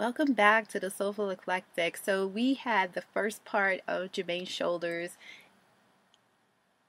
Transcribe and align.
Welcome 0.00 0.32
back 0.32 0.66
to 0.68 0.80
the 0.80 0.88
Soulful 0.88 1.28
Eclectic. 1.28 1.98
So 1.98 2.26
we 2.26 2.54
had 2.54 2.94
the 2.94 3.02
first 3.02 3.44
part 3.44 3.82
of 3.86 4.12
Jermaine 4.12 4.48
Shoulders 4.48 5.18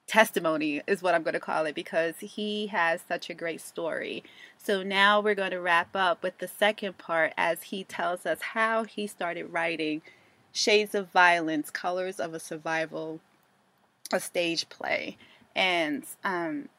testimony 0.08 0.82
is 0.88 1.02
what 1.02 1.14
I'm 1.14 1.22
going 1.22 1.34
to 1.34 1.40
call 1.42 1.66
it 1.66 1.76
because 1.76 2.16
he 2.22 2.68
has 2.68 3.02
such 3.06 3.30
a 3.30 3.34
great 3.34 3.60
story. 3.60 4.24
So 4.58 4.82
now 4.82 5.20
we're 5.20 5.36
going 5.36 5.52
to 5.52 5.60
wrap 5.60 5.94
up 5.94 6.24
with 6.24 6.38
the 6.38 6.48
second 6.48 7.00
part 7.00 7.34
as 7.36 7.64
he 7.64 7.84
tells 7.84 8.26
us 8.26 8.40
how 8.54 8.86
he 8.86 9.08
started 9.08 9.52
writing 9.52 10.04
Shades 10.54 10.96
of 10.96 11.12
Violence, 11.12 11.70
Colors 11.70 12.18
of 12.18 12.34
a 12.34 12.40
Survival, 12.40 13.20
a 14.14 14.22
stage 14.22 14.70
play, 14.70 15.18
and 15.54 16.06
um, 16.24 16.70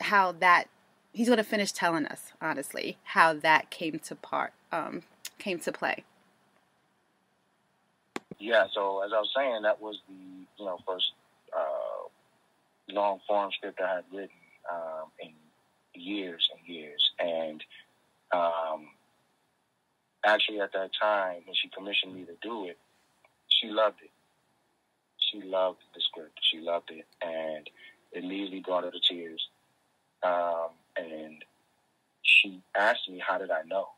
how 0.00 0.32
that 0.32 0.68
he's 1.12 1.26
going 1.26 1.36
to 1.36 1.44
finish 1.44 1.70
telling 1.70 2.06
us 2.06 2.32
honestly 2.40 2.96
how 3.04 3.34
that 3.34 3.68
came 3.68 3.98
to 3.98 4.14
part 4.14 4.54
um, 4.72 5.02
came 5.42 5.58
to 5.60 5.72
play. 5.72 6.04
Yeah, 8.38 8.66
so 8.74 9.02
as 9.02 9.12
I 9.12 9.20
was 9.20 9.30
saying, 9.36 9.62
that 9.62 9.80
was 9.80 9.98
the 10.08 10.14
you 10.14 10.64
know 10.64 10.78
first 10.86 11.12
uh, 11.56 12.08
long 12.88 13.20
form 13.26 13.50
script 13.52 13.80
I 13.80 13.96
had 13.96 14.04
written 14.12 14.30
um, 14.70 15.10
in 15.20 15.32
years 16.00 16.48
and 16.52 16.74
years, 16.74 17.10
and 17.18 17.62
um, 18.32 18.88
actually 20.24 20.60
at 20.60 20.72
that 20.72 20.90
time 21.00 21.42
when 21.46 21.54
she 21.54 21.68
commissioned 21.68 22.14
me 22.14 22.24
to 22.24 22.34
do 22.42 22.66
it, 22.66 22.78
she 23.48 23.68
loved 23.68 23.98
it. 24.02 24.10
She 25.18 25.40
loved 25.42 25.78
the 25.94 26.00
script. 26.00 26.38
She 26.50 26.58
loved 26.60 26.90
it, 26.90 27.06
and 27.22 27.68
it 28.12 28.24
immediately 28.24 28.60
brought 28.60 28.84
her 28.84 28.90
to 28.90 29.00
tears. 29.08 29.48
Um, 30.22 30.70
and 30.96 31.44
she 32.22 32.60
asked 32.76 33.08
me, 33.08 33.22
"How 33.24 33.38
did 33.38 33.50
I 33.50 33.62
know?" 33.66 33.88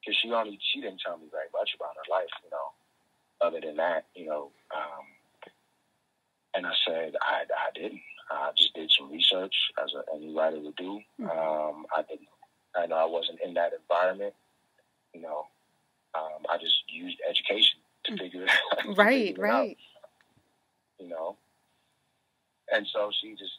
Because 0.00 0.16
she 0.20 0.32
only 0.32 0.58
she 0.72 0.80
didn't 0.80 1.00
tell 1.04 1.18
me 1.18 1.26
very 1.30 1.48
much 1.52 1.70
about 1.76 1.96
her 1.96 2.08
life, 2.10 2.32
you 2.44 2.50
know. 2.50 2.72
Other 3.40 3.60
than 3.60 3.76
that, 3.76 4.06
you 4.14 4.26
know. 4.26 4.50
Um, 4.74 5.04
and 6.54 6.66
I 6.66 6.72
said, 6.86 7.14
I, 7.22 7.44
I 7.44 7.70
didn't. 7.74 8.00
I 8.30 8.50
just 8.56 8.74
did 8.74 8.90
some 8.96 9.10
research 9.10 9.54
as 9.82 9.92
a, 9.94 10.02
any 10.14 10.34
writer 10.34 10.60
would 10.60 10.76
do. 10.76 11.00
Mm-hmm. 11.20 11.30
Um, 11.30 11.86
I 11.96 12.02
didn't. 12.02 12.28
I 12.76 12.86
know 12.86 12.96
I 12.96 13.04
wasn't 13.04 13.40
in 13.44 13.54
that 13.54 13.72
environment. 13.72 14.34
You 15.14 15.22
know, 15.22 15.46
um, 16.14 16.44
I 16.50 16.56
just 16.58 16.76
used 16.88 17.18
education 17.28 17.80
to 18.04 18.12
mm. 18.12 18.18
figure 18.20 18.44
it 18.44 18.50
out. 18.50 18.96
Right, 18.96 19.36
right. 19.38 19.70
Out, 19.70 19.76
you 20.98 21.08
know, 21.08 21.36
and 22.72 22.86
so 22.92 23.10
she 23.20 23.32
just, 23.32 23.58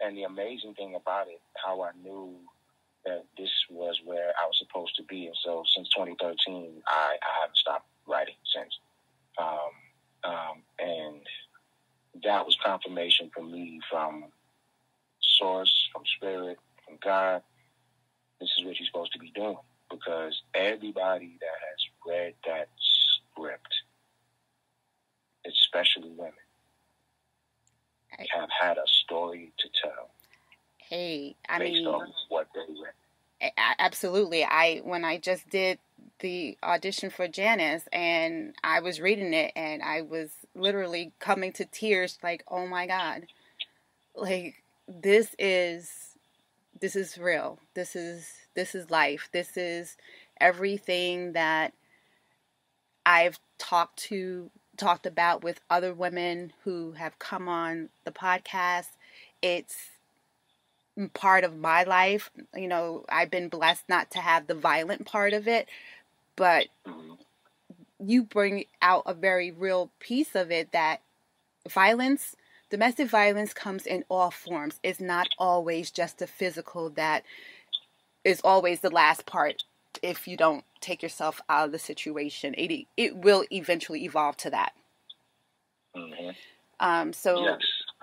and 0.00 0.16
the 0.16 0.24
amazing 0.24 0.74
thing 0.74 0.94
about 0.94 1.28
it, 1.28 1.40
how 1.64 1.82
I 1.82 1.90
knew 2.02 2.34
that 3.04 3.24
this 3.36 3.50
was 3.70 4.00
where 4.04 4.32
I 4.40 4.46
was 4.46 4.58
supposed 4.58 4.94
to 4.96 5.02
be, 5.04 5.26
and 5.26 5.36
so 5.44 5.64
since 5.74 5.88
2013, 5.90 6.82
I, 6.86 7.16
I 7.20 7.40
haven't 7.40 7.56
stopped 7.56 7.88
writing 8.06 8.34
since. 8.54 8.78
Um, 9.38 9.72
um, 10.24 10.62
and 10.78 11.20
that 12.24 12.44
was 12.44 12.56
confirmation 12.64 13.30
for 13.34 13.42
me 13.42 13.80
from 13.90 14.24
source, 15.20 15.88
from 15.92 16.02
spirit, 16.16 16.58
from 16.86 16.98
God. 17.02 17.42
This 18.40 18.50
is 18.58 18.64
what 18.64 18.78
you're 18.78 18.86
supposed 18.86 19.12
to 19.12 19.18
be 19.18 19.30
doing 19.34 19.56
because 19.90 20.40
everybody 20.54 21.38
that 21.40 21.58
has 21.68 21.80
read 22.06 22.34
that 22.46 22.68
script, 23.30 23.74
especially 25.46 26.10
women, 26.10 26.32
have 28.30 28.48
had 28.60 28.76
a 28.78 28.86
story 28.86 29.52
to 29.58 29.68
tell. 29.82 30.10
Hey, 30.92 31.36
I 31.48 31.58
based 31.58 31.72
mean, 31.72 31.86
on 31.86 32.12
what 32.28 32.48
they 32.54 32.60
read. 32.60 33.52
Absolutely. 33.78 34.44
I 34.44 34.82
when 34.84 35.06
I 35.06 35.16
just 35.16 35.48
did 35.48 35.78
the 36.18 36.58
audition 36.62 37.08
for 37.08 37.26
Janice 37.26 37.88
and 37.94 38.54
I 38.62 38.80
was 38.80 39.00
reading 39.00 39.32
it 39.32 39.52
and 39.56 39.82
I 39.82 40.02
was 40.02 40.32
literally 40.54 41.12
coming 41.18 41.50
to 41.54 41.64
tears 41.64 42.18
like, 42.22 42.44
"Oh 42.46 42.66
my 42.66 42.86
god. 42.86 43.26
Like 44.14 44.62
this 44.86 45.34
is 45.38 46.18
this 46.78 46.94
is 46.94 47.16
real. 47.16 47.58
This 47.72 47.96
is 47.96 48.30
this 48.54 48.74
is 48.74 48.90
life. 48.90 49.30
This 49.32 49.56
is 49.56 49.96
everything 50.42 51.32
that 51.32 51.72
I've 53.06 53.38
talked 53.56 53.98
to 54.10 54.50
talked 54.76 55.06
about 55.06 55.42
with 55.42 55.60
other 55.70 55.94
women 55.94 56.52
who 56.64 56.92
have 56.92 57.18
come 57.18 57.48
on 57.48 57.88
the 58.04 58.12
podcast. 58.12 58.88
It's 59.40 59.91
part 61.14 61.44
of 61.44 61.56
my 61.56 61.84
life. 61.84 62.30
You 62.54 62.68
know, 62.68 63.04
I've 63.08 63.30
been 63.30 63.48
blessed 63.48 63.88
not 63.88 64.10
to 64.12 64.18
have 64.18 64.46
the 64.46 64.54
violent 64.54 65.06
part 65.06 65.32
of 65.32 65.48
it, 65.48 65.68
but 66.36 66.66
you 67.98 68.24
bring 68.24 68.64
out 68.80 69.04
a 69.06 69.14
very 69.14 69.50
real 69.50 69.90
piece 70.00 70.34
of 70.34 70.50
it 70.50 70.72
that 70.72 71.00
violence, 71.68 72.36
domestic 72.70 73.08
violence 73.08 73.52
comes 73.52 73.86
in 73.86 74.04
all 74.08 74.30
forms. 74.30 74.80
It's 74.82 75.00
not 75.00 75.28
always 75.38 75.90
just 75.90 76.18
the 76.18 76.26
physical 76.26 76.90
that 76.90 77.24
is 78.24 78.40
always 78.42 78.80
the 78.80 78.90
last 78.90 79.26
part 79.26 79.64
if 80.02 80.26
you 80.26 80.36
don't 80.36 80.64
take 80.80 81.02
yourself 81.02 81.40
out 81.48 81.66
of 81.66 81.72
the 81.72 81.78
situation. 81.78 82.54
It 82.56 82.86
it 82.96 83.16
will 83.16 83.44
eventually 83.50 84.04
evolve 84.04 84.36
to 84.38 84.50
that. 84.50 84.72
Mm-hmm. 85.96 86.30
Um, 86.80 87.12
so 87.12 87.44
yes. 87.44 87.60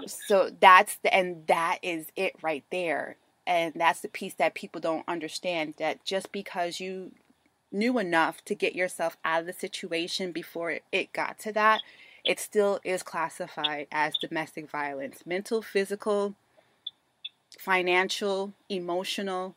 So 0.07 0.51
that's 0.59 0.95
the 0.97 1.13
and 1.13 1.45
that 1.47 1.79
is 1.81 2.07
it 2.15 2.35
right 2.41 2.63
there. 2.71 3.17
And 3.47 3.73
that's 3.75 4.01
the 4.01 4.07
piece 4.07 4.35
that 4.35 4.53
people 4.53 4.79
don't 4.79 5.05
understand 5.07 5.75
that 5.79 6.05
just 6.05 6.31
because 6.31 6.79
you 6.79 7.11
knew 7.71 7.97
enough 7.97 8.43
to 8.45 8.55
get 8.55 8.75
yourself 8.75 9.17
out 9.25 9.41
of 9.41 9.47
the 9.47 9.53
situation 9.53 10.31
before 10.31 10.79
it 10.91 11.13
got 11.13 11.39
to 11.39 11.51
that, 11.53 11.81
it 12.23 12.39
still 12.39 12.79
is 12.83 13.03
classified 13.03 13.87
as 13.91 14.15
domestic 14.21 14.69
violence 14.69 15.25
mental, 15.25 15.61
physical, 15.61 16.35
financial, 17.59 18.53
emotional. 18.69 19.55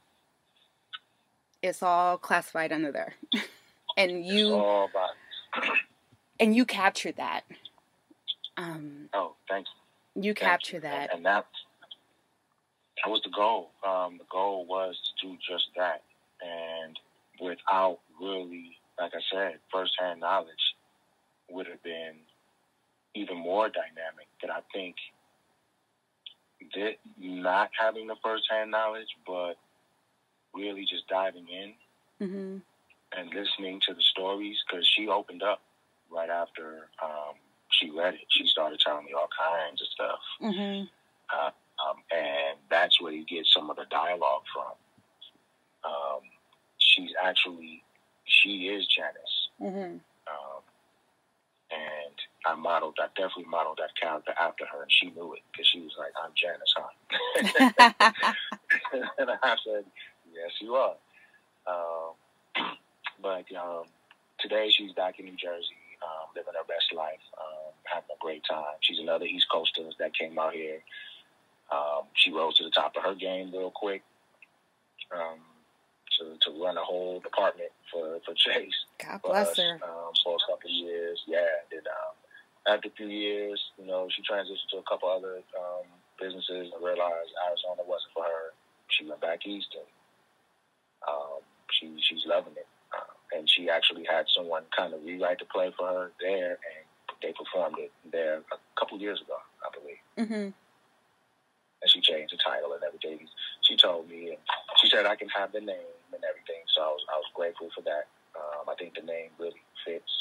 It's 1.63 1.83
all 1.83 2.19
classified 2.19 2.73
under 2.73 2.93
there. 2.93 3.15
and 3.97 4.25
you 4.25 4.89
and 6.41 6.57
you 6.57 6.65
captured 6.65 7.17
that. 7.17 7.43
Um, 8.57 9.09
oh, 9.15 9.35
thanks. 9.49 9.71
You 9.75 9.82
capture 10.35 10.81
that. 10.81 11.11
And, 11.11 11.19
and 11.19 11.27
that, 11.27 11.47
that 13.05 13.11
was 13.11 13.23
the 13.25 13.31
goal. 13.31 13.71
Um, 13.87 14.19
the 14.19 14.27
goal 14.31 14.67
was 14.67 14.97
to 15.21 15.29
do 15.29 15.37
just 15.37 15.69
that. 15.77 16.03
And 16.41 16.99
without 17.41 17.99
really, 18.21 18.77
like 18.99 19.13
I 19.15 19.21
said, 19.33 19.59
firsthand 19.73 20.21
knowledge 20.21 20.75
would 21.51 21.67
have 21.67 21.83
been 21.83 22.15
even 23.15 23.37
more 23.37 23.69
dynamic. 23.69 24.27
That 24.41 24.51
I 24.51 24.61
think 24.73 24.97
that 26.75 26.95
not 27.19 27.71
having 27.79 28.07
the 28.07 28.17
firsthand 28.23 28.71
knowledge, 28.71 29.09
but 29.27 29.55
really 30.55 30.83
just 30.83 31.09
diving 31.09 31.47
in 31.49 31.73
mm-hmm. 32.21 32.57
and 33.19 33.35
listening 33.35 33.81
to 33.89 33.95
the 33.95 34.03
stories, 34.03 34.57
because 34.67 34.87
she 34.97 35.09
opened 35.09 35.43
up 35.43 35.61
right 36.11 36.31
after 36.31 36.89
um, 37.03 37.35
she 37.83 37.91
read 37.91 38.15
it. 38.15 38.21
She 38.29 38.47
started 38.47 38.81
telling 38.81 39.05
me 39.05 39.13
all 39.13 39.29
kinds 39.29 39.83
of 39.83 39.89
stuff. 39.89 40.21
Mm-hmm. 40.41 40.85
Uh, 41.35 41.51
um, 41.83 41.97
and 42.13 42.59
that's 42.71 43.01
where 43.01 43.13
you 43.13 43.25
get 43.27 43.47
some 43.47 43.71
of 43.71 43.77
the 43.77 43.87
dialogue 43.91 44.43
from. 44.53 44.73
Um, 45.85 46.21
she's 46.79 47.11
actually 47.23 47.83
she 48.25 48.69
is 48.69 48.87
Janice. 48.87 49.49
Mm-hmm. 49.61 49.97
Um, 50.29 50.63
and 51.71 52.15
I 52.47 52.55
modeled, 52.55 52.99
I 53.01 53.07
definitely 53.17 53.47
modeled 53.51 53.79
that 53.79 53.97
character 54.01 54.33
after 54.39 54.65
her, 54.67 54.83
and 54.83 54.93
she 54.93 55.11
knew 55.11 55.35
it 55.35 55.41
because 55.51 55.67
she 55.67 55.81
was 55.81 55.97
like, 55.99 56.13
"I'm 56.23 56.33
Janice, 56.37 56.75
huh?" 56.77 58.33
and 59.19 59.31
I 59.43 59.57
said, 59.65 59.85
"Yes, 60.33 60.53
you 60.61 60.75
are." 60.75 60.97
Um, 61.67 62.15
but 63.23 63.47
um, 63.57 63.85
today 64.41 64.71
she's 64.71 64.93
back 64.93 65.19
in 65.19 65.25
New 65.25 65.37
Jersey, 65.37 65.81
um, 66.03 66.29
living 66.37 66.55
her 66.55 66.67
best 66.67 66.93
life, 66.95 67.23
um, 67.39 67.62
having 67.93 68.11
a 68.11 68.21
great 68.21 68.43
time. 68.49 68.77
She's 68.81 68.99
another 68.99 69.27
East 69.27 69.47
Coaster 69.53 69.83
that 69.99 70.15
came 70.17 70.39
out 70.39 70.55
here. 70.55 70.79
Um, 71.71 72.05
she 72.15 72.33
rose 72.33 72.57
to 72.57 72.65
the 72.65 72.71
top 72.71 72.97
of 72.97 73.03
her 73.03 73.15
game 73.15 73.51
real 73.53 73.73
quick. 73.75 74.03
Um, 75.15 75.41
to, 76.19 76.37
to 76.45 76.63
run 76.63 76.77
a 76.77 76.85
whole 76.85 77.21
department 77.21 77.71
for, 77.91 78.19
for 78.25 78.35
Chase. 78.35 78.75
God 78.99 79.21
bless 79.23 79.51
us, 79.51 79.59
her. 79.59 79.81
Um, 79.83 80.13
for 80.23 80.37
a 80.37 80.43
couple 80.45 80.69
of 80.69 80.75
years, 80.75 81.21
yeah. 81.27 81.65
And 81.71 81.87
um, 81.87 82.15
after 82.75 82.89
a 82.89 82.93
few 82.93 83.09
years, 83.09 83.61
you 83.79 83.87
know, 83.87 84.09
she 84.11 84.23
transitioned 84.23 84.69
to 84.71 84.79
a 84.79 84.89
couple 84.89 85.09
other 85.09 85.41
um, 85.57 85.87
businesses 86.21 86.71
and 86.73 86.85
realized 86.85 87.33
Arizona 87.49 87.83
wasn't 87.87 88.13
for 88.15 88.25
her. 88.25 88.53
She 88.89 89.07
went 89.07 89.21
back 89.21 89.47
east 89.47 89.73
and 89.75 89.89
um, 91.09 91.41
she 91.71 91.97
she's 92.01 92.25
loving 92.27 92.53
it. 92.57 92.69
Uh, 92.93 93.39
and 93.39 93.49
she 93.49 93.71
actually 93.71 94.05
had 94.05 94.27
someone 94.37 94.65
kind 94.77 94.93
of 94.93 95.03
rewrite 95.03 95.39
the 95.39 95.47
play 95.47 95.73
for 95.77 95.89
her 95.89 96.13
there, 96.21 96.61
and 96.61 96.82
they 97.23 97.33
performed 97.33 97.77
it 97.79 97.91
there 98.11 98.43
a 98.53 98.59
couple 98.79 98.99
years 98.99 99.21
ago, 99.21 99.37
I 99.63 99.69
believe. 99.79 100.03
Mm-hmm. 100.19 100.51
And 101.83 101.91
she 101.91 102.01
changed 102.01 102.33
the 102.35 102.39
title 102.45 102.73
and 102.75 102.83
everything. 102.85 103.27
She 103.63 103.77
told 103.77 104.09
me, 104.09 104.31
and 104.31 104.39
she 104.81 104.89
said 104.89 105.07
I 105.07 105.17
can 105.17 105.29
have 105.31 105.53
the 105.53 105.61
name 105.61 105.95
and 106.13 106.23
everything. 106.29 106.63
So 106.75 106.83
I 106.83 106.87
was 106.91 107.03
I 107.13 107.17
was 107.17 107.31
grateful 107.35 107.69
for 107.75 107.83
that. 107.83 108.07
Um, 108.35 108.69
I 108.69 108.75
think 108.79 108.95
the 108.95 109.03
name 109.03 109.31
really 109.39 109.63
fits. 109.85 110.13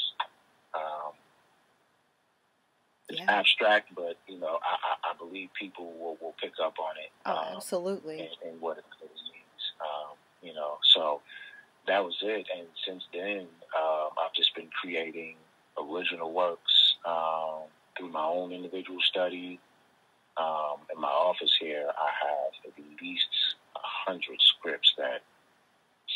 Um, 0.74 1.12
it's 3.08 3.20
Yeah. 3.20 3.26
abstract, 3.30 3.94
but 3.94 4.16
you 4.26 4.38
know, 4.38 4.58
I, 4.62 4.74
I, 4.74 5.10
I 5.10 5.12
believe 5.18 5.50
people 5.58 5.92
will, 5.92 6.16
will 6.20 6.34
pick 6.40 6.54
up 6.62 6.78
on 6.78 6.96
it. 6.96 7.10
Oh, 7.26 7.36
um, 7.36 7.56
absolutely. 7.56 8.20
and, 8.20 8.30
and 8.52 8.60
what 8.60 8.78
it 8.78 8.84
means. 9.00 9.62
Um, 9.80 10.16
you 10.42 10.54
know, 10.54 10.78
so 10.94 11.20
that 11.86 12.02
was 12.04 12.16
it. 12.22 12.46
And 12.56 12.66
since 12.86 13.04
then, 13.12 13.46
um, 13.78 14.10
I've 14.22 14.34
just 14.34 14.54
been 14.54 14.68
creating 14.80 15.36
original 15.78 16.32
works 16.32 16.71
um, 17.04 17.68
through 17.96 18.10
my 18.10 18.24
own 18.24 18.52
individual 18.52 19.00
study. 19.00 19.58
Um, 20.36 20.78
in 20.94 21.00
my 21.00 21.08
office 21.08 21.54
here, 21.60 21.86
I 21.88 22.10
have 22.26 22.72
at 22.72 23.02
least 23.02 23.28
a 23.76 24.10
hundred 24.10 24.38
scripts 24.40 24.94
that 24.96 25.22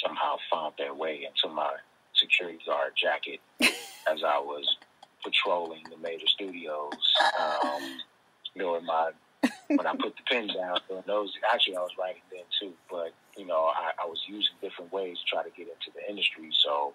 somehow 0.03 0.37
found 0.51 0.75
their 0.79 0.95
way 0.95 1.27
into 1.27 1.55
my 1.55 1.73
security 2.15 2.59
guard 2.67 2.93
jacket 2.97 3.41
as 3.61 4.23
I 4.25 4.39
was 4.39 4.77
patrolling 5.23 5.83
the 5.91 5.97
major 5.99 6.27
studios 6.27 6.93
um, 7.39 7.99
during 8.57 8.87
my 8.87 9.11
when 9.69 9.87
I 9.87 9.93
put 9.93 10.15
the 10.17 10.23
pen 10.29 10.49
down 10.49 10.79
during 10.89 11.05
those. 11.07 11.33
Actually, 11.53 11.77
I 11.77 11.81
was 11.81 11.91
writing 11.99 12.23
then 12.31 12.45
too, 12.61 12.73
but 12.91 13.13
you 13.37 13.47
know, 13.47 13.71
I, 13.75 13.93
I 14.03 14.07
was 14.07 14.23
using 14.27 14.55
different 14.63 14.93
ways 14.93 15.19
to 15.19 15.25
try 15.27 15.43
to 15.43 15.51
get 15.51 15.67
into 15.69 15.91
the 15.95 16.09
industry. 16.09 16.49
So, 16.65 16.95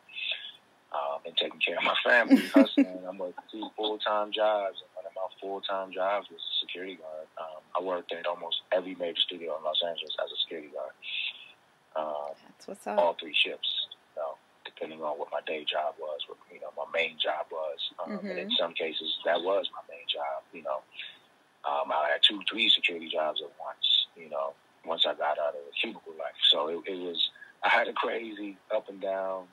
um, 0.91 1.19
and 1.25 1.35
taking 1.37 1.59
care 1.59 1.77
of 1.77 1.83
my 1.83 1.95
family, 2.03 2.47
hustling. 2.53 2.87
I'm 3.07 3.17
working 3.17 3.43
two 3.51 3.69
full 3.77 3.97
time 3.99 4.31
jobs, 4.31 4.77
and 4.83 4.89
one 4.95 5.05
of 5.05 5.13
my 5.15 5.27
full 5.39 5.61
time 5.61 5.91
jobs 5.91 6.27
was 6.29 6.39
a 6.39 6.53
security 6.65 6.95
guard. 6.95 7.27
Um, 7.39 7.61
I 7.75 7.79
worked 7.83 8.11
at 8.11 8.25
almost 8.27 8.61
every 8.71 8.95
major 8.95 9.19
studio 9.21 9.57
in 9.57 9.63
Los 9.63 9.81
Angeles 9.85 10.15
as 10.23 10.31
a 10.31 10.37
security 10.43 10.69
guard. 10.73 10.91
Um, 11.95 12.35
That's 12.47 12.67
what's 12.67 12.87
all 12.87 13.15
three 13.19 13.33
shifts, 13.35 13.87
you 14.15 14.21
know, 14.21 14.35
depending 14.63 15.01
on 15.03 15.19
what 15.19 15.27
my 15.31 15.41
day 15.45 15.65
job 15.65 15.95
was, 15.99 16.19
what 16.27 16.37
you 16.51 16.59
know 16.59 16.71
my 16.77 16.85
main 16.93 17.17
job 17.19 17.47
was, 17.51 17.79
um, 18.03 18.19
and 18.19 18.39
in 18.39 18.47
Mhm. 18.49 18.57
some 18.57 18.73
cases 18.73 19.17
that 19.25 19.41
was 19.41 19.69
my 19.73 19.81
main 19.89 20.07
job. 20.07 20.43
You 20.53 20.63
know, 20.63 20.79
um, 21.67 21.91
I 21.91 22.09
had 22.11 22.23
two, 22.23 22.41
three 22.49 22.69
security 22.69 23.07
jobs 23.09 23.41
at 23.41 23.51
once. 23.59 24.07
You 24.15 24.29
know, 24.29 24.53
once 24.85 25.05
I 25.05 25.13
got 25.13 25.37
out 25.39 25.55
of 25.55 25.63
the 25.65 25.71
cubicle 25.79 26.13
life, 26.19 26.35
so 26.49 26.67
it, 26.67 26.79
it 26.87 26.99
was 26.99 27.29
I 27.63 27.69
had 27.69 27.87
a 27.87 27.93
crazy 27.93 28.57
up 28.73 28.87
and 28.89 28.99
down 29.01 29.47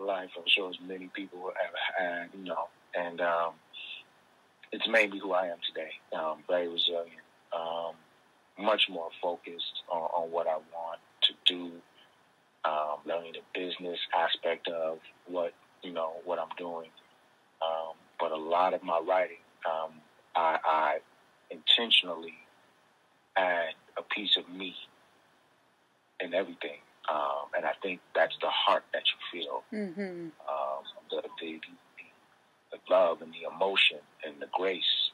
life. 0.00 0.30
I'm 0.36 0.44
sure 0.46 0.70
as 0.70 0.76
many 0.86 1.10
people 1.14 1.50
have 1.62 1.74
had. 1.98 2.28
You 2.38 2.44
know, 2.44 2.68
and 2.94 3.20
um, 3.20 3.54
it's 4.72 4.88
made 4.88 5.12
me 5.12 5.18
who 5.18 5.32
I 5.32 5.46
am 5.46 5.58
today. 5.66 5.90
Um, 6.16 6.38
very 6.48 6.68
resilient. 6.68 7.10
Um, 7.52 7.94
much 8.58 8.88
more 8.90 9.08
focused 9.22 9.82
on, 9.90 10.02
on 10.02 10.30
what 10.30 10.46
I 10.46 10.56
want 10.56 11.00
to 11.22 11.32
do 11.46 11.72
um, 12.64 12.98
learning 13.06 13.32
the 13.32 13.58
business 13.58 13.98
aspect 14.16 14.68
of 14.68 14.98
what 15.26 15.52
you 15.82 15.92
know 15.92 16.12
what 16.24 16.38
I'm 16.38 16.54
doing. 16.58 16.90
Um, 17.62 17.94
but 18.18 18.32
a 18.32 18.36
lot 18.36 18.74
of 18.74 18.82
my 18.82 19.00
writing, 19.06 19.42
um, 19.66 19.92
I, 20.36 20.58
I 20.64 20.98
intentionally 21.50 22.34
add 23.36 23.74
a 23.98 24.02
piece 24.02 24.36
of 24.36 24.48
me 24.54 24.74
in 26.20 26.34
everything, 26.34 26.80
um, 27.08 27.48
and 27.56 27.64
I 27.64 27.72
think 27.82 28.00
that's 28.14 28.36
the 28.40 28.50
heart 28.50 28.84
that 28.92 29.02
you 29.06 29.40
feel, 29.40 29.62
Mm-hmm. 29.72 30.28
um, 30.48 30.82
the, 31.10 31.22
the, 31.40 31.52
the 31.60 31.60
the 32.72 32.78
love 32.94 33.20
and 33.22 33.32
the 33.32 33.48
emotion 33.52 33.98
and 34.24 34.34
the 34.40 34.46
grace, 34.52 35.10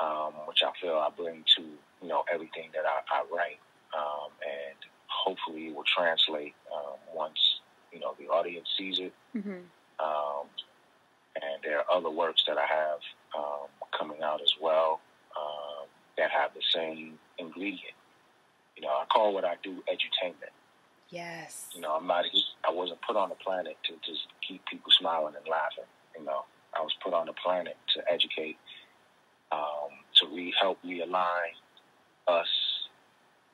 um, 0.00 0.32
which 0.46 0.62
I 0.64 0.70
feel 0.80 0.94
I 0.96 1.10
bring 1.14 1.44
to 1.56 1.62
you 1.62 2.08
know 2.08 2.24
everything 2.32 2.70
that 2.74 2.84
I, 2.86 3.00
I 3.14 3.24
write, 3.34 3.60
um, 3.96 4.30
and 4.40 4.76
hopefully 5.06 5.66
it 5.68 5.74
will 5.74 5.84
translate 5.84 6.54
um, 6.74 6.96
once 7.14 7.60
you 7.92 8.00
know 8.00 8.14
the 8.18 8.26
audience 8.28 8.68
sees 8.78 8.98
it. 8.98 9.12
Mm-hmm. 9.36 9.60
Um, 10.00 10.46
and 11.36 11.62
there 11.62 11.78
are 11.78 11.84
other 11.96 12.10
works 12.10 12.42
that 12.46 12.58
I 12.58 12.66
have 12.66 12.98
um, 13.36 13.68
coming 13.98 14.22
out 14.22 14.40
as 14.42 14.52
well 14.60 15.00
um, 15.36 15.86
that 16.18 16.30
have 16.30 16.52
the 16.54 16.62
same 16.74 17.18
ingredient. 17.38 17.94
You 18.76 18.82
know, 18.82 18.88
I 18.88 19.04
call 19.12 19.32
what 19.34 19.44
I 19.44 19.54
do 19.62 19.82
edutainment. 19.88 20.52
Yes. 21.12 21.66
You 21.74 21.82
know, 21.82 21.94
I'm 21.94 22.06
not. 22.06 22.24
I 22.68 22.72
wasn't 22.72 23.00
put 23.06 23.16
on 23.16 23.28
the 23.28 23.34
planet 23.36 23.76
to 23.84 23.92
just 24.04 24.26
keep 24.46 24.64
people 24.66 24.90
smiling 24.98 25.34
and 25.36 25.46
laughing. 25.46 25.84
You 26.18 26.24
know, 26.24 26.44
I 26.74 26.80
was 26.80 26.92
put 27.04 27.12
on 27.12 27.26
the 27.26 27.34
planet 27.34 27.76
to 27.94 28.02
educate, 28.10 28.56
um, 29.52 29.92
to 30.16 30.26
re- 30.34 30.54
help 30.60 30.78
realign 30.82 31.52
us. 32.26 32.48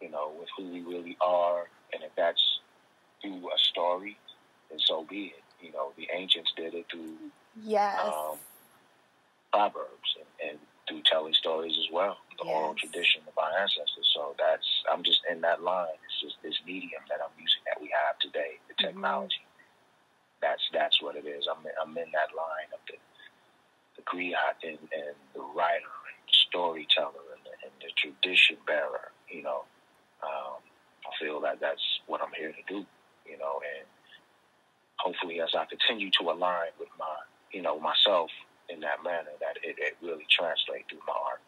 You 0.00 0.10
know, 0.10 0.32
with 0.38 0.48
who 0.56 0.70
we 0.70 0.82
really 0.82 1.16
are, 1.20 1.64
and 1.92 2.04
if 2.04 2.10
that's 2.16 2.60
through 3.20 3.48
a 3.52 3.58
story, 3.58 4.16
then 4.70 4.78
so 4.78 5.04
be 5.04 5.34
it. 5.36 5.42
You 5.60 5.72
know, 5.72 5.90
the 5.96 6.06
ancients 6.16 6.52
did 6.56 6.74
it 6.74 6.86
through 6.90 7.16
Yes. 7.64 7.98
um, 8.00 8.38
proverbs 9.52 10.14
and, 10.20 10.50
and 10.50 10.58
through 10.88 11.02
telling 11.04 11.34
stories 11.34 11.76
as 11.78 11.90
well, 11.92 12.16
the 12.38 12.44
oral 12.44 12.74
tradition 12.74 13.22
of 13.26 13.36
our 13.36 13.50
ancestors. 13.58 14.08
So 14.14 14.34
that's 14.38 14.64
I'm 14.90 15.02
just 15.02 15.20
in 15.30 15.40
that 15.42 15.62
line. 15.62 15.98
It's 16.06 16.20
just 16.22 16.36
this 16.42 16.54
medium 16.64 17.02
that 17.10 17.18
I'm 17.20 17.34
using 17.40 17.60
that 17.66 17.80
we 17.82 17.90
have 17.90 18.18
today, 18.20 18.58
the 18.68 18.74
Mhm. 18.74 18.77
Technology. 18.88 19.44
That's 20.40 20.62
that's 20.72 21.02
what 21.02 21.16
it 21.16 21.26
is. 21.26 21.46
I'm 21.50 21.64
in, 21.66 21.72
I'm 21.82 21.94
in 21.98 22.10
that 22.14 22.30
line 22.36 22.70
of 22.72 22.80
the 22.86 22.96
the 23.96 24.02
griot 24.06 24.58
and, 24.62 24.78
and 24.78 25.16
the 25.34 25.42
writer 25.54 25.92
and 26.06 26.18
the 26.26 26.36
storyteller 26.48 27.26
and 27.34 27.42
the, 27.44 27.54
and 27.66 27.74
the 27.82 27.90
tradition 27.98 28.56
bearer. 28.66 29.10
You 29.28 29.42
know, 29.42 29.64
um, 30.22 30.62
I 31.04 31.10
feel 31.18 31.40
that 31.42 31.60
that's 31.60 31.82
what 32.06 32.22
I'm 32.22 32.32
here 32.38 32.52
to 32.52 32.64
do. 32.68 32.86
You 33.26 33.38
know, 33.38 33.60
and 33.76 33.86
hopefully 34.96 35.40
as 35.40 35.50
I 35.58 35.64
continue 35.66 36.10
to 36.20 36.30
align 36.30 36.70
with 36.78 36.88
my 36.98 37.16
you 37.52 37.62
know 37.62 37.78
myself 37.80 38.30
in 38.68 38.80
that 38.80 39.02
manner, 39.02 39.34
that 39.40 39.56
it, 39.62 39.76
it 39.78 39.96
really 40.02 40.26
translates 40.30 40.86
through 40.90 41.02
my 41.06 41.14
art. 41.14 41.40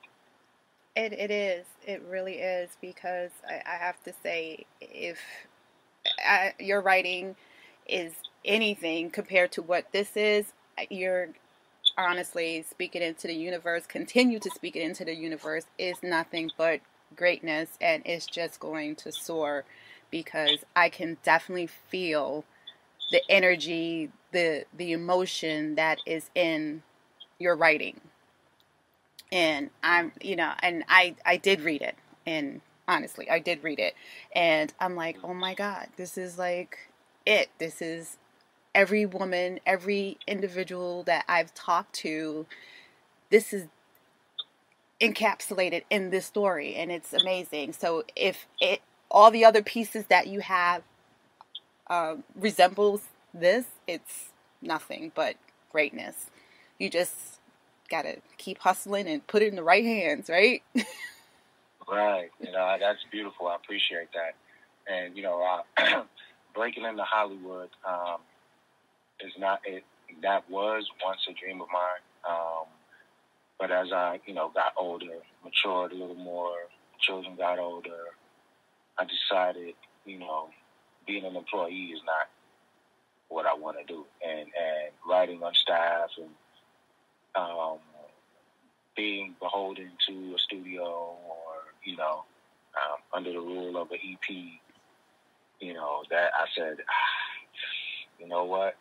It 0.96 1.12
it 1.12 1.30
is. 1.30 1.66
It 1.86 2.02
really 2.08 2.42
is 2.42 2.70
because 2.80 3.30
I, 3.48 3.62
I 3.64 3.76
have 3.76 4.02
to 4.04 4.12
say, 4.22 4.66
if 4.80 5.18
I, 6.24 6.54
your 6.58 6.80
writing 6.80 7.36
is 7.86 8.12
anything 8.44 9.10
compared 9.10 9.52
to 9.52 9.62
what 9.62 9.92
this 9.92 10.16
is, 10.16 10.52
you're 10.90 11.28
honestly 11.98 12.64
speaking 12.68 13.02
into 13.02 13.26
the 13.26 13.34
universe. 13.34 13.86
Continue 13.86 14.38
to 14.38 14.50
speak 14.50 14.76
it 14.76 14.82
into 14.82 15.04
the 15.04 15.14
universe 15.14 15.64
is 15.78 15.96
nothing 16.02 16.50
but 16.56 16.80
greatness, 17.16 17.70
and 17.80 18.02
it's 18.06 18.26
just 18.26 18.60
going 18.60 18.96
to 18.96 19.12
soar 19.12 19.64
because 20.10 20.64
I 20.74 20.88
can 20.88 21.18
definitely 21.22 21.66
feel 21.66 22.44
the 23.10 23.22
energy, 23.28 24.10
the 24.32 24.64
the 24.76 24.92
emotion 24.92 25.74
that 25.74 25.98
is 26.06 26.30
in 26.34 26.82
your 27.38 27.56
writing 27.56 28.00
and 29.32 29.70
I'm, 29.82 30.12
you 30.20 30.36
know, 30.36 30.52
and 30.62 30.84
I 30.88 31.14
I 31.24 31.36
did 31.36 31.60
read 31.60 31.82
it, 31.82 31.96
and 32.26 32.60
honestly, 32.90 33.30
I 33.30 33.38
did 33.38 33.62
read 33.62 33.78
it, 33.78 33.94
and 34.34 34.72
I'm 34.80 34.96
like, 34.96 35.16
oh 35.22 35.32
my 35.32 35.54
god, 35.54 35.88
this 35.96 36.18
is 36.18 36.36
like 36.38 36.76
it. 37.24 37.48
This 37.58 37.80
is 37.80 38.18
every 38.74 39.06
woman, 39.06 39.60
every 39.64 40.18
individual 40.26 41.04
that 41.04 41.24
I've 41.28 41.54
talked 41.54 41.94
to. 41.96 42.46
This 43.30 43.52
is 43.52 43.68
encapsulated 45.00 45.84
in 45.88 46.10
this 46.10 46.26
story, 46.26 46.74
and 46.74 46.90
it's 46.90 47.12
amazing. 47.12 47.72
So 47.72 48.02
if 48.16 48.46
it 48.60 48.80
all 49.10 49.30
the 49.30 49.44
other 49.44 49.62
pieces 49.62 50.06
that 50.08 50.26
you 50.26 50.40
have 50.40 50.82
um, 51.88 52.24
resembles 52.34 53.02
this, 53.32 53.66
it's 53.86 54.30
nothing 54.60 55.12
but 55.14 55.36
greatness. 55.70 56.26
You 56.78 56.90
just 56.90 57.38
gotta 57.88 58.16
keep 58.36 58.58
hustling 58.58 59.06
and 59.08 59.26
put 59.28 59.42
it 59.42 59.48
in 59.48 59.56
the 59.56 59.62
right 59.62 59.84
hands, 59.84 60.28
right? 60.28 60.62
Right. 61.90 62.30
You 62.40 62.52
know, 62.52 62.76
that's 62.80 63.00
beautiful. 63.10 63.48
I 63.48 63.56
appreciate 63.56 64.08
that. 64.14 64.34
And 64.92 65.16
you 65.16 65.22
know, 65.22 65.42
uh, 65.78 66.04
breaking 66.54 66.84
into 66.84 67.02
Hollywood 67.04 67.70
um, 67.88 68.18
is 69.20 69.32
not 69.38 69.60
it. 69.64 69.84
That 70.22 70.48
was 70.50 70.86
once 71.04 71.20
a 71.28 71.34
dream 71.34 71.60
of 71.60 71.68
mine. 71.72 72.04
Um, 72.28 72.66
but 73.58 73.70
as 73.70 73.92
I, 73.92 74.20
you 74.26 74.34
know, 74.34 74.50
got 74.54 74.72
older, 74.78 75.18
matured 75.44 75.92
a 75.92 75.96
little 75.96 76.16
more, 76.16 76.54
children 77.00 77.36
got 77.36 77.58
older, 77.58 78.14
I 78.98 79.04
decided, 79.04 79.74
you 80.06 80.18
know, 80.18 80.48
being 81.06 81.24
an 81.24 81.36
employee 81.36 81.92
is 81.94 82.00
not 82.06 82.28
what 83.28 83.46
I 83.46 83.54
want 83.54 83.78
to 83.78 83.84
do. 83.84 84.06
And 84.26 84.40
and 84.40 84.92
writing 85.08 85.42
on 85.42 85.54
staff 85.54 86.10
and 86.18 86.30
um, 87.36 87.78
being 88.96 89.34
beholden 89.40 89.90
to 90.08 90.34
a 90.34 90.38
studio 90.38 90.84
or 90.84 91.49
you 91.90 91.96
know 91.96 92.24
um, 92.78 92.98
under 93.12 93.32
the 93.32 93.40
rule 93.40 93.76
of 93.82 93.90
an 93.90 93.98
EP, 94.12 94.28
you 95.60 95.74
know 95.74 96.02
that 96.10 96.30
I 96.38 96.46
said, 96.56 96.76
ah, 96.88 97.16
you 98.20 98.28
know 98.28 98.44
what, 98.44 98.76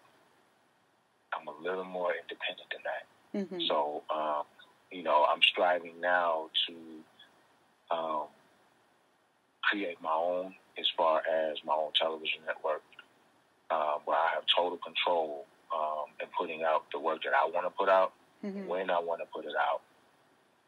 I'm 1.33 1.47
a 1.47 1.55
little 1.61 1.83
more 1.85 2.11
independent 2.13 2.69
than 2.71 2.83
that. 2.85 3.03
Mm-hmm. 3.39 3.67
So, 3.67 4.03
um, 4.13 4.43
you 4.91 5.03
know, 5.03 5.25
I'm 5.31 5.41
striving 5.41 5.99
now 6.01 6.49
to 6.67 7.95
um, 7.95 8.23
create 9.63 9.97
my 10.01 10.11
own 10.13 10.53
as 10.77 10.85
far 10.95 11.19
as 11.19 11.57
my 11.65 11.73
own 11.73 11.91
television 11.99 12.41
network, 12.45 12.81
uh, 13.71 13.95
where 14.05 14.17
I 14.17 14.29
have 14.35 14.43
total 14.55 14.77
control 14.77 15.45
um, 15.73 16.05
and 16.21 16.29
putting 16.39 16.63
out 16.63 16.83
the 16.91 16.99
work 16.99 17.21
that 17.23 17.33
I 17.33 17.49
want 17.49 17.65
to 17.65 17.71
put 17.71 17.89
out, 17.89 18.13
Mhm. 18.43 18.67
when 18.67 18.89
I 18.89 18.99
want 18.99 19.19
to 19.21 19.27
put 19.27 19.45
it 19.45 19.53
out, 19.55 19.81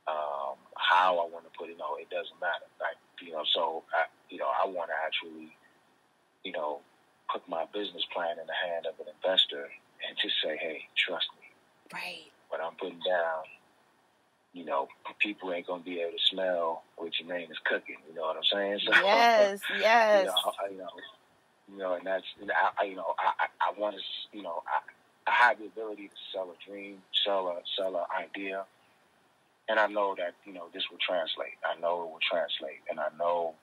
um, 0.07 0.57
how 0.91 1.15
I 1.23 1.25
want 1.31 1.47
to 1.47 1.53
put 1.57 1.69
it 1.69 1.79
out. 1.79 1.95
It 2.03 2.09
doesn't 2.11 2.35
matter. 2.43 2.67
Like 2.83 2.99
you 3.23 3.31
know, 3.31 3.43
so 3.55 3.83
I, 3.95 4.11
you 4.29 4.37
know, 4.37 4.51
I 4.51 4.67
want 4.67 4.89
to 4.91 4.97
actually, 5.05 5.55
you 6.43 6.51
know, 6.51 6.81
put 7.31 7.47
my 7.47 7.65
business 7.73 8.03
plan 8.13 8.35
in 8.39 8.45
the 8.47 8.57
hand 8.67 8.85
of 8.85 8.99
an 8.99 9.07
investor 9.15 9.69
and 10.07 10.17
just 10.21 10.35
say, 10.43 10.57
hey, 10.57 10.83
trust 10.97 11.27
me. 11.39 11.47
Right. 11.93 12.27
What 12.49 12.59
I'm 12.61 12.73
putting 12.75 12.99
down, 13.07 13.43
you 14.53 14.65
know, 14.65 14.87
people 15.19 15.53
ain't 15.53 15.67
gonna 15.67 15.83
be 15.83 16.01
able 16.01 16.11
to 16.11 16.23
smell 16.29 16.83
what 16.97 17.11
your 17.19 17.29
name 17.31 17.49
is 17.51 17.57
cooking. 17.63 17.97
You 18.09 18.15
know 18.15 18.23
what 18.23 18.35
I'm 18.37 18.43
saying? 18.51 18.79
So, 18.85 18.91
Yes. 19.01 19.61
Yes. 19.79 20.19
you 20.19 20.25
know, 20.25 20.67
you 20.71 20.77
know, 20.77 20.89
you 21.71 21.77
know, 21.77 21.93
and 21.95 22.05
that's, 22.05 22.25
you 22.39 22.47
know, 22.47 22.53
I, 22.53 22.83
I- 22.83 22.85
you 22.85 22.95
know, 22.95 23.15
I, 23.19 23.31
I, 23.39 23.69
I 23.71 23.79
want 23.79 23.95
to, 23.95 24.01
you 24.37 24.43
know, 24.43 24.63
I, 24.67 24.81
I 25.31 25.33
have 25.47 25.59
the 25.59 25.65
ability 25.67 26.07
to 26.09 26.15
sell 26.33 26.49
a 26.51 26.69
dream, 26.69 26.97
sell 27.23 27.47
a, 27.47 27.61
sell 27.77 27.95
an 27.95 28.03
idea, 28.19 28.65
and 29.71 29.79
I 29.79 29.87
know 29.87 30.13
that, 30.17 30.33
you 30.45 30.51
know, 30.51 30.67
this 30.73 30.83
will 30.91 30.99
translate. 30.99 31.55
I 31.63 31.79
know 31.79 32.03
it 32.03 32.09
will 32.11 32.25
translate, 32.29 32.81
and 32.89 32.99
I 32.99 33.07
know 33.17 33.55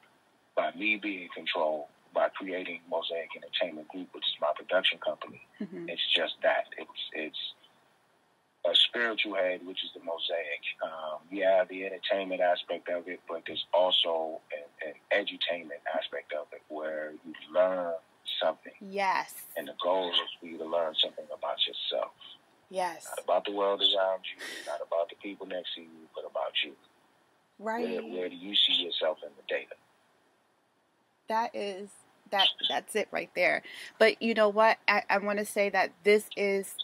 by 0.57 0.73
me 0.73 0.97
being 0.97 1.25
in 1.25 1.29
control, 1.29 1.89
by 2.15 2.31
creating 2.31 2.81
Mosaic 2.91 3.29
Entertainment 3.37 3.89
Group, 3.89 4.09
which 4.15 4.25
is 4.27 4.35
my 4.41 4.51
production 4.57 4.99
company, 5.01 5.47
Mhm. 5.61 5.89
it's 5.93 6.07
just 6.17 6.41
that. 6.43 6.65
It's 6.79 7.01
it's 7.13 7.53
a 8.65 8.75
spiritual 8.75 9.35
head, 9.35 9.65
which 9.67 9.85
is 9.85 9.91
the 9.93 10.01
mosaic. 10.01 10.63
Um, 10.83 11.19
yeah, 11.31 11.65
the 11.65 11.85
entertainment 11.87 12.41
aspect 12.41 12.89
of 12.89 13.07
it, 13.07 13.21
but 13.29 13.43
there's 13.47 13.67
also 13.73 14.41
an, 14.57 14.89
an 14.89 14.95
edutainment 15.13 15.83
aspect 15.97 16.33
of 16.33 16.47
it 16.53 16.63
where 16.69 17.13
you 17.25 17.35
learn 17.53 17.95
something, 18.41 18.73
Yes. 18.81 19.47
and 19.57 19.69
the 19.69 19.75
goal 19.83 20.11
is 20.11 20.19
for 20.41 20.47
you 20.47 20.59
to 20.59 20.65
learn 20.65 20.95
something 20.97 21.27
about 21.33 21.59
yourself, 21.67 22.13
Yes. 22.71 23.07
not 23.09 23.25
about 23.25 23.45
the 23.45 23.53
world 23.53 23.81
around 23.81 24.23
you, 24.29 24.43
not 24.67 24.81
about 24.87 25.09
the 25.09 25.17
people 25.23 25.47
next 25.47 25.75
to 25.75 25.81
you, 25.81 25.89
but 26.15 26.25
about 26.25 26.53
you. 26.65 26.73
Right. 27.59 27.89
Where, 27.89 28.03
where 28.03 28.29
do 28.29 28.37
you 28.37 28.55
see 28.55 28.85
yourself 28.85 29.19
in 29.23 29.31
the 29.37 29.43
data? 29.49 29.75
that 31.29 31.55
is 31.55 31.91
that 32.31 32.49
that's 32.69 32.95
it 32.97 33.09
right 33.11 33.31
there 33.35 33.63
but 33.99 34.21
you 34.21 34.35
know 34.35 34.49
what 34.49 34.79
i, 34.89 35.03
I 35.09 35.19
want 35.19 35.39
to 35.39 35.45
say 35.45 35.69
that 35.71 35.93
this 36.05 36.25
is 36.37 36.75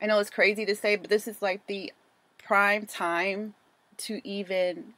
i 0.00 0.06
know 0.06 0.18
it's 0.18 0.30
crazy 0.30 0.64
to 0.66 0.74
say 0.74 0.96
but 0.96 1.10
this 1.10 1.28
is 1.28 1.42
like 1.42 1.66
the 1.66 1.92
prime 2.38 2.86
time 2.86 3.54
to 3.98 4.26
even 4.26 4.94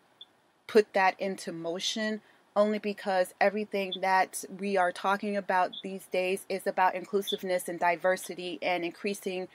put 0.67 0.93
that 0.95 1.19
into 1.19 1.53
motion 1.53 2.21
only 2.55 2.79
because 2.79 3.33
everything 3.41 3.95
that 4.03 4.45
we 4.59 4.77
are 4.77 4.93
talking 4.93 5.37
about 5.37 5.73
these 5.83 6.07
days 6.07 6.45
is 6.49 6.67
about 6.67 6.95
inclusiveness 6.95 7.67
and 7.69 7.81
diversity 7.81 8.59
and 8.61 8.85
increasing 8.85 9.49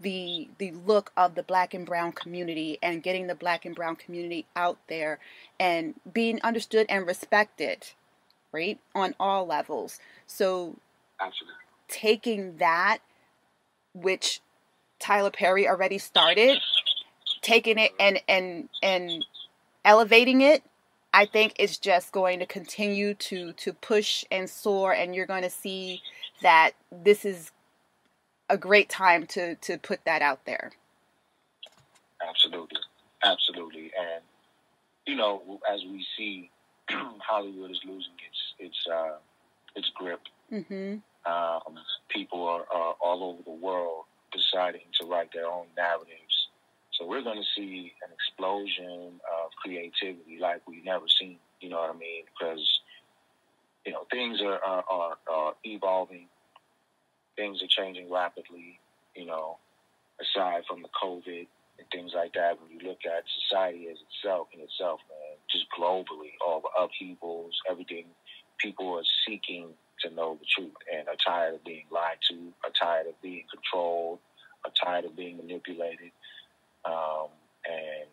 the 0.00 0.48
the 0.58 0.72
look 0.72 1.12
of 1.16 1.34
the 1.34 1.42
black 1.42 1.72
and 1.72 1.86
brown 1.86 2.12
community 2.12 2.78
and 2.82 3.02
getting 3.02 3.26
the 3.26 3.34
black 3.34 3.64
and 3.64 3.74
brown 3.74 3.96
community 3.96 4.44
out 4.54 4.78
there 4.88 5.18
and 5.58 5.94
being 6.12 6.40
understood 6.42 6.86
and 6.88 7.06
respected 7.06 7.88
right 8.52 8.78
on 8.94 9.14
all 9.18 9.46
levels 9.46 9.98
so 10.26 10.76
Absolutely. 11.20 11.54
taking 11.88 12.56
that 12.58 12.98
which 13.94 14.40
tyler 14.98 15.30
perry 15.30 15.66
already 15.66 15.98
started 15.98 16.58
taking 17.40 17.78
it 17.78 17.92
and 17.98 18.20
and 18.28 18.68
and 18.82 19.24
elevating 19.84 20.42
it 20.42 20.62
i 21.14 21.24
think 21.24 21.54
it's 21.58 21.78
just 21.78 22.12
going 22.12 22.38
to 22.38 22.46
continue 22.46 23.14
to 23.14 23.52
to 23.54 23.72
push 23.72 24.24
and 24.30 24.50
soar 24.50 24.92
and 24.92 25.14
you're 25.14 25.26
going 25.26 25.42
to 25.42 25.50
see 25.50 26.02
that 26.42 26.72
this 26.90 27.24
is 27.24 27.50
a 28.48 28.56
great 28.56 28.88
time 28.88 29.26
to 29.26 29.54
to 29.56 29.78
put 29.78 30.04
that 30.04 30.22
out 30.22 30.44
there 30.46 30.72
Absolutely, 32.26 32.80
absolutely, 33.24 33.92
and 33.98 34.22
you 35.06 35.16
know, 35.16 35.60
as 35.72 35.82
we 35.84 36.04
see, 36.16 36.50
Hollywood 36.90 37.70
is 37.70 37.80
losing 37.84 38.14
its 38.28 38.40
its 38.58 38.86
uh, 38.92 39.16
its 39.74 39.90
grip. 39.94 40.20
mhm 40.52 41.02
Um, 41.26 41.78
people 42.08 42.46
are, 42.46 42.64
are 42.72 42.94
all 43.00 43.24
over 43.24 43.42
the 43.42 43.50
world 43.66 44.04
deciding 44.32 44.86
to 45.00 45.06
write 45.06 45.32
their 45.32 45.46
own 45.46 45.66
narratives. 45.76 46.48
So 46.92 47.06
we're 47.06 47.22
going 47.22 47.38
to 47.42 47.48
see 47.56 47.92
an 48.04 48.10
explosion 48.12 49.20
of 49.36 49.50
creativity 49.62 50.38
like 50.40 50.66
we've 50.68 50.84
never 50.84 51.06
seen. 51.08 51.38
You 51.60 51.70
know 51.70 51.78
what 51.80 51.90
I 51.90 51.98
mean? 51.98 52.24
Because 52.32 52.80
you 53.84 53.92
know 53.92 54.06
things 54.10 54.40
are 54.40 54.58
are, 54.58 54.84
are, 54.90 55.18
are 55.30 55.54
evolving. 55.64 56.28
Things 57.36 57.62
are 57.62 57.68
changing 57.68 58.10
rapidly. 58.10 58.78
You 59.14 59.26
know, 59.26 59.58
aside 60.20 60.64
from 60.68 60.82
the 60.82 60.88
COVID 61.02 61.46
and 61.78 61.88
things 61.90 62.12
like 62.14 62.32
that, 62.34 62.58
when 62.60 62.70
you 62.70 62.86
look 62.86 63.00
at 63.06 63.24
society 63.48 63.88
as 63.90 63.98
itself 64.08 64.48
in 64.52 64.60
itself, 64.60 65.00
man, 65.08 65.36
just 65.50 65.66
globally, 65.78 66.32
all 66.44 66.60
the 66.60 66.70
upheavals, 66.82 67.54
everything, 67.70 68.06
people 68.58 68.94
are 68.98 69.04
seeking 69.26 69.68
to 70.00 70.10
know 70.10 70.36
the 70.38 70.46
truth 70.54 70.74
and 70.92 71.08
are 71.08 71.16
tired 71.16 71.54
of 71.54 71.64
being 71.64 71.84
lied 71.90 72.18
to, 72.28 72.52
are 72.64 72.72
tired 72.78 73.06
of 73.06 73.20
being 73.22 73.44
controlled, 73.50 74.18
are 74.64 74.72
tired 74.82 75.04
of 75.04 75.16
being 75.16 75.36
manipulated. 75.38 76.12
Um, 76.84 77.28
and, 77.68 78.10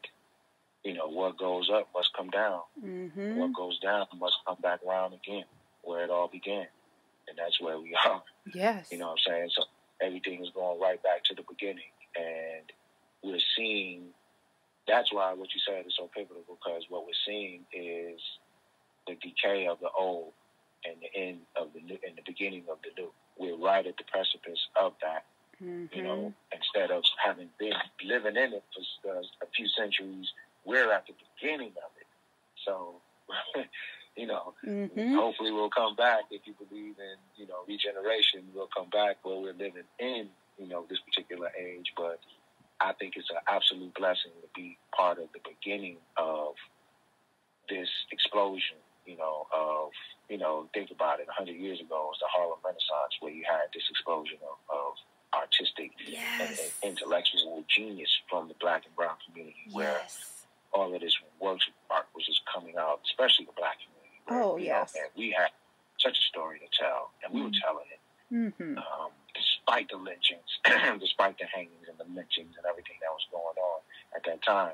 you 0.83 0.93
know, 0.93 1.07
what 1.07 1.37
goes 1.37 1.69
up 1.73 1.89
must 1.93 2.13
come 2.15 2.29
down. 2.29 2.61
mhm 2.81 3.37
What 3.37 3.53
goes 3.53 3.79
down 3.79 4.07
must 4.17 4.37
come 4.47 4.57
back 4.61 4.79
around 4.87 5.13
again, 5.13 5.45
where 5.83 6.03
it 6.03 6.09
all 6.09 6.27
began. 6.27 6.67
And 7.33 7.39
that's 7.41 7.59
where 7.59 7.79
we 7.79 7.97
are. 8.05 8.21
yes 8.53 8.87
You 8.91 8.99
know 8.99 9.09
what 9.09 9.19
I'm 9.25 9.33
saying? 9.33 9.49
So 9.57 9.63
everything 10.05 10.43
is 10.45 10.51
going 10.53 10.79
right 10.79 11.01
back 11.01 11.23
to 11.25 11.35
the 11.35 11.41
beginning. 11.49 11.89
And 12.15 12.69
we're 13.23 13.41
seeing 13.57 14.13
that's 14.87 15.11
why 15.11 15.33
what 15.33 15.49
you 15.55 15.61
said 15.65 15.87
is 15.87 15.95
so 15.97 16.09
pivotal 16.13 16.43
because 16.45 16.85
what 16.89 17.05
we're 17.09 17.23
seeing 17.25 17.61
is 17.73 18.21
the 19.07 19.15
decay 19.15 19.65
of 19.65 19.79
the 19.79 19.89
old 19.97 20.33
and 20.85 20.95
the 21.01 21.09
end 21.17 21.39
of 21.55 21.73
the 21.73 21.81
new 21.81 21.97
and 22.05 22.15
the 22.15 22.21
beginning 22.25 22.65
of 22.69 22.77
the 22.83 22.91
new. 23.01 23.09
We're 23.39 23.57
right 23.57 23.85
at 23.87 23.97
the 23.97 24.03
precipice 24.11 24.59
of 24.79 24.93
that, 25.01 25.25
mhm 25.63 25.89
you 25.95 26.03
know, 26.03 26.33
instead 26.53 26.91
of 26.91 27.01
having 27.23 27.49
been 27.57 27.73
living 28.05 28.35
in 28.35 28.53
it 28.53 28.63
for 29.01 29.17
uh, 29.17 29.21
a 29.41 29.47
few 29.55 29.67
centuries, 29.67 30.27
we're 30.65 30.91
at 30.91 31.07
the 31.07 31.13
beginning 31.39 31.73
of 31.81 31.91
it. 31.97 32.07
So, 32.65 33.01
you 34.15 34.27
know, 34.27 34.53
mhm 34.65 35.15
hopefully 35.15 35.51
we'll 35.51 35.69
come 35.69 35.95
back 35.95 36.23
if 36.31 36.41
you 36.45 36.53
believe 36.53 36.95
in 36.99 37.17
you 37.35 37.47
know 37.47 37.63
regeneration 37.67 38.43
we'll 38.53 38.69
come 38.75 38.89
back 38.89 39.17
where 39.23 39.37
we're 39.37 39.53
living 39.53 39.83
in 39.99 40.27
you 40.59 40.67
know 40.67 40.85
this 40.89 40.99
particular 40.99 41.49
age. 41.59 41.93
But 41.97 42.19
i 42.81 42.91
think 42.93 43.13
it's 43.15 43.29
an 43.29 43.37
absolute 43.47 43.93
blessing 43.93 44.31
to 44.41 44.47
be 44.55 44.77
part 44.95 45.17
of 45.19 45.27
the 45.33 45.39
beginning 45.47 45.97
of 46.17 46.53
this 47.69 47.89
explosion 48.11 48.77
you 49.05 49.17
know 49.17 49.47
of 49.53 49.89
you 50.29 50.37
know 50.37 50.67
think 50.73 50.91
about 50.91 51.19
it. 51.19 51.27
100 51.27 51.53
years 51.55 51.79
ago 51.79 52.09
was 52.09 52.17
the 52.19 52.27
harlem 52.29 52.59
renaissance 52.63 53.13
where 53.19 53.31
you 53.31 53.43
had 53.47 53.69
this 53.73 53.83
explosion 53.89 54.37
of, 54.43 54.57
of 54.69 54.93
artistic 55.33 55.91
and, 56.39 56.49
and 56.49 56.71
intellectual 56.83 57.63
genius 57.67 58.09
from 58.29 58.47
the 58.47 58.53
black 58.59 58.85
and 58.85 58.95
brown 58.95 59.15
community 59.25 59.65
where 59.71 59.97
all 60.73 60.93
of 60.93 61.01
this 61.01 61.15
works 61.39 61.65
of 61.67 61.73
art 61.89 62.05
was 62.15 62.25
just 62.25 62.41
coming 62.51 62.75
out, 62.77 62.99
especially 63.05 63.45
the 63.45 63.51
black 63.57 63.77
community. 63.77 63.92
Oh, 64.29 64.57
you 64.57 64.67
know, 64.69 64.79
yes. 64.79 64.95
and 64.95 65.09
we 65.17 65.31
had 65.31 65.49
such 65.99 66.17
a 66.17 66.21
story 66.21 66.59
to 66.59 66.67
tell, 66.77 67.11
and 67.23 67.33
we 67.33 67.41
were 67.41 67.49
Mhm. 67.49 67.61
telling 67.61 67.85
it 67.91 67.99
mhm 68.33 68.77
um, 68.77 69.11
despite 69.35 69.89
the 69.89 69.97
lynchings, 69.97 70.59
despite 70.99 71.37
the 71.37 71.45
hangings 71.45 71.87
and 71.87 71.97
the 71.97 72.03
lynchings 72.15 72.55
and 72.57 72.65
everything 72.65 72.97
that 73.01 73.11
was 73.11 73.25
going 73.31 73.57
on 73.57 73.81
at 74.15 74.23
that 74.25 74.41
time. 74.41 74.73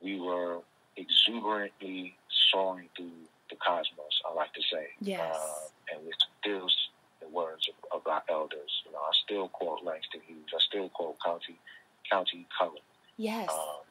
We 0.00 0.20
were 0.20 0.60
exuberantly 0.96 2.16
soaring 2.52 2.88
through 2.96 3.12
the 3.50 3.56
cosmos, 3.56 4.22
I 4.28 4.32
like 4.34 4.52
to 4.54 4.62
say. 4.62 4.88
Yes. 5.00 5.20
Uh, 5.20 5.94
and 5.96 6.06
we 6.06 6.12
still 6.40 6.68
the 7.20 7.28
words 7.28 7.68
of, 7.68 8.00
of 8.00 8.06
our 8.06 8.22
elders. 8.28 8.82
You 8.86 8.92
know, 8.92 8.98
I 8.98 9.10
still 9.24 9.48
quote 9.48 9.82
Langston 9.82 10.20
Hughes. 10.26 10.50
I 10.54 10.58
still 10.60 10.88
quote 10.90 11.18
Countee 11.18 11.56
Countee 12.10 12.46
Cullen 12.56 12.82
yes 13.16 13.48
um, 13.50 13.82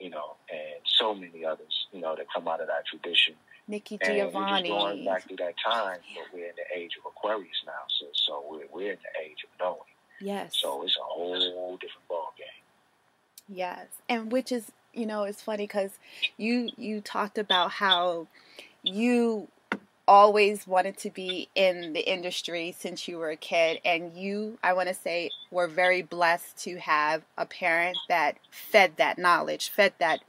you 0.00 0.10
know, 0.10 0.36
and 0.50 0.80
so 0.84 1.14
many 1.14 1.44
others, 1.44 1.86
you 1.92 2.00
know, 2.00 2.16
that 2.16 2.26
come 2.34 2.48
out 2.48 2.60
of 2.60 2.66
that 2.68 2.86
tradition. 2.86 3.34
nikki 3.68 3.98
And 4.00 4.10
we're 4.10 4.16
just 4.24 4.32
giovanni 4.32 4.68
going 4.68 5.04
back 5.04 5.28
through 5.28 5.36
that 5.36 5.54
time, 5.64 5.98
but 6.14 6.24
we're 6.32 6.46
in 6.46 6.56
the 6.56 6.78
age 6.78 6.92
of 6.98 7.10
Aquarius 7.10 7.62
now, 7.66 7.84
so 7.88 8.06
so 8.12 8.44
we're 8.50 8.66
we're 8.72 8.92
in 8.92 8.98
the 8.98 9.24
age 9.24 9.44
of 9.44 9.50
knowing. 9.60 9.94
yes 10.20 10.56
So 10.56 10.82
it's 10.82 10.96
a 10.96 11.04
whole 11.04 11.76
different 11.76 12.08
ball 12.08 12.32
game. 12.36 13.56
Yes, 13.56 13.86
and 14.08 14.32
which 14.32 14.50
is 14.50 14.72
you 14.94 15.06
know 15.06 15.24
it's 15.24 15.42
funny 15.42 15.64
because 15.64 15.98
you 16.36 16.70
you 16.76 17.00
talked 17.00 17.38
about 17.38 17.72
how 17.72 18.26
you 18.82 19.48
always 20.08 20.66
wanted 20.66 20.96
to 20.98 21.10
be 21.10 21.48
in 21.54 21.92
the 21.92 22.00
industry 22.00 22.74
since 22.76 23.06
you 23.06 23.18
were 23.18 23.30
a 23.30 23.36
kid, 23.36 23.80
and 23.84 24.16
you 24.16 24.58
I 24.62 24.72
want 24.72 24.88
to 24.88 24.94
say 24.94 25.30
were 25.50 25.66
very 25.66 26.02
blessed 26.02 26.56
to 26.64 26.78
have 26.78 27.22
a 27.36 27.46
parent 27.46 27.98
that 28.08 28.38
fed 28.50 28.92
that 28.96 29.18
knowledge, 29.18 29.68
fed 29.70 29.94
that 29.98 30.20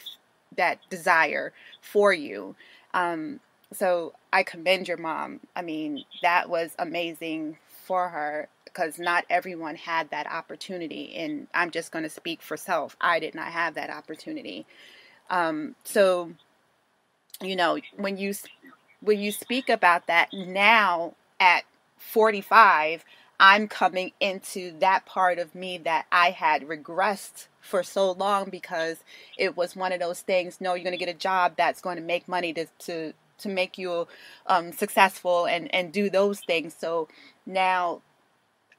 that 0.58 0.80
desire 0.90 1.54
for 1.82 2.14
you. 2.14 2.56
Um, 2.94 3.40
so 3.74 4.14
I 4.34 4.44
commend 4.44 4.88
your 4.88 4.98
mom. 4.98 5.42
I 5.56 5.62
mean 5.62 6.04
that 6.22 6.50
was 6.50 6.76
amazing 6.78 7.58
for 7.86 8.10
her 8.10 8.48
because 8.74 9.00
not 9.00 9.26
everyone 9.30 9.76
had 9.76 10.10
that 10.12 10.32
opportunity. 10.32 11.14
And 11.16 11.48
I'm 11.54 11.72
just 11.72 11.92
going 11.92 12.04
to 12.04 12.10
speak 12.10 12.42
for 12.42 12.58
self. 12.58 12.96
I 13.02 13.20
did 13.20 13.36
not 13.36 13.48
have 13.48 13.76
that 13.76 13.90
opportunity. 13.90 14.66
Um, 15.30 15.76
so, 15.84 16.32
you 17.42 17.56
know, 17.56 17.80
when 17.98 18.18
you 18.18 18.34
when 19.02 19.20
you 19.20 19.32
speak 19.32 19.70
about 19.70 20.08
that 20.08 20.30
now 20.34 21.16
at 21.40 21.64
45, 21.98 23.04
I'm 23.42 23.68
coming 23.68 24.12
into 24.20 24.78
that 24.80 25.08
part 25.08 25.40
of 25.40 25.56
me 25.56 25.80
that 25.80 26.06
I 26.12 26.30
had 26.30 26.68
regressed 26.68 27.48
for 27.60 27.82
so 27.82 28.12
long 28.12 28.52
because 28.52 28.98
it 29.36 29.58
was 29.58 29.76
one 29.76 29.92
of 29.92 30.00
those 30.00 30.22
things. 30.22 30.62
No, 30.62 30.76
you're 30.76 30.84
going 30.84 30.98
to 30.98 31.04
get 31.04 31.14
a 31.14 31.18
job 31.18 31.54
that's 31.58 31.82
going 31.82 31.98
to 31.98 32.04
make 32.04 32.28
money 32.28 32.54
to 32.54 32.68
to 32.86 33.14
to 33.40 33.50
make 33.50 33.80
you 33.80 34.08
um, 34.46 34.72
successful 34.72 35.48
and 35.48 35.74
and 35.74 35.92
do 35.92 36.08
those 36.08 36.40
things. 36.42 36.76
So 36.78 37.08
now 37.48 38.04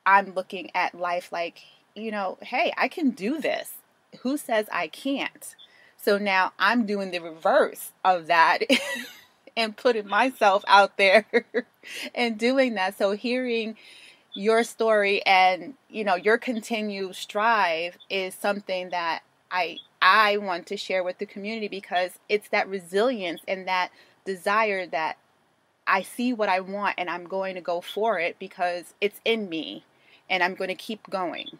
I'm 0.07 0.33
looking 0.33 0.71
at 0.77 0.95
life 0.95 1.33
like 1.33 1.63
you 1.97 2.13
know, 2.13 2.39
hey, 2.41 2.73
I 2.79 2.87
can 2.87 3.11
do 3.11 3.41
this. 3.41 3.73
Who 4.21 4.37
says 4.37 4.67
I 4.71 4.87
can't? 4.87 5.57
So 5.97 6.19
now 6.19 6.53
I'm 6.61 6.87
doing 6.87 7.11
the 7.11 7.19
reverse 7.19 7.91
of 8.05 8.29
that. 8.29 8.61
and 9.57 9.77
putting 9.77 10.09
myself 10.09 10.65
out 10.67 10.97
there 10.97 11.27
and 12.15 12.39
doing 12.39 12.75
that. 12.75 12.97
So 12.97 13.13
hearing 13.13 13.77
your 14.35 14.65
story 14.65 15.25
and 15.27 15.75
you 15.89 16.05
know 16.05 16.15
your 16.15 16.39
continued 16.39 17.15
strive 17.15 17.97
is 18.09 18.35
something 18.35 18.91
that 18.91 19.23
I 19.51 19.79
I 20.01 20.39
want 20.39 20.67
to 20.69 20.77
share 20.77 21.05
with 21.05 21.19
the 21.19 21.27
community 21.27 21.69
because 21.69 22.13
it's 22.29 22.49
that 22.49 22.69
resilience 22.69 23.43
and 23.47 23.69
that 23.69 23.91
desire 24.25 24.87
that 24.87 25.19
I 25.87 26.03
see 26.03 26.33
what 26.33 26.49
I 26.49 26.61
want 26.61 26.95
and 26.99 27.11
I'm 27.11 27.25
going 27.25 27.55
to 27.55 27.61
go 27.61 27.81
for 27.81 28.19
it 28.19 28.39
because 28.39 28.95
it's 29.01 29.21
in 29.25 29.49
me 29.49 29.85
and 30.31 30.43
I'm 30.43 30.55
going 30.55 30.69
to 30.69 30.75
keep 30.75 31.09
going. 31.11 31.59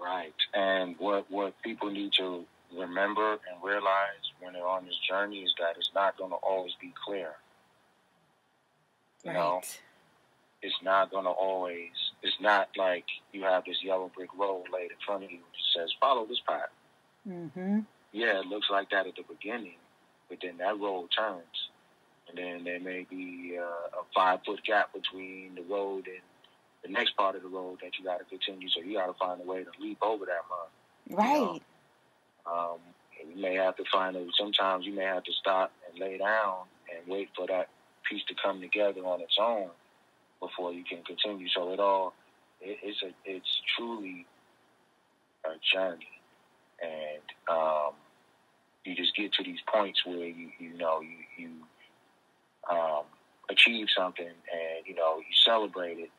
Right. 0.00 0.34
And 0.54 0.96
what 0.98 1.30
what 1.30 1.60
people 1.62 1.90
need 1.90 2.12
to 2.14 2.44
remember 2.76 3.32
and 3.32 3.62
realize 3.62 4.32
when 4.40 4.52
they're 4.52 4.66
on 4.66 4.86
this 4.86 4.98
journey 5.08 5.40
is 5.40 5.52
that 5.58 5.76
it's 5.76 5.90
not 5.94 6.16
going 6.16 6.30
to 6.30 6.36
always 6.36 6.72
be 6.80 6.92
clear. 7.04 7.32
You 9.24 9.30
right. 9.30 9.34
know, 9.34 9.60
it's 10.62 10.74
not 10.82 11.10
going 11.10 11.24
to 11.24 11.30
always, 11.30 11.90
it's 12.22 12.36
not 12.40 12.68
like 12.76 13.04
you 13.32 13.42
have 13.42 13.64
this 13.64 13.82
yellow 13.82 14.10
brick 14.14 14.30
road 14.36 14.64
laid 14.72 14.90
in 14.90 14.96
front 15.04 15.24
of 15.24 15.30
you 15.30 15.38
that 15.38 15.80
says, 15.80 15.90
follow 16.00 16.26
this 16.26 16.40
path. 16.46 16.70
Mm-hmm. 17.28 17.80
Yeah, 18.12 18.40
it 18.40 18.46
looks 18.46 18.68
like 18.70 18.90
that 18.90 19.06
at 19.06 19.14
the 19.16 19.22
beginning, 19.28 19.76
but 20.28 20.38
then 20.42 20.58
that 20.58 20.78
road 20.78 21.08
turns. 21.16 21.44
And 22.28 22.36
then 22.36 22.64
there 22.64 22.80
may 22.80 23.06
be 23.08 23.56
uh, 23.58 24.00
a 24.00 24.04
five 24.14 24.40
foot 24.44 24.62
gap 24.64 24.92
between 24.92 25.54
the 25.54 25.62
road 25.62 26.06
and 26.06 26.22
the 26.82 26.90
next 26.90 27.16
part 27.16 27.36
of 27.36 27.42
the 27.42 27.48
road 27.48 27.78
that 27.82 27.98
you 27.98 28.04
got 28.04 28.18
to 28.18 28.24
continue. 28.24 28.68
So 28.68 28.80
you 28.80 28.98
got 28.98 29.06
to 29.06 29.14
find 29.14 29.40
a 29.40 29.44
way 29.44 29.64
to 29.64 29.70
leap 29.80 29.98
over 30.02 30.26
that 30.26 30.44
mud. 30.48 31.18
Right. 31.18 31.38
You 31.38 31.60
know? 32.46 32.52
um, 32.52 32.78
you 33.34 33.40
may 33.40 33.54
have 33.54 33.76
to 33.76 33.84
find 33.90 34.16
a, 34.16 34.26
sometimes 34.38 34.84
you 34.86 34.94
may 34.94 35.04
have 35.04 35.24
to 35.24 35.32
stop 35.32 35.72
and 35.88 35.98
lay 35.98 36.18
down 36.18 36.64
and 36.94 37.06
wait 37.06 37.28
for 37.34 37.46
that 37.46 37.68
piece 38.08 38.22
to 38.28 38.34
come 38.42 38.60
together 38.60 39.00
on 39.00 39.20
its 39.20 39.36
own 39.40 39.68
before 40.40 40.72
you 40.72 40.84
can 40.84 41.02
continue. 41.04 41.48
So 41.48 41.72
it 41.72 41.80
all 41.80 42.14
it, 42.60 42.78
it's 42.82 43.02
a 43.02 43.10
it's 43.24 43.60
truly 43.76 44.26
a 45.44 45.50
journey, 45.72 46.20
and 46.82 47.22
um, 47.48 47.92
you 48.84 48.94
just 48.94 49.14
get 49.16 49.32
to 49.34 49.44
these 49.44 49.60
points 49.72 50.04
where 50.04 50.26
you 50.26 50.50
you 50.58 50.76
know 50.76 51.00
you 51.00 51.16
you 51.36 51.50
um, 52.70 53.04
achieve 53.50 53.86
something 53.96 54.26
and 54.26 54.86
you 54.86 54.94
know 54.94 55.18
you 55.18 55.34
celebrate 55.44 55.98
it. 55.98 56.10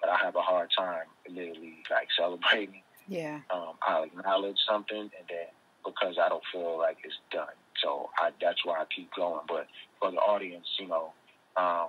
But 0.00 0.10
I 0.10 0.16
have 0.24 0.34
a 0.34 0.40
hard 0.40 0.70
time 0.76 1.04
literally 1.28 1.78
like 1.90 2.08
celebrating. 2.18 2.82
Yeah. 3.08 3.40
Um, 3.52 3.72
I'll 3.82 4.04
acknowledge 4.04 4.58
something 4.68 5.00
and 5.00 5.26
then 5.28 5.48
because 5.84 6.16
I 6.20 6.28
don't 6.28 6.42
feel 6.52 6.78
like 6.78 6.98
it's 7.04 7.16
done. 7.32 7.48
So 7.82 8.10
I, 8.18 8.30
that's 8.40 8.64
why 8.64 8.80
I 8.80 8.84
keep 8.94 9.12
going. 9.14 9.40
But 9.48 9.66
for 9.98 10.10
the 10.10 10.18
audience, 10.18 10.66
you 10.78 10.86
know, 10.86 11.12
um, 11.56 11.88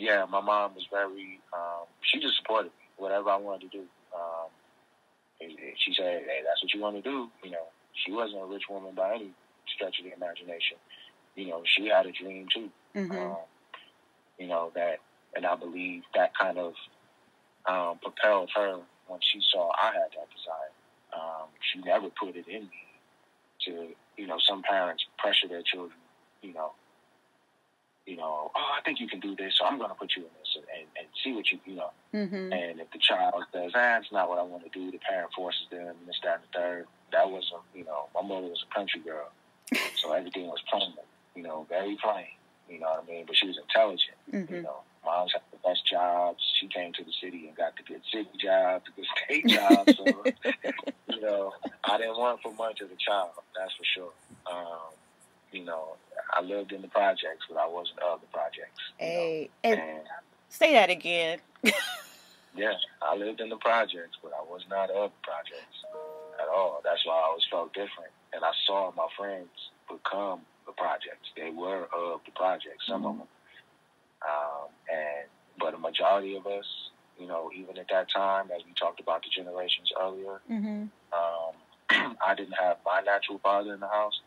yeah, 0.00 0.24
my 0.28 0.40
mom 0.40 0.74
was 0.74 0.86
very. 0.90 1.40
Um, 1.52 1.86
she 2.00 2.20
just 2.20 2.36
supported 2.36 2.72
me, 2.72 2.86
whatever 2.96 3.30
I 3.30 3.36
wanted 3.36 3.70
to 3.70 3.78
do. 3.78 3.84
Um, 4.14 4.48
she 5.38 5.92
said, 5.94 6.22
"Hey, 6.26 6.40
that's 6.44 6.62
what 6.62 6.72
you 6.72 6.80
want 6.80 6.96
to 6.96 7.02
do." 7.02 7.28
You 7.44 7.50
know, 7.50 7.66
she 8.04 8.12
wasn't 8.12 8.42
a 8.42 8.46
rich 8.46 8.64
woman 8.68 8.94
by 8.94 9.14
any 9.14 9.30
stretch 9.74 9.98
of 9.98 10.06
the 10.06 10.14
imagination. 10.14 10.78
You 11.36 11.48
know, 11.48 11.62
she 11.64 11.88
had 11.88 12.06
a 12.06 12.12
dream 12.12 12.48
too. 12.52 12.70
Mm-hmm. 12.96 13.12
Um, 13.12 13.36
you 14.38 14.48
know 14.48 14.72
that, 14.74 14.98
and 15.36 15.46
I 15.46 15.54
believe 15.54 16.02
that 16.14 16.32
kind 16.36 16.58
of 16.58 16.72
um, 17.66 17.98
propelled 18.02 18.50
her 18.54 18.80
when 19.06 19.20
she 19.20 19.40
saw 19.52 19.70
I 19.80 19.92
had 19.92 20.10
that 20.16 20.28
desire. 20.32 20.72
Um, 21.12 21.48
she 21.60 21.80
never 21.80 22.08
put 22.08 22.36
it 22.36 22.46
in 22.48 22.62
me 22.62 22.80
to, 23.66 23.88
you 24.16 24.26
know, 24.26 24.38
some 24.38 24.62
parents 24.62 25.04
pressure 25.18 25.48
their 25.48 25.62
children, 25.62 25.98
you 26.42 26.54
know, 26.54 26.72
you 28.10 28.16
know, 28.16 28.50
oh, 28.52 28.70
I 28.76 28.82
think 28.84 28.98
you 28.98 29.06
can 29.06 29.20
do 29.20 29.36
this, 29.36 29.54
so 29.56 29.64
I'm 29.64 29.78
going 29.78 29.88
to 29.88 29.94
put 29.94 30.16
you 30.16 30.22
in 30.22 30.30
this 30.40 30.56
and, 30.56 30.64
and, 30.74 30.88
and 30.98 31.06
see 31.22 31.32
what 31.32 31.48
you, 31.52 31.60
you 31.64 31.76
know. 31.76 31.90
Mm-hmm. 32.12 32.52
And 32.52 32.80
if 32.80 32.90
the 32.90 32.98
child 32.98 33.34
says, 33.52 33.70
ah, 33.72 33.98
it's 33.98 34.10
not 34.10 34.28
what 34.28 34.40
I 34.40 34.42
want 34.42 34.64
to 34.64 34.70
do, 34.70 34.90
the 34.90 34.98
parent 34.98 35.32
forces 35.32 35.62
them, 35.70 35.86
and 35.86 36.08
this, 36.08 36.18
that, 36.24 36.42
and 36.42 36.44
the 36.52 36.58
third. 36.58 36.86
That 37.12 37.30
wasn't, 37.30 37.62
you 37.72 37.84
know, 37.84 38.08
my 38.14 38.22
mother 38.22 38.48
was 38.48 38.64
a 38.68 38.74
country 38.74 39.00
girl, 39.00 39.30
so 39.96 40.12
everything 40.12 40.46
was 40.48 40.60
plain, 40.68 40.92
you 41.36 41.42
know, 41.42 41.66
very 41.68 41.96
plain, 42.02 42.26
you 42.68 42.80
know 42.80 42.86
what 42.86 43.04
I 43.08 43.10
mean? 43.10 43.24
But 43.26 43.36
she 43.36 43.46
was 43.46 43.58
intelligent, 43.58 44.18
mm-hmm. 44.32 44.54
you 44.54 44.62
know. 44.62 44.82
Mom's 45.04 45.32
had 45.32 45.42
the 45.50 45.56
best 45.66 45.86
jobs. 45.86 46.42
She 46.60 46.68
came 46.68 46.92
to 46.92 47.02
the 47.02 47.12
city 47.22 47.46
and 47.48 47.56
got 47.56 47.72
the 47.74 47.82
good 47.82 48.02
city 48.12 48.28
job, 48.38 48.82
the 48.84 48.92
good 49.00 49.08
state 49.24 49.46
job. 49.46 49.88
So, 49.96 50.04
you 51.14 51.20
know, 51.22 51.54
I 51.84 51.96
didn't 51.96 52.18
want 52.18 52.42
for 52.42 52.52
much 52.52 52.82
as 52.82 52.90
a 52.90 52.96
child, 52.96 53.30
that's 53.56 53.72
for 53.72 53.84
sure. 53.84 54.12
Um, 54.46 54.92
you 55.52 55.64
know, 55.64 55.96
I 56.32 56.42
lived 56.42 56.72
in 56.72 56.82
the 56.82 56.88
projects, 56.88 57.46
but 57.48 57.58
I 57.58 57.66
wasn't 57.66 57.98
of 58.00 58.20
the 58.20 58.26
projects. 58.28 58.80
Hey, 58.98 59.50
and, 59.64 59.80
and 59.80 60.00
say 60.48 60.72
that 60.74 60.90
again. 60.90 61.38
yeah, 62.56 62.74
I 63.02 63.16
lived 63.16 63.40
in 63.40 63.48
the 63.48 63.56
projects, 63.56 64.18
but 64.22 64.32
I 64.32 64.42
was 64.42 64.62
not 64.70 64.90
of 64.90 65.10
the 65.10 65.22
projects 65.22 65.76
at 66.40 66.48
all. 66.48 66.80
That's 66.84 67.04
why 67.04 67.14
I 67.14 67.24
always 67.24 67.44
felt 67.50 67.72
different. 67.72 68.12
And 68.32 68.44
I 68.44 68.52
saw 68.66 68.92
my 68.96 69.08
friends 69.16 69.48
become 69.88 70.40
the 70.66 70.72
projects. 70.72 71.28
They 71.36 71.50
were 71.50 71.88
of 71.92 72.20
the 72.24 72.32
projects, 72.34 72.86
some 72.86 73.02
mm-hmm. 73.02 73.06
of 73.06 73.16
them. 73.18 73.28
Um, 74.22 74.68
and 74.90 75.28
but 75.58 75.74
a 75.74 75.78
majority 75.78 76.36
of 76.36 76.46
us, 76.46 76.66
you 77.18 77.26
know, 77.26 77.50
even 77.54 77.76
at 77.78 77.86
that 77.90 78.10
time, 78.10 78.50
as 78.54 78.62
we 78.64 78.72
talked 78.74 79.00
about 79.00 79.22
the 79.22 79.28
generations 79.30 79.90
earlier, 80.00 80.40
mm-hmm. 80.50 80.84
um, 81.12 82.16
I 82.26 82.34
didn't 82.34 82.54
have 82.58 82.78
my 82.84 83.00
natural 83.00 83.38
father 83.38 83.74
in 83.74 83.80
the 83.80 83.88
house, 83.88 84.20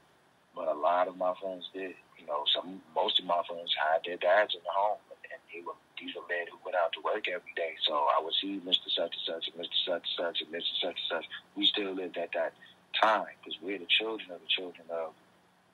but 0.55 0.67
a 0.67 0.73
lot 0.73 1.07
of 1.07 1.17
my 1.17 1.33
friends 1.41 1.69
did. 1.73 1.95
You 2.17 2.27
know, 2.27 2.45
some 2.53 2.81
most 2.95 3.19
of 3.19 3.25
my 3.25 3.41
friends 3.47 3.73
had 3.75 4.01
their 4.05 4.17
dads 4.17 4.55
in 4.55 4.61
the 4.63 4.73
home, 4.73 5.01
and 5.31 5.39
they 5.51 5.61
were 5.65 5.75
these 5.99 6.15
were 6.15 6.27
men 6.29 6.45
who 6.51 6.57
went 6.65 6.77
out 6.77 6.93
to 6.93 7.01
work 7.01 7.27
every 7.27 7.53
day. 7.55 7.75
So 7.87 7.93
I 7.93 8.21
would 8.21 8.33
see 8.41 8.61
Mr. 8.65 8.89
Such 8.89 9.13
and 9.15 9.25
Such 9.25 9.47
and 9.47 9.57
Mr. 9.57 9.77
Such 9.85 10.03
and 10.03 10.15
Such 10.17 10.41
and 10.41 10.49
Mr. 10.53 10.73
Such 10.81 10.97
and 10.99 11.09
Such. 11.09 11.25
We 11.55 11.65
still 11.65 11.93
lived 11.93 12.17
at 12.17 12.31
that 12.33 12.53
time 13.01 13.33
because 13.41 13.59
we're 13.61 13.79
the 13.79 13.89
children 13.89 14.31
of 14.31 14.41
the 14.41 14.47
children 14.47 14.85
of 14.89 15.13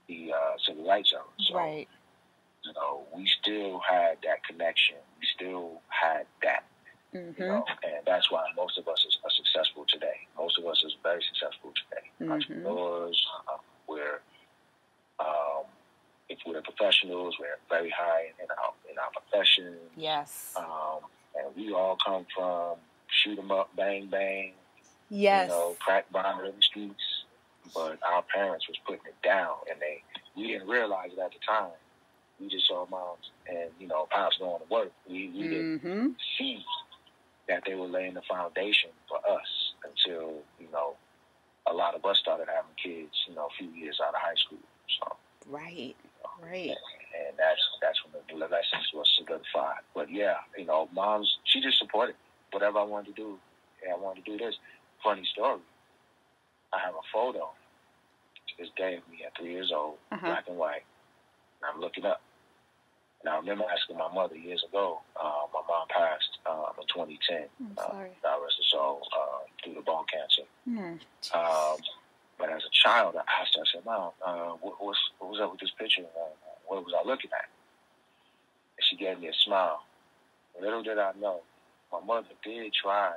the 0.08 0.34
uh, 0.34 0.58
civil 0.66 0.88
rights 0.88 1.14
era. 1.14 1.24
So, 1.40 1.56
right. 1.56 1.88
You 2.66 2.74
know, 2.74 3.04
we 3.16 3.26
still 3.42 3.80
had 3.80 4.18
that 4.24 4.44
connection. 4.44 4.98
We 5.20 5.28
still 5.34 5.82
had 5.88 6.26
that. 6.44 6.64
Mm-hmm. 7.16 7.42
You 7.42 7.48
know, 7.48 7.66
and 7.84 8.06
that's 8.06 8.30
why 8.30 8.46
most 8.56 8.78
of 8.78 8.88
us 8.88 9.06
are, 9.24 9.32
successful 9.32 9.86
today. 9.88 10.28
Most 10.38 10.60
of 10.60 10.66
us 10.66 10.84
is 10.86 10.96
very 11.02 11.24
successful 11.24 11.74
today. 11.74 12.06
Mm-hmm. 12.22 12.32
Entrepreneurs, 12.32 13.26
um, 13.52 13.60
we're 13.88 14.22
we're 16.46 16.62
professionals, 16.62 17.36
we're 17.40 17.58
very 17.70 17.90
high 17.90 18.32
in 18.42 18.48
our 18.52 18.74
in 18.90 18.98
our 18.98 19.10
profession. 19.12 19.76
Yes. 19.96 20.54
Um, 20.56 21.00
and 21.36 21.56
we 21.56 21.74
all 21.74 21.98
come 22.06 22.26
from 22.36 22.78
shoot 23.08 23.38
'em 23.40 23.52
up, 23.52 23.76
bang 23.76 24.08
bang. 24.08 24.54
Yes. 25.10 25.50
You 25.50 25.56
know, 25.56 25.76
crack 25.80 26.12
bomber 26.12 26.46
in 26.46 26.56
the 26.56 26.62
streets. 26.62 27.24
But 27.74 28.00
our 28.04 28.24
parents 28.24 28.68
was 28.68 28.78
putting 28.86 29.06
it 29.06 29.22
down, 29.24 29.56
and 29.70 29.80
they 29.80 30.04
we 30.36 30.48
didn't 30.48 30.68
realize 30.68 31.12
it 31.12 31.20
at 31.20 31.32
the 31.32 31.40
time. 31.46 31.72
We 32.40 32.48
just 32.48 32.68
saw 32.68 32.88
moms 32.90 33.32
and 33.48 33.70
you 33.80 33.88
know 33.88 34.08
pops 34.10 34.38
going 34.38 34.62
to 34.62 34.74
work. 34.74 34.92
We 35.08 35.30
we 35.30 35.44
mm-hmm. 35.44 35.88
didn't 35.88 36.16
see 36.38 36.64
that 37.48 37.64
they 37.66 37.76
were 37.76 37.88
laying 37.88 38.14
the 38.14 38.22
foundation 38.22 38.92
for 39.08 39.18
us 39.18 39.74
until 39.84 40.38
you 40.60 40.68
know 40.72 40.96
a 41.68 41.74
lot 41.74 41.96
of 41.96 42.06
us 42.06 42.18
started 42.18 42.48
having 42.48 42.72
kids. 42.82 43.14
You 43.28 43.36
know, 43.36 43.48
a 43.48 43.58
few 43.58 43.70
years 43.70 44.00
out 44.02 44.16
of 44.16 44.22
high 44.22 44.36
school. 44.36 44.60
So 45.00 45.16
right, 45.48 45.96
right, 46.44 46.70
and, 46.70 46.78
and 47.28 47.38
that's 47.38 47.62
that's 47.82 48.00
when 48.04 48.14
the 48.28 48.46
lessons 48.46 48.90
was 48.94 49.08
solidified. 49.18 49.84
But 49.94 50.12
yeah, 50.12 50.36
you 50.58 50.66
know, 50.66 50.90
mom's 50.94 51.38
she 51.46 51.62
just 51.62 51.80
supported 51.80 52.14
me. 52.14 52.22
whatever 52.52 52.80
I 52.80 52.84
wanted 52.84 53.16
to 53.16 53.22
do. 53.22 53.38
Yeah, 53.86 53.94
I 53.94 53.98
wanted 53.98 54.26
to 54.26 54.32
do 54.32 54.38
this. 54.38 54.56
Funny 55.04 55.24
story. 55.32 55.62
I 56.74 56.80
have 56.80 56.94
a 56.94 57.06
photo 57.12 57.50
to 58.48 58.54
this 58.60 58.70
day 58.78 58.98
of 58.98 59.04
me 59.10 59.24
at 59.26 59.36
three 59.38 59.52
years 59.52 59.72
old, 59.74 59.98
uh-huh. 60.12 60.26
black 60.26 60.46
and 60.48 60.58
white. 60.58 60.84
And 61.62 61.72
I'm 61.74 61.82
looking 61.82 62.06
up. 62.06 62.22
And 63.22 63.34
I 63.34 63.38
remember 63.38 63.66
asking 63.68 63.98
my 63.98 64.12
mother 64.14 64.36
years 64.36 64.64
ago. 64.68 65.02
Uh, 65.20 65.48
my 65.54 65.62
mom 65.68 65.88
passed 65.90 66.40
uh, 66.46 66.72
2010. 66.88 67.48
I'm 67.60 67.76
sorry. 67.76 68.10
Uh, 68.10 68.14
God 68.24 68.44
rest 68.44 68.56
soul, 68.72 69.02
uh, 69.12 69.44
due 69.64 69.76
to 69.76 69.82
bone 69.82 70.06
cancer. 70.12 70.48
Mm. 70.68 71.00
Um, 71.36 71.78
but 72.40 72.50
as 72.50 72.64
a 72.64 72.70
child, 72.72 73.16
I 73.16 73.42
asked 73.42 73.56
her, 73.56 73.62
I 73.62 73.66
said, 73.72 73.86
Mom, 73.86 74.12
uh, 74.26 74.56
what, 74.62 74.76
what's, 74.84 75.00
what 75.20 75.30
was 75.32 75.40
up 75.42 75.52
with 75.52 75.60
this 75.60 75.72
picture? 75.78 76.04
Uh, 76.04 76.30
what 76.68 76.84
was 76.86 76.94
I 76.98 77.06
looking 77.08 77.30
at? 77.34 77.50
And 78.78 78.86
she 78.90 78.96
gave 78.96 79.20
me 79.20 79.28
a 79.28 79.34
smile. 79.34 79.84
Little 80.60 80.82
did 80.84 80.98
I 80.98 81.12
know, 81.20 81.42
my 81.92 82.00
mother 82.02 82.28
did 82.44 82.74
try 82.74 83.12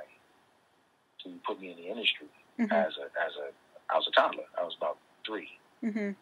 to 1.23 1.29
put 1.45 1.59
me 1.61 1.71
in 1.71 1.77
the 1.77 1.87
industry 1.89 2.27
Mhm. 2.59 2.71
as 2.71 2.93
a 2.97 3.05
as 3.21 3.35
a 3.37 3.49
I 3.89 3.97
was 3.97 4.07
a 4.07 4.11
toddler. 4.11 4.43
I 4.59 4.63
was 4.63 4.75
about 4.77 4.97
three, 5.25 5.49
Mhm. 5.83 6.15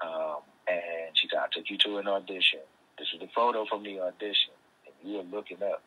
um, 0.00 0.42
and 0.66 1.16
she 1.16 1.28
said, 1.28 1.38
"I 1.38 1.48
took 1.52 1.68
you 1.70 1.76
to 1.78 1.98
an 1.98 2.08
audition. 2.08 2.60
This 2.98 3.08
is 3.12 3.20
the 3.20 3.28
photo 3.28 3.64
from 3.66 3.82
the 3.84 4.00
audition, 4.00 4.52
and 4.86 4.94
you 5.10 5.18
were 5.18 5.22
looking 5.24 5.62
up 5.62 5.82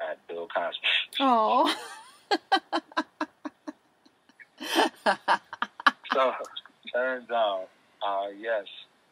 at 0.00 0.24
Bill 0.28 0.48
Cosby." 0.48 0.86
Oh. 1.20 1.74
So 6.12 6.32
turns 6.92 7.30
out, 7.30 7.68
uh, 8.06 8.26
yes, 8.38 8.66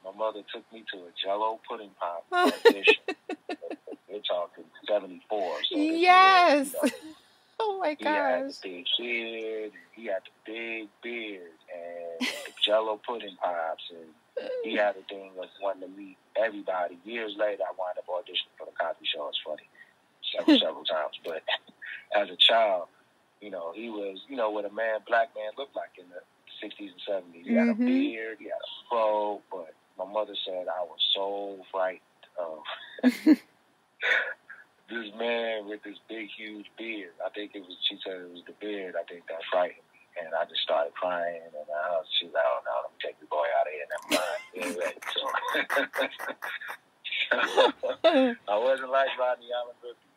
my 0.04 0.12
mother 0.12 0.40
took 0.52 0.70
me 0.72 0.84
to 0.92 0.98
a 0.98 1.10
Jello 1.22 1.60
pudding 1.68 1.90
pop 1.98 2.26
audition. 2.32 2.94
We're 4.08 4.20
talking 4.28 4.64
seventy 4.88 5.22
four. 5.28 5.54
So 5.70 5.76
this 5.76 5.90
was, 5.90 6.00
yes. 6.00 6.74
you 6.82 6.88
know, 6.88 6.94
oh 7.60 7.78
my 7.78 7.94
gosh. 7.94 8.52
He 8.62 8.76
had 8.76 8.84
the 8.84 8.84
big 8.98 9.44
and 9.44 9.72
he 9.92 10.06
had 10.06 10.22
the 10.24 10.52
big 10.52 10.88
beard, 11.02 11.52
and 11.72 12.28
the 12.28 12.52
Jello 12.62 13.00
pudding 13.06 13.36
pops, 13.40 13.84
and 13.90 14.50
he 14.64 14.76
had 14.76 14.96
a 14.96 15.02
thing 15.08 15.30
of 15.40 15.48
wanting 15.62 15.88
to 15.88 15.96
meet 15.96 16.16
everybody. 16.36 16.98
Years 17.04 17.34
later, 17.38 17.62
I 17.62 17.72
wound 17.78 17.98
up 17.98 18.06
auditioning 18.08 18.56
for 18.58 18.66
the 18.66 18.72
Cosby 18.72 19.06
Show. 19.06 19.28
It's 19.28 19.40
funny, 19.46 19.68
several 20.36 20.58
several 20.58 20.84
times. 20.84 21.18
But 21.24 21.42
as 22.20 22.28
a 22.30 22.36
child, 22.36 22.88
you 23.40 23.50
know, 23.50 23.72
he 23.74 23.88
was, 23.88 24.18
you 24.28 24.36
know, 24.36 24.50
what 24.50 24.64
a 24.64 24.70
man, 24.72 25.00
black 25.06 25.34
man, 25.34 25.52
looked 25.56 25.74
like 25.76 25.90
in 25.98 26.04
the 26.10 26.20
'60s 26.62 26.90
and 26.92 27.00
'70s. 27.34 27.44
He 27.46 27.54
had 27.54 27.68
a 27.68 27.74
Mhm. 27.74 27.86
beard, 27.86 28.38
he 28.38 28.44
had 28.46 28.60
a 28.60 28.88
fro, 28.88 29.40
but 29.50 29.72
my 29.98 30.04
mother 30.04 30.34
said 30.44 30.68
I 30.68 30.82
was 30.82 31.00
so 31.14 31.58
frightened 31.70 32.00
of 32.38 32.62
this 34.88 35.10
man 35.16 35.66
with 35.68 35.82
this 35.82 35.98
big, 36.08 36.28
huge 36.36 36.66
beard. 36.76 37.12
I 37.24 37.30
think 37.30 37.54
it 37.54 37.60
was. 37.60 37.76
She 37.88 37.96
said 38.04 38.14
it 38.20 38.30
was 38.30 38.42
the 38.46 38.52
beard. 38.60 38.94
I 38.96 39.04
think 39.04 39.26
that 39.28 39.42
frightened 39.50 39.84
me, 39.92 40.00
and 40.24 40.34
I 40.34 40.44
just 40.44 40.62
started 40.62 40.92
crying. 40.94 41.40
And 41.42 41.54
I 41.70 41.90
was, 41.96 42.06
she 42.18 42.26
was 42.26 42.34
like, 42.34 42.44
"Oh 42.44 42.60
no, 42.66 42.72
let 42.82 42.90
me 42.92 42.98
take 43.00 43.18
the 43.20 43.26
boy 43.26 43.46
out 43.58 43.66
of 43.66 43.72
here." 43.72 43.86
Never 43.88 44.08
mind. 44.20 44.40
Ready. 44.80 45.00
So 45.14 45.22
I 48.48 48.56
wasn't 48.58 48.90
like 48.90 49.08
Rodney 49.18 49.48
Allen 49.54 49.76
Griffith. 49.80 50.09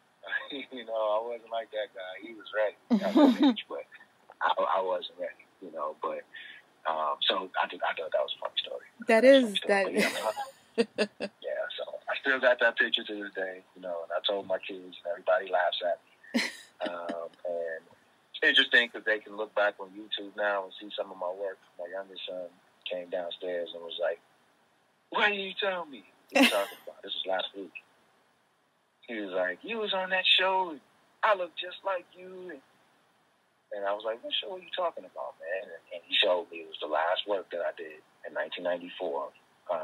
you 0.72 0.86
know, 0.86 0.94
I 0.94 1.20
wasn't 1.26 1.52
like 1.52 1.70
that 1.72 1.90
guy. 1.94 2.14
He 2.22 2.34
was 2.34 2.48
ready 2.54 3.46
age, 3.50 3.66
but 3.68 3.86
I, 4.42 4.80
I 4.80 4.82
wasn't 4.82 5.20
ready. 5.20 5.44
You 5.62 5.72
know, 5.72 5.96
but 6.02 6.22
um, 6.86 7.16
so 7.28 7.50
I 7.62 7.68
think 7.68 7.82
I 7.84 7.96
thought 7.96 8.12
that 8.12 8.22
was 8.22 8.36
a 8.36 8.42
funny 8.44 8.60
story. 8.60 8.88
That 9.08 9.24
is 9.24 9.58
story. 9.58 9.72
that. 9.72 10.36
Yeah, 10.78 10.86
yeah, 11.18 11.64
so 11.78 11.86
I 12.10 12.14
still 12.22 12.40
got 12.40 12.60
that 12.60 12.78
picture 12.78 13.04
to 13.04 13.14
this 13.14 13.34
day, 13.34 13.62
you 13.76 13.82
know, 13.82 14.04
and 14.04 14.12
I 14.12 14.20
told 14.28 14.48
my 14.48 14.58
kids, 14.58 14.98
and 15.00 15.08
everybody 15.08 15.50
laughs 15.52 15.80
at 15.86 16.00
me. 16.04 16.50
Um, 16.84 17.30
and 17.48 17.82
it's 18.34 18.44
interesting 18.44 18.90
because 18.92 19.06
they 19.06 19.20
can 19.20 19.38
look 19.38 19.56
back 19.56 19.76
on 19.80 19.90
YouTube 19.96 20.36
now 20.36 20.66
and 20.66 20.74
see 20.82 20.90
some 20.98 21.12
of 21.12 21.18
my 21.18 21.32
work. 21.32 21.58
My 21.80 21.88
youngest 21.88 22.22
son 22.28 22.52
came 22.90 23.10
downstairs 23.10 23.70
and 23.74 23.84
was 23.84 23.98
like, 24.02 24.20
"Why 25.10 25.30
didn't 25.30 25.46
you 25.46 25.54
tell 25.62 25.86
me?" 25.86 26.04
He 26.32 26.40
was 26.42 26.50
talking 26.50 26.78
about 26.84 27.02
this 27.04 27.14
was 27.14 27.26
last 27.28 27.48
week. 27.56 27.72
He 29.08 29.20
was 29.20 29.32
like, 29.32 29.60
"You 29.62 29.80
was 29.80 29.94
on 29.94 30.10
that 30.10 30.26
show. 30.26 30.72
And 30.72 30.80
I 31.24 31.36
look 31.36 31.52
just 31.56 31.78
like 31.86 32.06
you." 32.18 32.52
And, 32.52 32.62
and 33.76 33.86
I 33.86 33.94
was 33.94 34.04
like, 34.06 34.24
"What 34.24 34.34
show 34.34 34.56
are 34.56 34.60
you 34.60 34.72
talking 34.76 35.06
about, 35.06 35.36
man?" 35.40 35.72
And, 35.94 36.02
he 36.04 36.16
showed 36.16 36.52
me 36.52 36.58
it 36.58 36.68
was 36.68 36.78
the 36.82 36.88
last 36.88 37.28
work 37.28 37.50
that 37.52 37.62
I 37.62 37.72
did 37.78 38.04
in 38.28 38.36
1994 38.36 39.30
uh, 39.72 39.78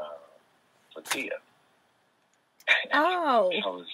for 0.94 1.02
Tia. 1.02 1.38
Oh. 2.92 3.50
I 3.50 3.66
was, 3.66 3.88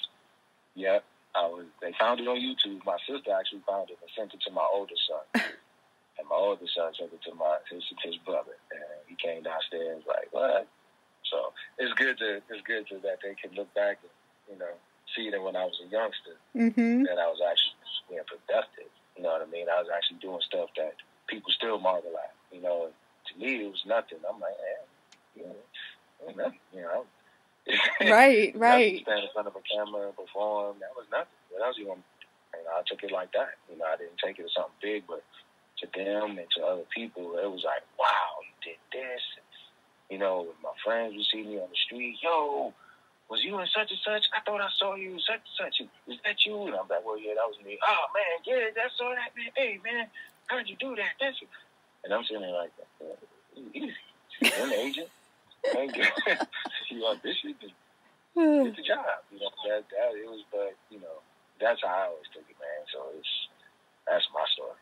yep. 0.75 1.05
I 1.35 1.47
was. 1.47 1.65
They 1.81 1.93
found 1.99 2.21
it 2.21 2.29
on 2.29 2.37
YouTube. 2.37 2.85
My 2.85 2.99
sister 3.09 3.33
actually 3.33 3.63
found 3.67 3.89
it 3.91 3.99
and 4.03 4.11
sent 4.17 4.35
it 4.35 4.41
to 4.45 4.53
my 4.53 4.67
oldest 4.73 5.01
son, 5.09 5.25
and 6.19 6.29
my 6.29 6.37
oldest 6.37 6.75
son 6.75 6.93
sent 6.93 7.13
it 7.13 7.23
to 7.25 7.35
my 7.35 7.57
his 7.71 7.85
his 8.05 8.17
brother, 8.25 8.57
and 8.73 9.01
he 9.09 9.17
came 9.17 9.43
downstairs 9.45 10.03
like, 10.07 10.29
"What?" 10.33 10.69
So 11.31 11.53
it's 11.79 11.93
good 11.95 12.19
to 12.19 12.43
it's 12.49 12.65
good 12.67 12.87
to 12.89 12.99
that 13.05 13.19
they 13.23 13.35
can 13.35 13.57
look 13.57 13.73
back 13.75 13.99
and 14.03 14.13
you 14.53 14.59
know 14.59 14.75
see 15.15 15.31
that 15.31 15.43
when 15.43 15.57
I 15.57 15.65
was 15.65 15.79
a 15.85 15.89
youngster 15.89 16.37
Mhm. 16.55 17.07
that 17.07 17.19
I 17.19 17.27
was 17.29 17.41
actually 17.41 17.75
being 18.09 18.25
productive. 18.27 18.91
You 19.17 19.23
know 19.23 19.33
what 19.33 19.43
I 19.43 19.47
mean? 19.47 19.69
I 19.69 19.81
was 19.81 19.89
actually 19.89 20.19
doing 20.19 20.41
stuff 20.43 20.71
that 20.77 20.95
people 21.27 21.51
still 21.53 21.79
marvel 21.79 22.17
at. 22.19 22.35
You 22.53 22.61
know, 22.61 22.93
to 23.27 23.39
me 23.39 23.65
it 23.65 23.71
was 23.71 23.85
nothing. 23.87 24.19
I'm 24.29 24.41
like, 24.41 24.55
eh, 24.59 24.85
you 25.37 25.43
know, 25.47 26.33
nothing. 26.37 26.61
You 26.73 26.83
know. 26.83 27.07
Right. 28.01 28.55
Right. 28.55 29.03
Stand 29.03 29.25
in 29.25 29.31
front 29.33 29.49
of 29.49 29.57
a 29.57 29.63
camera 29.63 30.13
perform. 30.13 30.79
That 30.81 30.95
was 30.97 31.07
nothing. 31.11 31.35
What 31.51 31.67
else 31.67 31.77
you 31.79 31.89
want? 31.89 32.03
You 32.55 32.63
know, 32.65 32.71
I 32.79 32.83
took 32.87 33.03
it 33.03 33.11
like 33.11 33.33
that. 33.33 33.55
You 33.71 33.77
know, 33.79 33.85
I 33.87 33.97
didn't 33.97 34.19
take 34.23 34.39
it 34.39 34.45
as 34.45 34.55
something 34.55 34.73
big, 34.81 35.05
but 35.07 35.23
to 35.81 35.87
them 35.93 36.39
and 36.39 36.47
to 36.57 36.65
other 36.65 36.85
people, 36.95 37.37
it 37.39 37.51
was 37.51 37.65
like, 37.65 37.83
wow, 37.99 38.39
you 38.47 38.55
did 38.73 38.79
this. 38.93 39.23
You 40.09 40.19
know, 40.19 40.47
my 40.63 40.71
friends 40.85 41.17
would 41.17 41.27
see 41.27 41.43
me 41.43 41.59
on 41.59 41.69
the 41.69 41.77
street, 41.77 42.17
yo, 42.23 42.73
was 43.29 43.43
you 43.43 43.59
in 43.59 43.67
such 43.67 43.91
and 43.91 44.01
such? 44.05 44.31
I 44.35 44.41
thought 44.45 44.61
I 44.61 44.69
saw 44.79 44.95
you 44.95 45.19
such 45.19 45.43
and 45.43 45.57
such. 45.59 45.81
Is 46.07 46.19
that 46.25 46.47
you? 46.47 46.63
And 46.67 46.75
I'm 46.75 46.89
like, 46.89 47.05
well, 47.05 47.19
yeah, 47.19 47.35
that 47.35 47.47
was 47.47 47.59
me. 47.65 47.79
Oh 47.83 48.05
man, 48.15 48.39
yeah, 48.47 48.71
that's 48.75 48.95
all 49.01 49.11
that 49.11 49.35
man. 49.37 49.51
Hey 49.57 49.81
man, 49.85 50.07
how'd 50.47 50.69
you 50.69 50.77
do 50.79 50.95
that? 50.97 51.19
That's 51.21 51.41
you. 51.41 51.49
And 52.05 52.15
I'm 52.15 52.25
sitting 52.25 52.43
there 52.43 52.53
like, 52.53 52.71
easy. 53.75 53.95
You're 54.41 54.67
an 54.67 54.73
agent. 54.73 55.09
Thank 55.73 55.97
you. 55.97 56.05
you 56.91 57.03
auditioned 57.03 57.57
and 58.37 58.65
did 58.65 58.77
the 58.77 58.83
job. 58.83 59.27
You 59.33 59.41
know, 59.41 59.51
that 59.69 59.85
that 59.91 60.15
it 60.15 60.27
was, 60.29 60.45
but 60.53 60.75
you 60.91 61.01
know, 61.01 61.19
that's 61.61 61.83
how 61.83 61.89
I 61.89 62.07
always 62.07 62.27
took 62.33 62.45
it, 62.49 62.57
man. 62.61 62.87
So 62.93 63.01
it's 63.19 63.29
that's 64.07 64.27
my 64.33 64.45
story. 64.55 64.79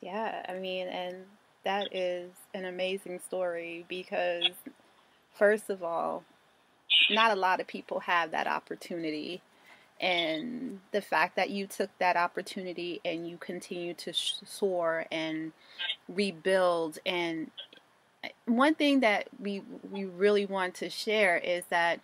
Yeah, 0.00 0.44
I 0.48 0.58
mean, 0.58 0.88
and 0.88 1.24
that 1.64 1.94
is 1.94 2.30
an 2.54 2.64
amazing 2.64 3.20
story 3.20 3.84
because, 3.88 4.48
first 5.34 5.68
of 5.68 5.82
all, 5.82 6.24
not 7.10 7.30
a 7.30 7.40
lot 7.40 7.60
of 7.60 7.66
people 7.66 8.00
have 8.00 8.30
that 8.30 8.46
opportunity. 8.46 9.42
And 10.00 10.80
the 10.92 11.02
fact 11.02 11.36
that 11.36 11.50
you 11.50 11.66
took 11.66 11.90
that 11.98 12.16
opportunity 12.16 13.00
and 13.04 13.28
you 13.28 13.36
continue 13.36 13.92
to 13.94 14.12
soar 14.14 15.06
and 15.10 15.52
rebuild. 16.08 16.98
And 17.04 17.50
one 18.46 18.74
thing 18.74 19.00
that 19.00 19.28
we, 19.38 19.62
we 19.90 20.04
really 20.04 20.46
want 20.46 20.74
to 20.76 20.88
share 20.88 21.36
is 21.36 21.64
that 21.68 22.00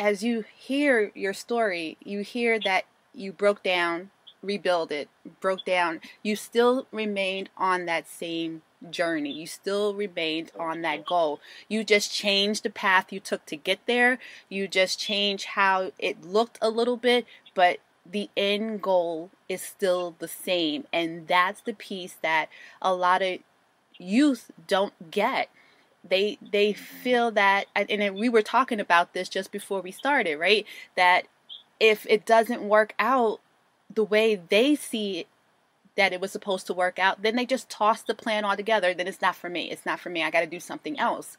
as 0.00 0.24
you 0.24 0.44
hear 0.56 1.12
your 1.14 1.32
story, 1.32 1.96
you 2.02 2.20
hear 2.20 2.58
that 2.64 2.86
you 3.14 3.32
broke 3.32 3.62
down, 3.62 4.10
rebuild 4.42 4.90
it, 4.90 5.08
broke 5.40 5.64
down, 5.64 6.00
you 6.24 6.34
still 6.34 6.88
remained 6.90 7.50
on 7.56 7.86
that 7.86 8.08
same 8.08 8.62
journey. 8.90 9.32
You 9.32 9.46
still 9.46 9.94
remained 9.94 10.50
on 10.58 10.82
that 10.82 11.06
goal. 11.06 11.40
You 11.68 11.84
just 11.84 12.12
changed 12.12 12.62
the 12.62 12.70
path 12.70 13.12
you 13.12 13.20
took 13.20 13.46
to 13.46 13.56
get 13.56 13.80
there. 13.86 14.18
You 14.48 14.68
just 14.68 14.98
changed 14.98 15.46
how 15.46 15.92
it 15.98 16.24
looked 16.24 16.58
a 16.60 16.70
little 16.70 16.96
bit, 16.96 17.26
but 17.54 17.78
the 18.10 18.30
end 18.36 18.82
goal 18.82 19.30
is 19.48 19.62
still 19.62 20.16
the 20.18 20.28
same. 20.28 20.84
And 20.92 21.28
that's 21.28 21.60
the 21.60 21.74
piece 21.74 22.16
that 22.22 22.48
a 22.80 22.94
lot 22.94 23.22
of 23.22 23.38
youth 23.98 24.50
don't 24.66 25.10
get. 25.10 25.48
They 26.08 26.38
they 26.40 26.72
feel 26.72 27.30
that 27.30 27.66
and 27.76 28.16
we 28.16 28.28
were 28.28 28.42
talking 28.42 28.80
about 28.80 29.14
this 29.14 29.28
just 29.28 29.52
before 29.52 29.80
we 29.80 29.92
started, 29.92 30.36
right? 30.36 30.66
That 30.96 31.26
if 31.78 32.06
it 32.08 32.26
doesn't 32.26 32.62
work 32.62 32.94
out 32.98 33.40
the 33.94 34.04
way 34.04 34.34
they 34.34 34.74
see 34.74 35.26
that 35.96 36.12
it 36.12 36.20
was 36.20 36.32
supposed 36.32 36.66
to 36.68 36.74
work 36.74 36.98
out, 36.98 37.22
then 37.22 37.36
they 37.36 37.46
just 37.46 37.68
toss 37.68 38.02
the 38.02 38.14
plan 38.14 38.44
altogether. 38.44 38.94
Then 38.94 39.06
it's 39.08 39.22
not 39.22 39.36
for 39.36 39.48
me. 39.50 39.70
It's 39.70 39.86
not 39.86 40.00
for 40.00 40.10
me. 40.10 40.22
I 40.22 40.30
got 40.30 40.40
to 40.40 40.46
do 40.46 40.60
something 40.60 40.98
else. 40.98 41.36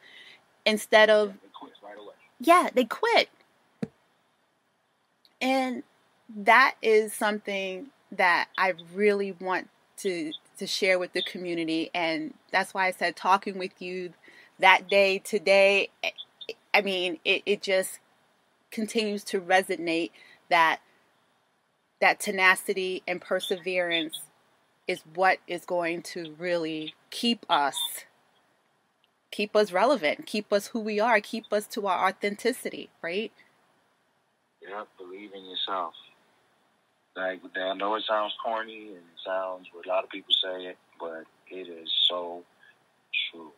Instead 0.66 1.10
of, 1.10 1.34
They 1.42 1.50
quit 1.60 1.74
right 1.84 1.98
away. 1.98 2.14
yeah, 2.40 2.70
they 2.74 2.86
quit. 2.86 3.30
And 5.42 5.84
that 6.36 6.76
is 6.82 7.14
something 7.14 7.88
that 8.12 8.48
I 8.58 8.74
really 8.94 9.32
want 9.34 9.70
to 9.98 10.32
to 10.58 10.68
share 10.68 11.00
with 11.00 11.14
the 11.14 11.22
community 11.24 11.90
and 11.94 12.34
that's 12.52 12.74
why 12.74 12.88
I 12.88 12.92
said 12.92 13.16
talking 13.16 13.58
with 13.58 13.82
you 13.82 14.14
that 14.60 14.88
day 14.88 15.20
today 15.20 15.90
eh, 16.04 16.12
I 16.74 16.82
mean 16.82 17.20
it, 17.26 17.42
it 17.46 17.62
just 17.62 18.00
continues 18.72 19.24
to 19.26 19.42
resonate 19.42 20.12
that 20.50 20.80
that 22.02 22.20
tenacity 22.20 23.02
and 23.08 23.20
perseverance 23.22 24.20
is 24.88 25.04
what 25.16 25.40
is 25.48 25.66
going 25.66 26.02
to 26.02 26.36
really 26.38 26.94
keep 27.10 27.46
us 27.50 28.06
keep 29.32 29.56
us 29.56 29.72
relevant 29.72 30.26
keep 30.26 30.54
us 30.54 30.68
who 30.68 30.80
we 30.80 31.00
are 31.00 31.20
keep 31.22 31.52
us 31.54 31.68
to 31.68 31.88
our 31.88 32.08
authenticity 32.10 32.90
right 33.02 33.32
Yeah, 34.62 34.84
believe 34.98 35.32
in 35.34 35.46
yourself. 35.46 35.94
Like 37.16 37.42
I 37.56 37.74
know 37.76 37.96
it 37.96 38.04
sounds 38.08 38.34
corny 38.44 38.88
and 38.88 38.98
it 38.98 39.22
sounds 39.26 39.68
what 39.74 39.86
a 39.86 39.90
lot 39.90 40.04
of 40.04 40.10
people 40.10 40.34
say 40.44 40.66
it, 40.68 40.78
but 41.00 41.26
it 41.50 41.68
is 41.68 41.92
so 42.10 42.44
true. 43.32 43.52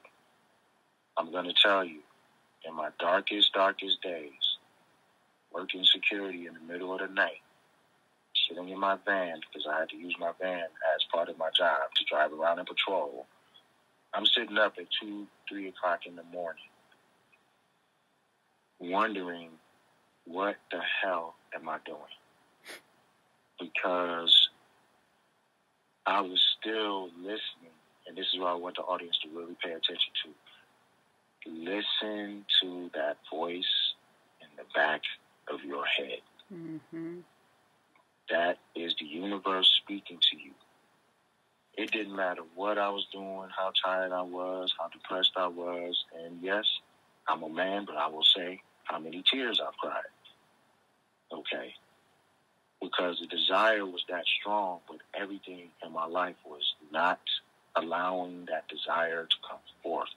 I'm 1.18 1.32
gonna 1.32 1.54
tell 1.62 1.84
you, 1.86 2.02
in 2.66 2.76
my 2.76 2.90
darkest, 3.00 3.54
darkest 3.54 4.02
days, 4.02 4.58
working 5.54 5.86
security 5.86 6.48
in 6.48 6.54
the 6.56 6.74
middle 6.74 6.94
of 6.94 7.00
the 7.00 7.14
night, 7.14 7.42
sitting 8.48 8.70
in 8.70 8.80
my 8.80 8.98
van 9.06 9.40
because 9.40 9.68
I 9.70 9.80
had 9.80 9.90
to 9.90 9.98
use 9.98 10.16
my 10.20 10.32
van 10.40 10.66
as 10.96 11.04
part 11.12 11.30
of 11.30 11.38
my 11.38 11.50
job 11.56 11.82
to 11.96 12.06
drive 12.06 12.34
around 12.34 12.60
and 12.60 12.68
patrol. 12.68 13.26
I'm 14.14 14.26
sitting 14.26 14.58
up 14.58 14.76
at 14.78 14.86
two, 15.02 15.28
three 15.50 15.68
o'clock 15.68 16.02
in 16.06 16.16
the 16.16 16.24
morning, 16.24 16.64
wondering 18.80 19.50
what 20.26 20.56
the 20.72 20.80
hell 21.02 21.36
am 21.54 21.70
I 21.70 21.78
doing? 21.86 22.00
Because 23.60 24.50
I 26.06 26.22
was 26.22 26.42
still 26.60 27.10
listening, 27.18 27.76
and 28.08 28.18
this 28.18 28.28
is 28.34 28.40
what 28.40 28.50
I 28.50 28.54
want 28.56 28.76
the 28.76 28.84
audience 28.84 29.18
to 29.24 29.30
really 29.38 29.56
pay 29.64 29.72
attention 29.72 30.14
to. 30.24 30.32
Listen 31.48 32.46
to 32.62 32.90
that 32.96 33.18
voice 33.32 33.64
in 34.42 34.48
the 34.58 34.64
back 34.74 35.02
of 35.48 35.64
your 35.64 35.86
head. 35.86 36.22
Mm-hmm. 36.54 37.20
That 38.30 38.58
is 38.76 38.96
the 39.00 39.06
universe 39.06 39.70
speaking 39.84 40.18
to 40.32 40.38
you. 40.38 40.52
It 41.78 41.92
didn't 41.92 42.16
matter 42.16 42.42
what 42.56 42.78
I 42.78 42.90
was 42.90 43.06
doing, 43.12 43.50
how 43.56 43.72
tired 43.84 44.12
I 44.12 44.22
was, 44.22 44.74
how 44.80 44.88
depressed 44.88 45.34
I 45.36 45.48
was, 45.48 46.06
and 46.24 46.42
yes, 46.42 46.66
I'm 47.28 47.44
a 47.44 47.50
man, 47.50 47.86
but 47.86 47.98
I 47.98 48.08
will 48.08 48.24
say 48.24 48.62
how 48.86 49.00
many 49.00 49.24
tears 49.30 49.60
I've 49.60 49.78
cried. 49.78 50.04
Okay? 51.32 51.74
Because 52.82 53.20
the 53.20 53.28
desire 53.28 53.86
was 53.86 54.04
that 54.10 54.24
strong, 54.40 54.80
but 54.88 54.98
everything 55.14 55.70
in 55.86 55.92
my 55.92 56.06
life 56.06 56.36
was 56.46 56.76
not 56.92 57.20
allowing 57.76 58.46
that 58.46 58.68
desire 58.70 59.24
to 59.26 59.36
come 59.48 59.60
forth. 59.84 60.10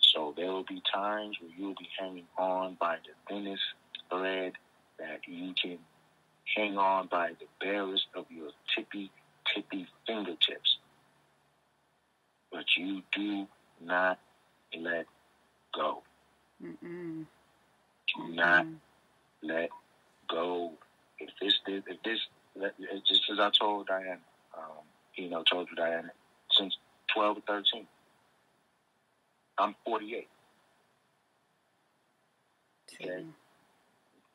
So 0.00 0.32
there 0.36 0.50
will 0.50 0.64
be 0.64 0.82
times 0.92 1.36
where 1.40 1.50
you'll 1.56 1.74
be 1.74 1.88
hanging 1.98 2.26
on 2.38 2.76
by 2.80 2.96
the 2.96 3.32
thinnest 3.32 3.62
thread 4.10 4.54
that 4.98 5.20
you 5.26 5.54
can 5.60 5.78
hang 6.56 6.76
on 6.76 7.08
by 7.08 7.30
the 7.38 7.46
barest 7.60 8.06
of 8.14 8.26
your 8.30 8.50
tippy, 8.74 9.10
tippy 9.54 9.86
fingertips. 10.06 10.78
But 12.50 12.64
you 12.76 13.02
do 13.12 13.46
not 13.84 14.18
let 14.78 15.06
go. 15.74 16.02
Mm-mm. 16.62 17.26
Do 18.16 18.34
not 18.34 18.66
let 19.42 19.68
go. 20.28 20.72
If 21.18 21.30
this, 21.40 21.54
if 21.66 22.02
this, 22.02 22.20
just 23.06 23.22
as 23.30 23.38
I 23.38 23.50
told 23.58 23.86
Diana, 23.86 24.18
um, 24.56 24.84
you 25.14 25.28
know, 25.28 25.42
told 25.50 25.68
you 25.70 25.76
Diana, 25.76 26.10
since 26.52 26.76
12 27.14 27.38
or 27.38 27.40
13, 27.46 27.86
I'm 29.58 29.74
48. 29.84 30.28
Okay. 33.00 33.24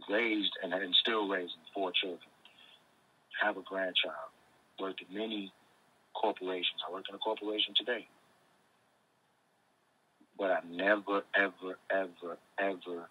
Raised 0.09 0.53
and, 0.63 0.73
and 0.73 0.95
still 0.95 1.27
raising 1.27 1.63
four 1.73 1.91
children. 1.93 2.19
Have 3.41 3.57
a 3.57 3.61
grandchild. 3.61 4.31
Worked 4.79 5.03
in 5.09 5.17
many 5.17 5.51
corporations. 6.15 6.81
I 6.87 6.93
work 6.93 7.05
in 7.09 7.15
a 7.15 7.19
corporation 7.19 7.73
today. 7.77 8.07
But 10.37 10.51
I 10.51 10.59
never, 10.69 11.23
ever, 11.35 11.77
ever, 11.91 12.37
ever, 12.59 13.09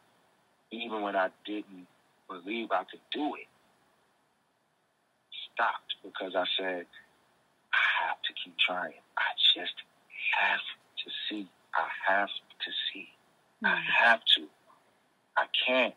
even 0.73 1.03
when 1.03 1.17
I 1.17 1.31
didn't 1.47 1.87
believe 2.29 2.69
I 2.73 2.85
could 2.85 3.01
do 3.13 3.35
it, 3.37 3.49
stopped 5.55 5.95
because 6.05 6.35
I 6.37 6.45
said, 6.59 6.87
I 7.73 8.07
have 8.09 8.23
to 8.23 8.33
keep 8.45 8.55
trying. 8.59 8.95
I 9.19 9.29
just 9.57 9.75
have 10.41 10.61
to 11.05 11.11
see. 11.29 11.49
I 11.75 11.89
have 12.13 12.29
to 12.29 12.73
see. 12.93 13.09
I 13.65 13.69
Mm-hmm. 13.69 13.93
have 14.05 14.21
to. 14.37 14.49
I 15.37 15.47
can't. 15.67 15.95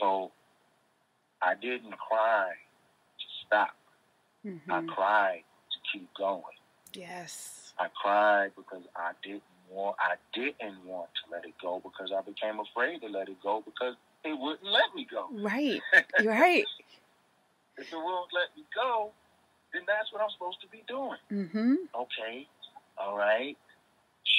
So 0.00 0.30
I 1.42 1.54
didn't 1.54 1.96
cry 1.98 2.50
to 2.50 3.26
stop. 3.46 3.70
I 3.70 4.48
Mm-hmm. 4.48 4.88
cried 4.88 5.42
to 5.72 5.78
keep 5.92 6.08
going. 6.16 6.42
Yes. 6.94 7.72
I 7.78 7.88
cried 8.00 8.52
because 8.56 8.82
I 8.96 9.12
didn't 9.22 9.42
want 9.70 9.96
I 10.00 10.14
didn't 10.32 10.84
want 10.86 11.10
to 11.24 11.34
let 11.34 11.44
it 11.44 11.54
go 11.60 11.80
because 11.82 12.10
I 12.16 12.22
became 12.22 12.58
afraid 12.60 13.00
to 13.00 13.08
let 13.08 13.28
it 13.28 13.36
go 13.42 13.62
because 13.64 13.94
it 14.24 14.38
wouldn't 14.38 14.64
let 14.64 14.94
me 14.94 15.06
go. 15.10 15.26
Right. 15.32 15.80
You're 16.20 16.32
right. 16.32 16.64
If 17.76 17.86
it 17.92 17.96
won't 17.96 18.30
let 18.32 18.56
me 18.56 18.64
go, 18.74 19.10
then 19.72 19.82
that's 19.86 20.12
what 20.12 20.22
I'm 20.22 20.30
supposed 20.30 20.60
to 20.62 20.68
be 20.68 20.82
doing. 20.88 21.18
Mm-hmm. 21.30 21.74
Okay, 21.94 22.46
all 22.98 23.16
right, 23.16 23.56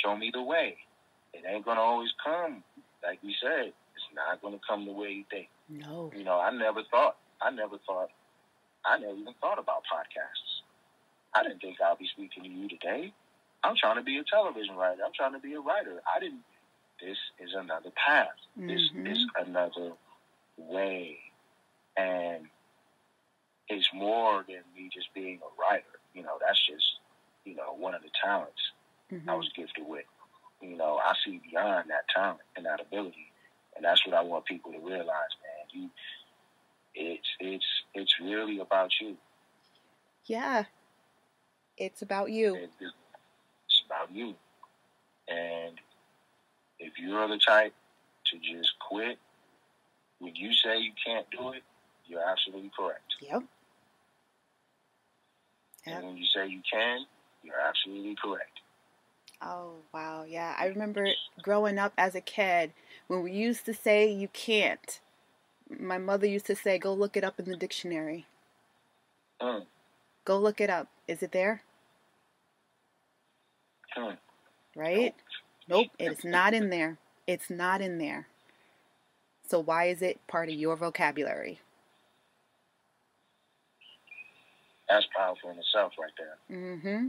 show 0.04 0.15
me 0.17 0.30
the 0.34 0.41
way. 0.41 0.76
It 1.34 1.43
ain't 1.48 1.63
gonna 1.65 1.80
always 1.82 2.10
come, 2.24 2.63
like 3.04 3.19
we 3.24 3.36
said. 3.41 3.74
Not 4.15 4.41
gonna 4.41 4.60
come 4.67 4.86
the 4.86 4.91
way 4.91 5.10
you 5.12 5.24
think. 5.30 5.50
No. 5.69 6.12
You 6.15 6.24
know, 6.24 6.39
I 6.39 6.52
never 6.52 6.82
thought. 6.89 7.17
I 7.41 7.52
never 7.52 7.78
thought. 7.86 8.10
I 8.86 8.98
never 8.98 9.13
even 9.13 9.34
thought 9.41 9.60
about 9.60 9.84
podcasts. 9.91 10.62
I 11.36 11.43
didn't 11.43 11.60
think 11.60 11.78
I'd 11.82 11.98
be 11.98 12.08
speaking 12.08 12.43
to 12.43 12.50
you 12.50 12.67
today. 12.69 13.13
I'm 13.63 13.76
trying 13.76 13.98
to 13.98 14.02
be 14.04 14.17
a 14.17 14.24
television 14.24 14.76
writer. 14.76 15.02
I'm 15.06 15.13
trying 15.13 15.34
to 15.34 15.39
be 15.39 15.54
a 15.54 15.60
writer. 15.60 16.02
I 16.15 16.19
didn't. 16.19 16.43
This 17.02 17.17
is 17.39 17.54
another 17.54 17.91
path. 17.91 18.36
This 18.56 18.82
Mhm. 18.91 19.08
is 19.12 19.26
another 19.38 19.93
way, 20.58 21.19
and 21.98 22.50
it's 23.69 23.88
more 23.93 24.43
than 24.48 24.63
me 24.76 24.89
just 24.93 25.13
being 25.13 25.39
a 25.41 25.62
writer. 25.62 26.00
You 26.13 26.24
know, 26.24 26.38
that's 26.39 26.60
just 26.65 27.00
you 27.45 27.56
know 27.56 27.74
one 27.74 27.93
of 27.95 28.02
the 28.02 28.10
talents 28.24 28.62
I 29.12 29.15
Mm-hmm. 29.15 29.38
was 29.38 29.50
gifted 29.56 29.88
with. 29.88 30.06
You 30.62 30.76
know, 30.76 30.98
I 30.98 31.15
see 31.24 31.39
beyond 31.39 31.89
that 31.89 32.08
talent 32.10 32.41
and 32.56 32.65
that 32.65 32.80
ability, 32.82 33.28
and 33.79 33.85
that's 33.85 34.05
what 34.05 34.13
I 34.13 34.21
want 34.21 34.43
people 34.43 34.73
to 34.73 34.79
realize, 34.79 35.07
man. 35.07 35.65
You, 35.71 35.89
it's 36.93 37.27
it's 37.39 37.65
it's 37.93 38.13
really 38.21 38.59
about 38.59 38.91
you. 38.99 39.15
Yeah. 40.25 40.65
It's 41.77 42.01
about 42.01 42.29
you. 42.29 42.55
It- 42.55 42.69
It's 42.81 43.83
about 43.85 44.11
you, 44.13 44.35
and 45.29 45.79
if 46.79 46.93
you're 46.99 47.27
the 47.29 47.37
type 47.37 47.73
to 48.25 48.37
just 48.39 48.73
quit 48.79 49.17
when 50.19 50.35
you 50.35 50.51
say 50.53 50.77
you 50.79 50.91
can't 51.05 51.25
do 51.31 51.51
it, 51.53 51.63
you're 52.05 52.27
absolutely 52.27 52.71
correct. 52.77 53.15
Yep. 53.21 53.43
Yep. 55.87 55.95
And 55.97 56.05
when 56.05 56.17
you 56.17 56.25
say 56.25 56.47
you 56.47 56.61
can, 56.69 57.05
you're 57.43 57.59
absolutely 57.59 58.15
correct. 58.21 58.59
Oh, 59.41 59.75
wow. 59.93 60.25
Yeah. 60.27 60.53
I 60.59 60.65
remember 60.65 61.07
growing 61.41 61.79
up 61.79 61.93
as 61.97 62.15
a 62.15 62.21
kid 62.21 62.73
when 63.10 63.24
we 63.24 63.32
used 63.34 63.65
to 63.65 63.74
say 63.74 64.10
you 64.10 64.30
can't. 64.30 65.02
My 65.80 65.98
mother 65.98 66.28
used 66.28 66.45
to 66.48 66.56
say, 66.56 66.80
go 66.80 66.93
look 66.93 67.17
it 67.17 67.24
up 67.26 67.39
in 67.39 67.45
the 67.45 67.58
dictionary. 67.58 68.26
Mm, 69.41 69.65
Go 70.26 70.38
look 70.39 70.62
it 70.62 70.69
up. 70.69 70.88
Is 71.08 71.22
it 71.24 71.32
there? 71.32 71.63
mm. 73.98 74.17
Right? 74.76 75.15
Nope. 75.67 75.88
It's 76.00 76.24
not 76.24 76.54
in 76.54 76.69
there. 76.69 76.98
It's 77.28 77.50
not 77.50 77.82
in 77.82 77.98
there. 77.98 78.28
So 79.48 79.60
why 79.60 79.86
is 79.86 80.02
it 80.02 80.19
part 80.28 80.50
of 80.50 80.56
your 80.56 80.76
vocabulary? 80.76 81.60
That's 84.89 85.08
powerful 85.15 85.52
in 85.52 85.58
itself, 85.60 85.93
right 86.00 86.12
there. 86.17 86.58
Mm-hmm. 86.60 87.08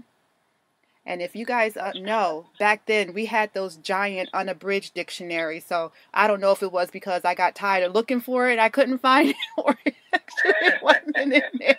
And 1.06 1.22
if 1.22 1.34
you 1.34 1.46
guys 1.46 1.76
uh, 1.76 1.92
know, 1.94 2.46
back 2.58 2.86
then 2.86 3.14
we 3.14 3.26
had 3.26 3.52
those 3.54 3.76
giant 3.76 4.28
unabridged 4.34 4.94
dictionaries. 4.94 5.64
So 5.64 5.92
I 6.12 6.26
don't 6.26 6.40
know 6.40 6.52
if 6.52 6.62
it 6.62 6.72
was 6.72 6.90
because 6.90 7.24
I 7.24 7.34
got 7.34 7.54
tired 7.54 7.84
of 7.84 7.94
looking 7.94 8.20
for 8.20 8.48
it, 8.48 8.58
I 8.58 8.68
couldn't 8.68 8.98
find 9.02 9.30
it, 9.30 9.36
or 9.56 9.78
it 9.84 9.94
actually 10.12 10.52
wasn't 10.82 11.16
in 11.16 11.30
there. 11.30 11.78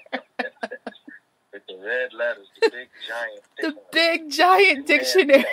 With 1.54 1.64
the 1.68 1.78
red 1.84 2.14
letters, 2.14 2.48
the 2.62 2.70
big 2.72 2.90
giant. 3.08 3.42
The 3.60 3.76
big 3.92 4.32
giant 4.32 4.88
dictionary. 4.88 5.46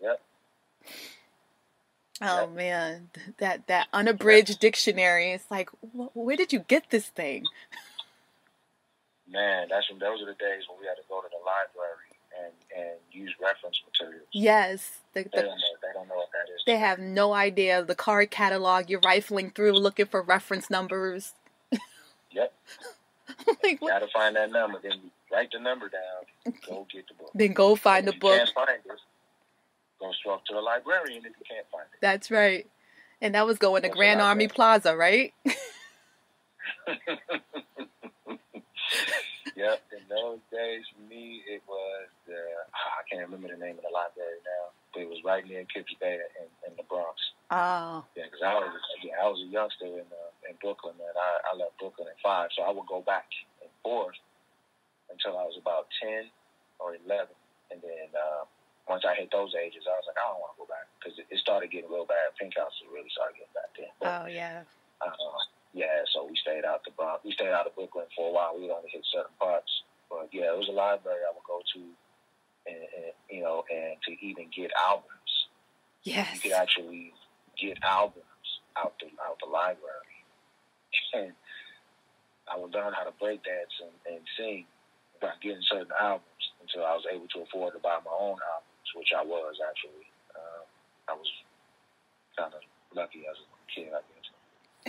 Yep. 0.00 0.20
Oh 2.20 2.46
man, 2.48 3.10
that 3.38 3.66
that 3.68 3.88
unabridged 3.92 4.58
dictionary. 4.60 5.32
It's 5.32 5.50
like, 5.50 5.70
wh- 5.94 6.14
where 6.16 6.36
did 6.36 6.52
you 6.52 6.60
get 6.60 6.90
this 6.90 7.06
thing? 7.06 7.44
Man, 9.28 9.68
that's 9.70 9.88
when 9.90 9.98
those 9.98 10.20
are 10.22 10.26
the 10.26 10.34
days 10.34 10.64
when 10.68 10.78
we 10.80 10.86
had 10.86 10.94
to 10.96 11.08
go 11.08 11.20
to 11.20 11.28
the 11.28 11.40
library 11.44 12.11
and 12.76 12.96
use 13.10 13.34
reference 13.42 13.80
materials. 13.86 14.26
Yes, 14.32 14.98
the, 15.12 15.24
They 15.24 15.42
don't 15.42 15.46
know. 15.46 15.52
They 15.82 15.92
don't 15.94 16.08
know 16.08 16.16
what 16.16 16.28
that 16.32 16.52
is. 16.52 16.62
they 16.66 16.76
have 16.78 16.98
no 16.98 17.32
idea. 17.32 17.84
The 17.84 17.94
card 17.94 18.30
catalog. 18.30 18.88
You're 18.90 19.00
rifling 19.00 19.50
through 19.50 19.72
looking 19.72 20.06
for 20.06 20.22
reference 20.22 20.70
numbers. 20.70 21.34
Yep. 22.34 22.50
like, 23.62 23.82
what? 23.82 23.90
Gotta 23.90 24.08
find 24.08 24.36
that 24.36 24.50
number. 24.50 24.78
Then 24.82 25.10
write 25.30 25.50
the 25.52 25.58
number 25.60 25.90
down. 25.90 26.54
Go 26.66 26.86
get 26.90 27.06
the 27.06 27.12
book. 27.14 27.30
Then 27.34 27.52
go 27.52 27.76
find 27.76 28.08
the 28.08 28.14
you 28.14 28.20
book. 28.20 28.38
Can't 28.38 28.50
find 28.54 28.70
it. 28.70 29.00
Go 30.00 30.10
talk 30.24 30.44
to 30.46 30.54
the 30.54 30.60
librarian 30.62 31.18
if 31.18 31.32
you 31.38 31.44
can't 31.46 31.66
find 31.70 31.84
it. 31.92 31.98
That's 32.00 32.30
right. 32.30 32.66
And 33.20 33.34
that 33.34 33.46
was 33.46 33.58
going 33.58 33.82
to 33.82 33.90
Grand 33.90 34.22
Army. 34.22 34.48
Plaza, 34.48 34.96
right? 34.96 35.34
those 40.08 40.40
days 40.52 40.84
for 40.92 41.02
me, 41.08 41.42
it 41.48 41.62
was 41.68 42.08
the 42.26 42.38
I 42.72 43.02
can't 43.08 43.26
remember 43.28 43.48
the 43.52 43.60
name 43.60 43.76
of 43.80 43.84
the 43.84 43.92
library 43.92 44.40
now, 44.44 44.72
but 44.92 45.02
it 45.04 45.10
was 45.10 45.20
right 45.24 45.44
near 45.44 45.64
Kips 45.68 45.92
Bay 46.00 46.20
in, 46.40 46.48
in 46.68 46.72
the 46.76 46.86
Bronx. 46.88 47.16
Oh. 47.52 48.04
Yeah, 48.16 48.28
because 48.28 48.44
I 48.44 48.54
was 48.56 48.72
yeah 49.04 49.20
I 49.20 49.28
was 49.28 49.40
a 49.40 49.50
youngster 49.50 49.88
in 49.88 50.08
uh, 50.08 50.48
in 50.48 50.56
Brooklyn, 50.60 50.96
and 50.96 51.16
I, 51.16 51.30
I 51.48 51.56
left 51.56 51.76
Brooklyn 51.80 52.08
at 52.08 52.20
five, 52.20 52.50
so 52.56 52.64
I 52.64 52.72
would 52.72 52.86
go 52.88 53.00
back 53.04 53.28
and 53.60 53.70
forth 53.84 54.16
until 55.12 55.36
I 55.36 55.44
was 55.44 55.56
about 55.60 55.88
ten 56.00 56.28
or 56.80 56.96
eleven, 56.96 57.36
and 57.70 57.80
then 57.80 58.08
uh, 58.16 58.44
once 58.88 59.04
I 59.06 59.14
hit 59.14 59.30
those 59.30 59.54
ages, 59.54 59.84
I 59.86 59.94
was 59.96 60.06
like, 60.08 60.18
I 60.18 60.26
don't 60.32 60.42
want 60.42 60.56
to 60.56 60.60
go 60.64 60.68
back 60.68 60.88
because 60.98 61.14
it, 61.20 61.26
it 61.30 61.38
started 61.38 61.70
getting 61.70 61.92
real 61.92 62.08
bad. 62.08 62.34
Pink 62.40 62.56
House 62.56 62.74
really 62.90 63.12
started 63.12 63.38
getting 63.38 63.54
bad 63.54 63.70
then. 63.76 63.92
But, 64.00 64.08
oh 64.08 64.26
yeah. 64.28 64.66
Uh, 64.98 65.12
yeah, 65.72 66.04
so 66.12 66.28
we 66.28 66.36
stayed 66.36 66.64
out 66.64 66.84
the 66.84 66.92
Bronx. 66.92 67.24
We 67.24 67.32
stayed 67.32 67.52
out 67.52 67.66
of 67.66 67.74
Brooklyn 67.74 68.04
for 68.16 68.28
a 68.28 68.32
while. 68.32 68.52
We 68.56 68.68
only 68.70 68.92
hit 68.92 69.04
certain 69.08 69.32
parts, 69.40 69.72
but 70.10 70.28
yeah, 70.32 70.52
it 70.52 70.58
was 70.58 70.68
a 70.68 70.76
library 70.76 71.24
I 71.24 71.32
would 71.32 71.48
go 71.48 71.64
to, 71.64 71.80
and, 72.68 72.84
and 72.92 73.12
you 73.32 73.42
know, 73.42 73.64
and 73.72 73.96
to 74.04 74.12
even 74.20 74.52
get 74.52 74.70
albums. 74.76 75.32
Yes. 76.04 76.28
You 76.34 76.40
could 76.40 76.60
actually 76.60 77.12
get 77.56 77.80
albums 77.82 78.60
out 78.76 78.92
the 79.00 79.08
out 79.24 79.40
the 79.40 79.48
library, 79.48 80.16
and 81.16 81.32
I 82.52 82.60
would 82.60 82.76
learn 82.76 82.92
how 82.92 83.08
to 83.08 83.14
break 83.16 83.40
dance 83.40 83.72
and, 83.80 83.96
and 84.04 84.20
sing 84.36 84.68
by 85.24 85.32
getting 85.40 85.64
certain 85.72 85.96
albums 85.96 86.44
until 86.60 86.84
I 86.84 86.92
was 86.92 87.08
able 87.08 87.28
to 87.32 87.48
afford 87.48 87.72
to 87.72 87.80
buy 87.80 87.96
my 88.04 88.12
own 88.12 88.36
albums, 88.44 88.88
which 88.92 89.16
I 89.16 89.24
was 89.24 89.56
actually. 89.64 90.04
Um, 90.36 90.68
I 91.08 91.12
was 91.16 91.28
kind 92.36 92.52
of 92.52 92.60
lucky 92.92 93.24
as 93.24 93.40
a 93.40 93.48
kid, 93.72 93.88
I 93.88 94.04
guess, 94.04 94.28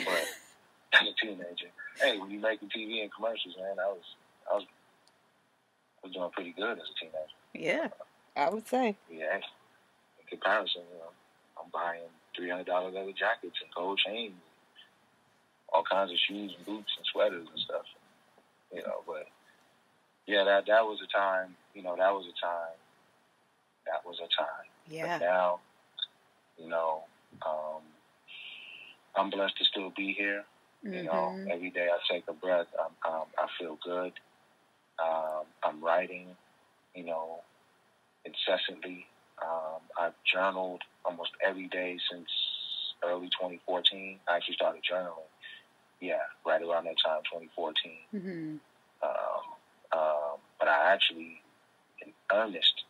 but 0.03 0.42
as 0.93 1.07
a 1.07 1.25
teenager. 1.25 1.71
Hey, 1.99 2.17
when 2.17 2.31
you're 2.31 2.41
making 2.41 2.69
TV 2.69 3.01
and 3.01 3.13
commercials, 3.13 3.55
man, 3.57 3.79
I 3.79 3.87
was 3.87 4.05
I 4.49 4.53
was 4.55 4.65
I 6.03 6.07
was 6.07 6.13
doing 6.13 6.31
pretty 6.31 6.51
good 6.51 6.77
as 6.77 6.85
a 6.89 6.99
teenager. 6.99 7.37
Yeah, 7.53 7.87
I 8.35 8.49
would 8.49 8.67
say. 8.67 8.95
Yeah, 9.11 9.35
in 9.35 10.27
comparison, 10.29 10.81
you 10.91 10.99
know, 10.99 11.11
I'm 11.61 11.69
buying 11.71 12.01
three 12.35 12.49
hundred 12.49 12.67
dollar 12.67 12.91
leather 12.91 13.11
jackets 13.11 13.57
and 13.61 13.73
gold 13.75 13.99
chains, 14.05 14.33
all 15.73 15.83
kinds 15.89 16.11
of 16.11 16.17
shoes 16.17 16.53
and 16.57 16.65
boots 16.65 16.91
and 16.97 17.05
sweaters 17.11 17.47
and 17.49 17.59
stuff. 17.59 17.85
You 18.73 18.81
know, 18.81 19.03
but 19.05 19.27
yeah, 20.27 20.43
that 20.43 20.65
that 20.67 20.83
was 20.83 20.99
a 21.03 21.17
time. 21.17 21.55
You 21.73 21.83
know, 21.83 21.95
that 21.97 22.13
was 22.13 22.25
a 22.25 22.45
time. 22.45 22.77
That 23.85 24.05
was 24.05 24.17
a 24.19 24.29
time. 24.41 24.67
Yeah. 24.87 25.19
But 25.19 25.25
now, 25.25 25.59
you 26.57 26.69
know, 26.69 27.03
um, 27.45 27.81
I'm 29.15 29.29
blessed 29.29 29.57
to 29.57 29.65
still 29.65 29.91
be 29.95 30.13
here. 30.13 30.43
You 30.83 31.03
know, 31.03 31.31
Mhm. 31.39 31.51
every 31.51 31.69
day 31.69 31.89
I 31.89 31.97
take 32.11 32.27
a 32.27 32.33
breath, 32.33 32.67
I'm, 32.77 33.13
um, 33.13 33.27
I 33.37 33.47
feel 33.57 33.75
good. 33.77 34.13
Um, 34.99 35.45
I'm 35.63 35.81
writing, 35.83 36.35
you 36.93 37.03
know, 37.05 37.41
incessantly. 38.25 39.07
Um, 39.41 39.81
I've 39.97 40.13
journaled 40.23 40.83
almost 41.05 41.31
every 41.41 41.67
day 41.67 41.97
since 42.09 42.29
early 43.01 43.29
2014. 43.29 44.19
I 44.27 44.35
actually 44.35 44.55
started 44.55 44.83
journaling, 44.83 45.27
yeah, 45.99 46.21
right 46.45 46.61
around 46.61 46.85
that 46.85 46.97
time, 46.99 47.23
2014. 47.23 48.05
Mhm. 48.13 48.59
Um, 49.01 49.55
um, 49.91 50.39
but 50.59 50.67
I 50.67 50.91
actually, 50.93 51.41
in 51.99 52.13
earnest, 52.31 52.83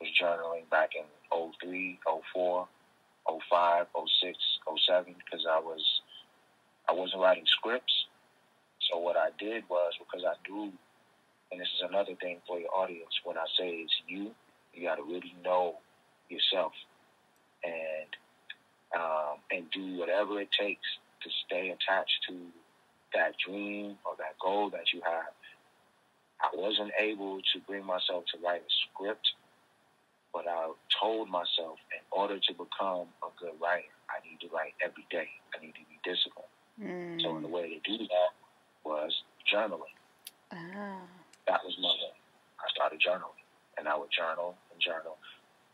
was 0.00 0.08
journaling 0.10 0.68
back 0.70 0.94
in 0.94 1.04
03, 1.30 1.98
04, 2.32 2.68
05, 3.26 3.86
06, 4.06 4.58
07, 4.78 5.14
because 5.14 5.46
I 5.46 5.58
was, 5.58 5.99
I 6.90 6.92
wasn't 6.92 7.22
writing 7.22 7.44
scripts. 7.46 7.94
So 8.90 8.98
what 8.98 9.16
I 9.16 9.28
did 9.38 9.62
was, 9.70 9.92
because 9.98 10.26
I 10.26 10.34
knew, 10.50 10.72
and 11.52 11.60
this 11.60 11.68
is 11.78 11.86
another 11.88 12.16
thing 12.20 12.38
for 12.48 12.58
your 12.58 12.74
audience, 12.74 13.14
when 13.22 13.38
I 13.38 13.46
say 13.56 13.68
it's 13.70 13.94
you, 14.08 14.32
you 14.74 14.88
got 14.88 14.96
to 14.96 15.02
really 15.02 15.34
know 15.44 15.76
yourself 16.28 16.72
and 17.62 18.10
um, 18.94 19.38
and 19.52 19.70
do 19.70 19.98
whatever 19.98 20.40
it 20.40 20.48
takes 20.58 20.86
to 21.22 21.30
stay 21.46 21.70
attached 21.70 22.18
to 22.28 22.34
that 23.14 23.34
dream 23.46 23.96
or 24.04 24.18
that 24.18 24.34
goal 24.42 24.70
that 24.70 24.90
you 24.92 25.00
have. 25.04 25.30
I 26.42 26.50
wasn't 26.56 26.90
able 26.98 27.38
to 27.38 27.60
bring 27.68 27.84
myself 27.84 28.24
to 28.34 28.38
write 28.42 28.62
a 28.62 28.72
script, 28.90 29.28
but 30.32 30.46
I 30.48 30.72
told 31.00 31.28
myself 31.28 31.78
in 31.94 32.02
order 32.10 32.38
to 32.38 32.52
become 32.54 33.06
a 33.22 33.30
good 33.38 33.54
writer, 33.62 33.94
I 34.10 34.26
need 34.26 34.40
to 34.42 34.48
write 34.54 34.74
every 34.82 35.06
day. 35.10 35.28
I 35.54 35.62
need 35.62 35.74
to 35.74 35.86
be 35.86 35.98
disciplined. 36.02 36.59
So, 37.20 37.40
the 37.40 37.48
Mm. 37.48 37.50
way 37.50 37.68
to 37.70 37.80
do 37.80 37.98
that 37.98 38.30
was 38.84 39.22
journaling. 39.52 39.94
Ah. 40.52 41.02
That 41.46 41.64
was 41.64 41.76
my 41.78 41.88
way. 41.88 42.12
I 42.60 42.68
started 42.74 43.00
journaling, 43.00 43.42
and 43.78 43.88
I 43.88 43.96
would 43.96 44.10
journal 44.10 44.56
and 44.72 44.80
journal. 44.80 45.18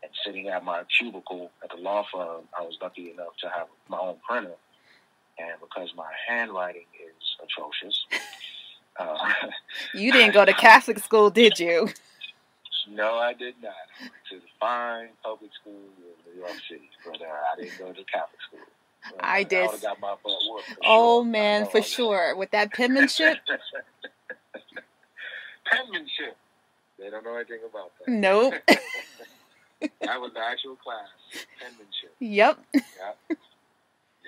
And 0.03 0.11
sitting 0.25 0.49
at 0.49 0.63
my 0.63 0.83
cubicle 0.97 1.51
at 1.63 1.69
the 1.71 1.77
law 1.77 2.03
firm, 2.11 2.47
I 2.57 2.61
was 2.61 2.77
lucky 2.81 3.11
enough 3.11 3.35
to 3.41 3.49
have 3.49 3.67
my 3.89 3.97
own 3.99 4.19
printer. 4.27 4.55
And 5.39 5.59
because 5.61 5.93
my 5.95 6.11
handwriting 6.27 6.85
is 6.99 7.37
atrocious, 7.43 8.05
uh, 8.99 9.17
You 9.93 10.11
didn't 10.11 10.33
go 10.33 10.45
to 10.45 10.53
Catholic 10.53 10.99
school, 10.99 11.29
did 11.29 11.59
you? 11.59 11.89
no, 12.89 13.15
I 13.17 13.33
did 13.33 13.55
not. 13.61 13.71
I 13.73 14.03
went 14.03 14.13
to 14.31 14.35
the 14.39 14.51
fine 14.59 15.09
public 15.23 15.51
school 15.61 15.73
in 15.97 16.33
New 16.33 16.39
York 16.39 16.57
City, 16.69 16.89
but 17.05 17.21
uh, 17.21 17.25
I 17.25 17.55
didn't 17.61 17.77
go 17.77 17.87
to 17.93 18.03
Catholic 18.05 18.41
school. 18.47 18.59
I 19.19 19.43
did. 19.43 19.69
I 19.69 19.93
butt. 19.99 20.19
For 20.23 20.37
Oh 20.83 21.21
sure. 21.21 21.25
Man, 21.25 21.65
for 21.67 21.81
sure. 21.81 22.35
With 22.35 22.51
that 22.51 22.71
penmanship? 22.73 23.37
Penmanship. 25.65 26.35
They 26.99 27.09
don't 27.09 27.23
know 27.23 27.35
anything 27.35 27.59
about 27.69 27.91
that. 27.99 28.07
Nope. 28.11 28.53
that 28.67 30.19
was 30.19 30.31
the 30.33 30.39
actual 30.39 30.75
class, 30.77 31.07
penmanship. 31.59 32.15
Yep. 32.19 32.59
Yep. 32.73 33.17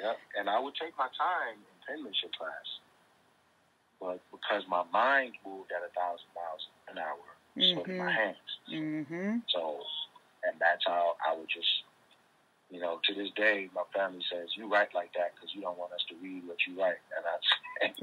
Yep. 0.04 0.18
And 0.38 0.50
I 0.50 0.60
would 0.60 0.76
take 0.76 0.94
my 0.98 1.08
time 1.18 1.56
in 1.58 1.76
penmanship 1.88 2.32
class. 2.38 2.68
But 4.00 4.20
because 4.32 4.64
my 4.70 4.84
mind 4.94 5.34
moved 5.46 5.72
at 5.76 5.82
a 5.84 5.92
thousand 5.92 6.30
miles 6.36 6.68
an 6.92 6.98
hour, 7.00 7.26
so 7.60 7.84
did 7.84 7.98
my 7.98 8.06
Mhm. 8.06 8.16
hands. 8.16 8.38
Mm-hmm. 8.72 9.38
So, 9.50 9.84
and 10.48 10.60
that's 10.60 10.86
how 10.86 11.16
I 11.26 11.34
would 11.36 11.50
just, 11.50 11.68
you 12.70 12.80
know, 12.80 13.00
to 13.06 13.14
this 13.14 13.30
day, 13.36 13.70
my 13.74 13.82
family 13.94 14.22
says, 14.30 14.50
you 14.56 14.70
write 14.70 14.94
like 14.94 15.12
that 15.14 15.34
because 15.36 15.50
you 15.54 15.62
don't 15.62 15.78
want 15.78 15.94
us 15.94 16.06
to 16.10 16.16
read 16.22 16.46
what 16.46 16.58
you 16.68 16.80
write. 16.80 17.02
And 17.18 17.26
I 17.26 17.36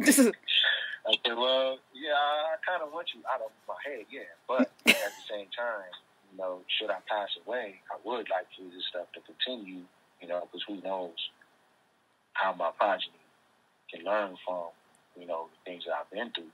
say, 0.03 0.33
I 1.07 1.15
said, 1.25 1.37
well, 1.39 1.79
yeah, 1.95 2.19
I 2.19 2.59
kind 2.67 2.83
of 2.83 2.93
want 2.93 3.07
you 3.15 3.23
out 3.31 3.41
of 3.41 3.55
my 3.69 3.79
head, 3.87 4.07
yeah. 4.11 4.27
But 4.49 4.73
at 4.87 5.13
the 5.15 5.25
same 5.31 5.47
time, 5.55 5.95
you 6.33 6.39
know, 6.39 6.61
should 6.67 6.91
I 6.91 6.99
pass 7.07 7.31
away, 7.47 7.79
I 7.91 7.97
would 8.03 8.27
like 8.29 8.51
for 8.59 8.67
this 8.75 8.87
stuff 8.91 9.07
to 9.15 9.21
continue, 9.23 9.87
you 10.21 10.29
know, 10.29 10.49
because 10.51 10.65
who 10.67 10.83
knows 10.83 11.15
how 12.33 12.53
my 12.55 12.71
progeny 12.77 13.23
can 13.95 14.05
learn 14.05 14.35
from, 14.45 14.75
you 15.15 15.27
know, 15.27 15.47
the 15.47 15.71
things 15.71 15.85
that 15.87 15.95
I've 15.95 16.11
been 16.11 16.33
through. 16.35 16.51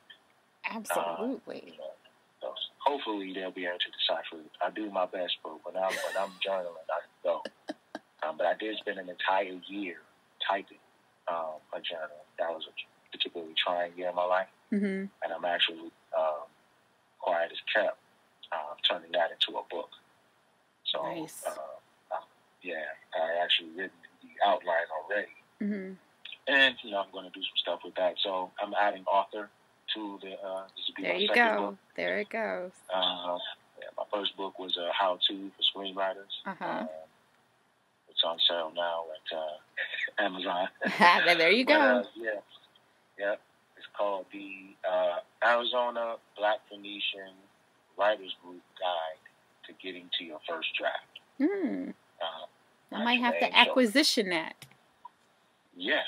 Absolutely. 0.68 1.64
Um, 1.64 1.72
you 1.72 1.80
know, 1.80 1.96
so 2.42 2.52
hopefully 2.84 3.32
they'll 3.32 3.50
be 3.56 3.64
able 3.64 3.80
to 3.80 3.90
decipher 3.96 4.44
it. 4.44 4.52
I 4.60 4.70
do 4.70 4.90
my 4.90 5.06
best, 5.06 5.38
but 5.42 5.64
when 5.64 5.76
I'm 5.76 5.90
when 5.90 6.16
I'm 6.20 6.30
journaling, 6.44 6.86
I 6.90 7.00
go. 7.24 7.42
Um, 8.26 8.36
but 8.38 8.46
I 8.46 8.54
did 8.54 8.76
spend 8.78 8.98
an 8.98 9.08
entire 9.08 9.58
year 9.68 9.96
typing 10.48 10.78
um, 11.28 11.58
a 11.72 11.80
journal. 11.80 12.22
That 12.38 12.50
was 12.50 12.64
a 12.68 12.72
particularly 13.16 13.54
trying 13.62 13.92
year 13.96 14.08
in 14.10 14.14
my 14.14 14.24
life 14.24 14.48
Mm-hmm. 14.72 15.04
and 15.22 15.28
I'm 15.36 15.44
actually 15.44 15.92
um, 16.16 16.48
quiet 17.20 17.52
as 17.52 17.58
kept, 17.74 17.98
uh, 18.50 18.72
turning 18.88 19.12
that 19.12 19.28
into 19.30 19.58
a 19.58 19.62
book. 19.70 19.90
So, 20.86 21.02
Nice. 21.02 21.44
uh, 21.46 21.50
uh, 22.10 22.24
yeah, 22.62 22.88
I 23.14 23.44
actually 23.44 23.68
written 23.76 24.00
the 24.22 24.30
outline 24.48 24.88
already, 24.96 25.28
Mm-hmm. 25.62 25.92
and 26.48 26.74
you 26.82 26.90
know 26.90 27.00
I'm 27.04 27.12
going 27.12 27.24
to 27.24 27.30
do 27.30 27.42
some 27.44 27.56
stuff 27.60 27.80
with 27.84 27.94
that. 27.96 28.14
So 28.24 28.50
I'm 28.62 28.72
adding 28.80 29.04
author 29.04 29.50
to 29.94 30.18
the. 30.22 30.32
Uh, 30.40 30.64
this 30.74 30.88
will 30.88 30.94
be 30.96 31.02
There 31.02 31.16
you 31.16 31.28
go. 31.34 31.56
book. 31.58 31.76
There 31.94 32.18
it 32.18 32.30
goes. 32.30 32.72
Uh, 32.92 33.36
yeah, 33.78 33.92
my 33.98 34.04
first 34.12 34.34
book 34.38 34.58
was 34.58 34.76
a 34.78 34.88
how-to 34.98 35.50
for 35.52 35.62
screenwriters. 35.78 36.32
Uh-huh. 36.46 36.84
It's 38.22 38.28
on 38.28 38.38
sale 38.48 38.72
now 38.76 39.04
at 39.10 39.36
uh, 39.36 40.24
Amazon. 40.24 40.68
there 41.38 41.50
you 41.50 41.64
But, 41.64 41.72
go. 41.72 41.80
uh, 41.80 42.02
yeah, 42.16 42.30
yeah. 43.18 43.34
It's 43.76 43.86
called 43.96 44.26
the 44.32 44.76
uh, 44.88 45.16
Arizona 45.44 46.16
Black 46.38 46.58
Phoenician 46.70 47.34
Writers 47.98 48.34
Group 48.44 48.62
Guide 48.78 49.18
to 49.66 49.72
Getting 49.84 50.08
to 50.18 50.24
Your 50.24 50.38
First 50.48 50.68
Draft. 50.78 51.18
Hmm. 51.40 51.90
Uh, 52.20 52.94
I 52.96 53.02
might 53.04 53.20
have 53.20 53.34
to 53.40 53.46
so- 53.46 53.50
acquisition 53.52 54.28
that. 54.30 54.54
Yes, 55.76 56.04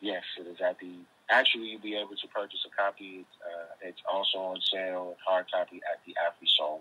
yes, 0.00 0.24
it 0.38 0.46
is 0.48 0.60
at 0.60 0.78
the. 0.80 0.90
Actually, 1.30 1.68
you'll 1.68 1.80
be 1.80 1.94
able 1.94 2.16
to 2.16 2.28
purchase 2.28 2.66
a 2.66 2.76
copy. 2.76 3.24
Uh, 3.42 3.66
it's 3.88 4.02
also 4.12 4.38
on 4.38 4.58
sale, 4.60 5.14
at 5.16 5.24
hard 5.26 5.46
copy 5.50 5.80
at 5.90 6.00
the 6.04 6.12
AfriSoul 6.12 6.80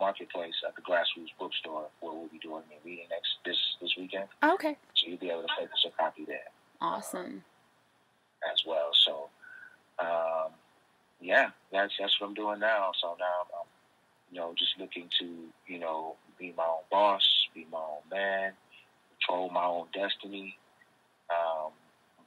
Marketplace 0.00 0.54
at 0.66 0.74
the 0.76 0.82
Grassroots 0.82 1.32
Bookstore, 1.38 1.86
where 2.00 2.12
we'll 2.12 2.28
be 2.28 2.38
doing 2.38 2.62
a 2.70 2.86
reading 2.86 3.06
next 3.10 3.30
this 3.44 3.56
this 3.80 3.94
weekend. 3.98 4.28
Okay. 4.42 4.76
So 4.94 5.08
you'll 5.08 5.18
be 5.18 5.30
able 5.30 5.42
to 5.42 5.48
purchase 5.58 5.84
a 5.86 5.90
copy 6.02 6.24
there. 6.24 6.48
Awesome. 6.80 7.42
as 8.52 8.62
well. 8.66 8.90
So, 9.04 9.28
um, 9.98 10.52
yeah, 11.20 11.50
that's 11.72 11.92
that's 11.98 12.20
what 12.20 12.28
I'm 12.28 12.34
doing 12.34 12.60
now. 12.60 12.92
So 13.00 13.16
now 13.18 13.46
I'm, 13.60 13.66
you 14.30 14.38
know, 14.38 14.54
just 14.56 14.78
looking 14.78 15.08
to, 15.18 15.26
you 15.66 15.78
know, 15.80 16.14
be 16.38 16.54
my 16.56 16.64
own 16.64 16.82
boss, 16.90 17.26
be 17.54 17.66
my 17.72 17.78
own 17.78 18.02
man, 18.10 18.52
control 19.18 19.50
my 19.50 19.64
own 19.64 19.86
destiny 19.92 20.56
um, 21.30 21.72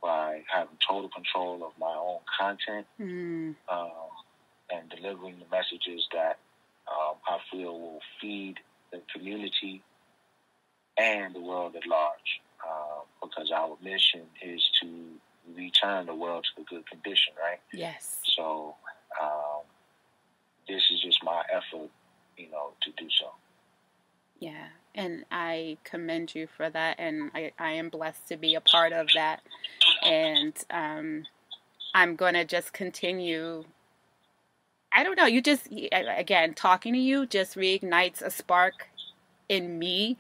by 0.02 0.42
having 0.54 0.76
total 0.86 1.10
control 1.10 1.64
of 1.66 1.72
my 1.80 1.96
own 1.96 2.20
content 2.40 2.86
Mm. 3.00 3.56
um, 3.70 3.92
and 4.70 4.90
delivering 4.90 5.38
the 5.40 5.46
messages 5.56 6.06
that 6.14 6.40
um, 6.92 7.16
I 7.28 7.38
feel 7.52 7.80
will 7.80 8.02
feed 8.20 8.56
the 8.92 9.02
community 9.14 9.82
and 10.98 11.34
the 11.34 11.42
world 11.42 11.76
at 11.76 11.88
large. 11.88 12.42
Um, 12.64 13.06
because 13.22 13.52
our 13.52 13.76
mission 13.82 14.22
is 14.44 14.62
to 14.82 14.88
return 15.56 16.06
the 16.06 16.14
world 16.16 16.46
to 16.56 16.62
a 16.62 16.66
good 16.66 16.88
condition, 16.88 17.34
right? 17.42 17.60
Yes. 17.74 18.18
So 18.36 18.76
um, 19.22 19.62
this 20.68 20.84
is 20.94 21.02
just 21.02 21.24
my 21.24 21.42
effort, 21.52 21.90
you 22.38 22.50
know, 22.52 22.74
to 22.84 22.92
do 22.92 23.10
so. 23.20 23.32
Yeah, 24.40 24.68
and 24.96 25.26
I 25.32 25.78
commend 25.84 26.34
you 26.34 26.48
for 26.58 26.70
that, 26.70 26.96
and 27.00 27.32
I, 27.34 27.52
I 27.60 27.72
am 27.74 27.90
blessed 27.90 28.28
to 28.30 28.38
be 28.38 28.56
a 28.56 28.62
part 28.62 28.92
of 28.92 29.08
that. 29.14 29.42
And 30.04 30.54
um, 30.72 31.26
I'm 31.94 32.16
going 32.16 32.34
to 32.34 32.46
just 32.46 32.74
continue. 32.74 33.66
I 34.94 35.04
don't 35.04 35.18
know, 35.18 35.26
you 35.26 35.42
just, 35.42 35.70
again, 35.92 36.54
talking 36.54 36.94
to 36.94 37.00
you 37.00 37.26
just 37.26 37.56
reignites 37.56 38.22
a 38.22 38.30
spark 38.30 38.90
in 39.48 39.80
me 39.80 40.18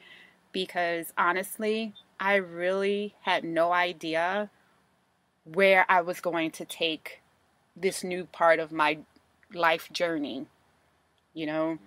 because 0.52 1.14
honestly, 1.18 1.94
I 2.20 2.36
really 2.36 3.16
had 3.22 3.44
no 3.44 3.74
idea 3.74 4.50
where 5.44 5.86
I 5.90 6.02
was 6.02 6.22
going 6.22 6.52
to 6.52 6.66
take 6.66 7.22
this 7.76 8.04
new 8.04 8.26
part 8.26 8.60
of 8.60 8.72
my 8.72 9.00
life 9.54 9.90
journey. 9.92 10.46
You 11.34 11.46
know, 11.46 11.80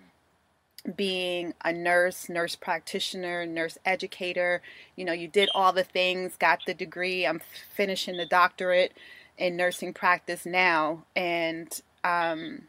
being 0.95 1.53
a 1.63 1.71
nurse, 1.71 2.29
nurse 2.29 2.55
practitioner, 2.55 3.45
nurse 3.45 3.77
educator. 3.85 4.61
You 4.95 5.05
know, 5.05 5.13
you 5.13 5.27
did 5.27 5.49
all 5.55 5.73
the 5.73 5.83
things, 5.83 6.35
got 6.37 6.59
the 6.65 6.73
degree. 6.73 7.25
I'm 7.25 7.41
finishing 7.75 8.17
the 8.17 8.25
doctorate 8.25 8.93
in 9.37 9.55
nursing 9.55 9.93
practice 9.93 10.45
now. 10.45 11.05
And 11.15 11.81
um, 12.03 12.63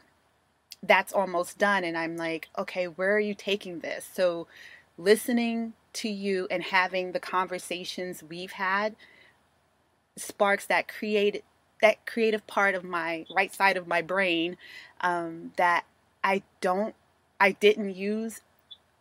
that's 0.83 1.13
almost 1.13 1.57
done. 1.57 1.83
And 1.83 1.97
I'm 1.97 2.17
like, 2.17 2.49
okay, 2.57 2.85
where 2.87 3.15
are 3.15 3.19
you 3.19 3.33
taking 3.33 3.79
this? 3.79 4.09
So, 4.13 4.47
listening 4.97 5.73
to 5.93 6.09
you 6.09 6.47
and 6.49 6.63
having 6.63 7.11
the 7.11 7.19
conversations 7.19 8.23
we've 8.23 8.53
had 8.53 8.95
sparks 10.17 10.65
that 10.65 10.87
created 10.87 11.43
that 11.81 12.05
creative 12.05 12.45
part 12.47 12.73
of 12.75 12.83
my 12.83 13.25
right 13.35 13.53
side 13.53 13.77
of 13.77 13.87
my 13.87 14.01
brain 14.01 14.57
um, 15.01 15.51
that 15.57 15.85
I 16.23 16.43
don't 16.59 16.95
I 17.39 17.51
didn't 17.51 17.95
use 17.95 18.41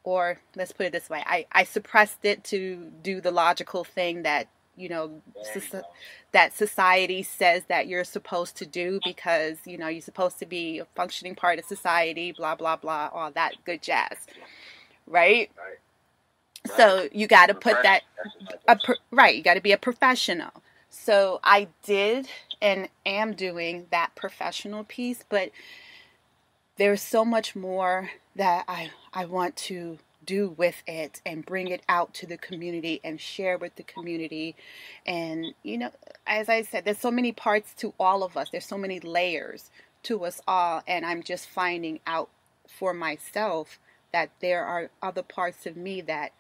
or 0.05 0.41
let's 0.55 0.73
put 0.73 0.87
it 0.87 0.93
this 0.93 1.09
way 1.09 1.23
I, 1.27 1.47
I 1.53 1.65
suppressed 1.65 2.25
it 2.25 2.45
to 2.45 2.93
do 3.03 3.21
the 3.21 3.31
logical 3.31 3.83
thing 3.85 4.23
that 4.23 4.49
you 4.77 4.89
know 4.89 5.23
soci- 5.43 5.85
that 6.33 6.57
society 6.57 7.23
says 7.23 7.65
that 7.69 7.89
you're 7.89 8.05
supposed 8.05 8.57
to 8.57 8.67
do 8.67 9.01
because 9.05 9.59
you 9.67 9.79
know 9.79 9.89
you're 9.89 10.03
supposed 10.03 10.39
to 10.41 10.47
be 10.47 10.81
a 10.81 10.87
functioning 10.97 11.37
part 11.37 11.59
of 11.59 11.67
society 11.67 12.33
blah 12.33 12.57
blah 12.57 12.77
blah 12.77 13.11
all 13.13 13.33
that 13.33 13.55
good 13.67 13.83
jazz 13.83 14.29
right, 15.07 15.51
Right. 15.57 15.79
so 16.67 17.09
you 17.13 17.27
got 17.29 17.49
to 17.49 17.55
put 17.55 17.83
that 17.83 18.03
a 18.69 18.77
right 19.13 19.37
you 19.37 19.43
got 19.43 19.55
to 19.55 19.63
be 19.63 19.73
a 19.73 19.79
professional. 19.79 20.51
So 20.91 21.41
i 21.45 21.69
did 21.85 22.29
and 22.63 22.89
am 23.07 23.35
doing 23.35 23.87
that 23.93 24.15
professional 24.17 24.85
piece 24.85 25.25
but 25.29 25.51
there's 26.79 27.03
so 27.03 27.25
much 27.25 27.57
more 27.57 28.11
that 28.37 28.65
i 28.69 28.91
i 29.15 29.25
want 29.27 29.57
to 29.57 29.99
do 30.27 30.51
with 30.57 30.83
it 30.87 31.23
and 31.25 31.47
bring 31.47 31.69
it 31.69 31.83
out 31.89 32.13
to 32.15 32.27
the 32.27 32.37
community 32.37 33.01
and 33.05 33.21
share 33.21 33.57
with 33.59 33.77
the 33.77 33.83
community 33.85 34.57
and 35.07 35.47
you 35.63 35.79
know 35.79 35.91
as 36.27 36.49
i 36.49 36.63
said 36.63 36.85
there's 36.85 36.99
so 36.99 37.11
many 37.11 37.33
parts 37.33 37.73
to 37.75 37.95
all 37.99 38.23
of 38.25 38.37
us 38.37 38.51
there's 38.51 38.67
so 38.67 38.79
many 38.79 39.01
layers 39.01 39.71
to 40.03 40.25
us 40.25 40.41
all 40.49 40.83
and 40.87 41.07
i'm 41.07 41.23
just 41.23 41.49
finding 41.49 42.01
out 42.07 42.29
for 42.69 42.93
myself 42.93 43.79
that 44.13 44.31
there 44.41 44.65
are 44.65 44.91
other 45.03 45.23
parts 45.23 45.67
of 45.67 45.77
me 45.77 46.01
that 46.01 46.33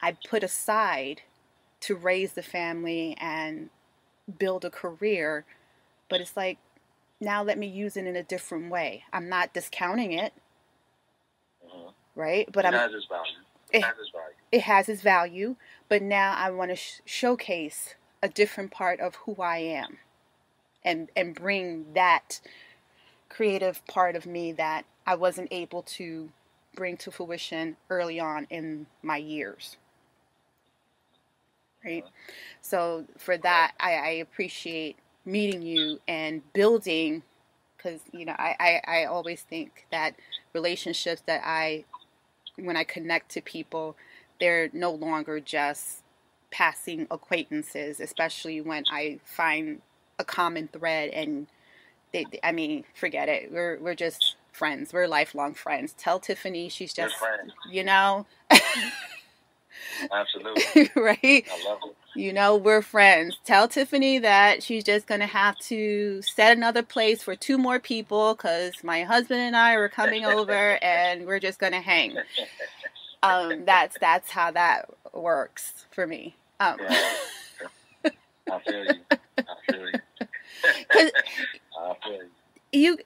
I 0.00 0.12
put 0.28 0.42
aside 0.42 1.22
to 1.80 1.96
raise 1.96 2.32
the 2.32 2.42
family 2.42 3.16
and 3.20 3.70
build 4.38 4.64
a 4.64 4.70
career, 4.70 5.44
but 6.08 6.20
it's 6.20 6.36
like 6.36 6.58
now 7.20 7.42
let 7.42 7.58
me 7.58 7.66
use 7.66 7.96
it 7.96 8.06
in 8.06 8.16
a 8.16 8.22
different 8.22 8.70
way. 8.70 9.04
I'm 9.12 9.28
not 9.28 9.52
discounting 9.52 10.12
it. 10.12 10.32
Right? 12.20 12.48
But 12.52 12.66
it 12.66 12.68
I'm 12.68 12.74
has 12.74 12.92
its 12.94 13.06
value. 13.06 13.32
It 13.72 13.78
Eh. 13.78 13.82
has 13.82 13.98
its 14.00 14.10
value. 14.10 14.36
it 14.52 14.62
has 14.62 14.90
its 14.90 15.02
value, 15.02 15.56
but 15.88 16.02
now 16.02 16.34
I 16.36 16.50
want 16.52 16.70
to 16.72 16.76
sh- 16.76 17.00
showcase 17.06 17.96
a 18.22 18.28
different 18.30 18.72
part 18.72 19.00
of 19.00 19.16
who 19.16 19.36
I 19.42 19.58
am 19.58 19.98
and 20.84 21.10
and 21.16 21.34
bring 21.34 21.94
that 21.94 22.40
creative 23.30 23.86
part 23.86 24.16
of 24.16 24.26
me 24.26 24.52
that 24.52 24.86
I 25.06 25.16
wasn't 25.16 25.48
able 25.52 25.82
to 25.82 26.30
bring 26.74 26.96
to 26.98 27.12
fruition 27.12 27.76
early 27.90 28.20
on 28.20 28.46
in 28.50 28.86
my 29.02 29.18
years. 29.18 29.78
Right? 31.84 32.06
So 32.62 33.06
for 33.18 33.38
that 33.38 33.72
I, 33.80 33.94
I 33.96 34.10
appreciate 34.10 34.96
meeting 35.26 35.62
you 35.62 36.00
and 36.08 36.42
building 36.54 37.22
because 37.76 38.00
you 38.12 38.26
know 38.26 38.36
I, 38.38 38.56
I, 38.60 39.02
I 39.02 39.04
always 39.06 39.42
think 39.42 39.86
that 39.92 40.16
relationships 40.54 41.22
that 41.26 41.42
I 41.44 41.84
when 42.64 42.76
I 42.76 42.84
connect 42.84 43.30
to 43.32 43.40
people 43.40 43.96
they're 44.40 44.70
no 44.72 44.90
longer 44.90 45.38
just 45.38 46.02
passing 46.50 47.06
acquaintances, 47.10 48.00
especially 48.00 48.60
when 48.60 48.84
I 48.90 49.20
find 49.24 49.82
a 50.18 50.24
common 50.24 50.68
thread 50.68 51.10
and 51.10 51.46
they, 52.12 52.26
I 52.42 52.50
mean, 52.50 52.84
forget 52.94 53.28
it. 53.28 53.52
We're 53.52 53.78
we're 53.78 53.94
just 53.94 54.34
friends. 54.50 54.92
We're 54.92 55.06
lifelong 55.06 55.54
friends. 55.54 55.94
Tell 55.96 56.18
Tiffany 56.18 56.68
she's 56.68 56.92
just, 56.92 57.14
you 57.70 57.84
know, 57.84 58.26
Absolutely. 60.12 60.90
right? 60.96 61.46
I 61.50 61.68
love 61.68 61.78
it. 61.84 61.96
You 62.14 62.32
know, 62.32 62.56
we're 62.56 62.82
friends. 62.82 63.36
Tell 63.44 63.68
Tiffany 63.68 64.18
that 64.18 64.62
she's 64.62 64.82
just 64.82 65.06
going 65.06 65.20
to 65.20 65.26
have 65.26 65.56
to 65.60 66.20
set 66.22 66.56
another 66.56 66.82
place 66.82 67.22
for 67.22 67.36
two 67.36 67.56
more 67.56 67.78
people 67.78 68.34
cuz 68.34 68.82
my 68.82 69.04
husband 69.04 69.40
and 69.40 69.56
I 69.56 69.74
are 69.74 69.88
coming 69.88 70.24
over 70.24 70.82
and 70.82 71.26
we're 71.26 71.38
just 71.38 71.58
going 71.60 71.72
to 71.72 71.80
hang. 71.80 72.16
Um 73.22 73.64
that's 73.64 73.96
that's 74.00 74.30
how 74.30 74.50
that 74.50 74.88
works 75.12 75.86
for 75.92 76.06
me. 76.06 76.34
Um 76.58 76.78
Yeah. 76.80 77.12
I 78.50 78.58
feel 78.58 78.84
you. 78.84 79.00
I 79.38 79.72
feel 79.72 79.90
you. 79.90 80.00
I 81.78 81.94
feel 82.02 82.12
you. 82.14 82.30
You 82.72 82.98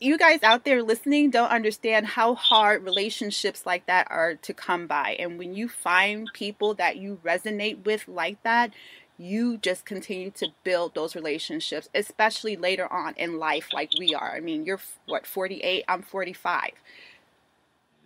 you 0.00 0.18
guys 0.18 0.42
out 0.42 0.64
there 0.64 0.82
listening 0.82 1.30
don't 1.30 1.50
understand 1.50 2.06
how 2.06 2.34
hard 2.34 2.82
relationships 2.84 3.64
like 3.64 3.86
that 3.86 4.06
are 4.10 4.34
to 4.36 4.52
come 4.54 4.86
by. 4.86 5.16
And 5.18 5.38
when 5.38 5.54
you 5.54 5.68
find 5.68 6.28
people 6.32 6.74
that 6.74 6.96
you 6.96 7.20
resonate 7.24 7.84
with 7.84 8.08
like 8.08 8.42
that 8.42 8.72
you 9.18 9.58
just 9.58 9.84
continue 9.84 10.30
to 10.32 10.48
build 10.64 10.94
those 10.94 11.14
relationships 11.14 11.88
especially 11.94 12.56
later 12.56 12.90
on 12.92 13.14
in 13.16 13.38
life 13.38 13.68
like 13.72 13.90
we 13.98 14.14
are. 14.14 14.32
I 14.34 14.40
mean 14.40 14.64
you're 14.64 14.80
what 15.06 15.26
48 15.26 15.84
i'm 15.88 16.02
45 16.02 16.70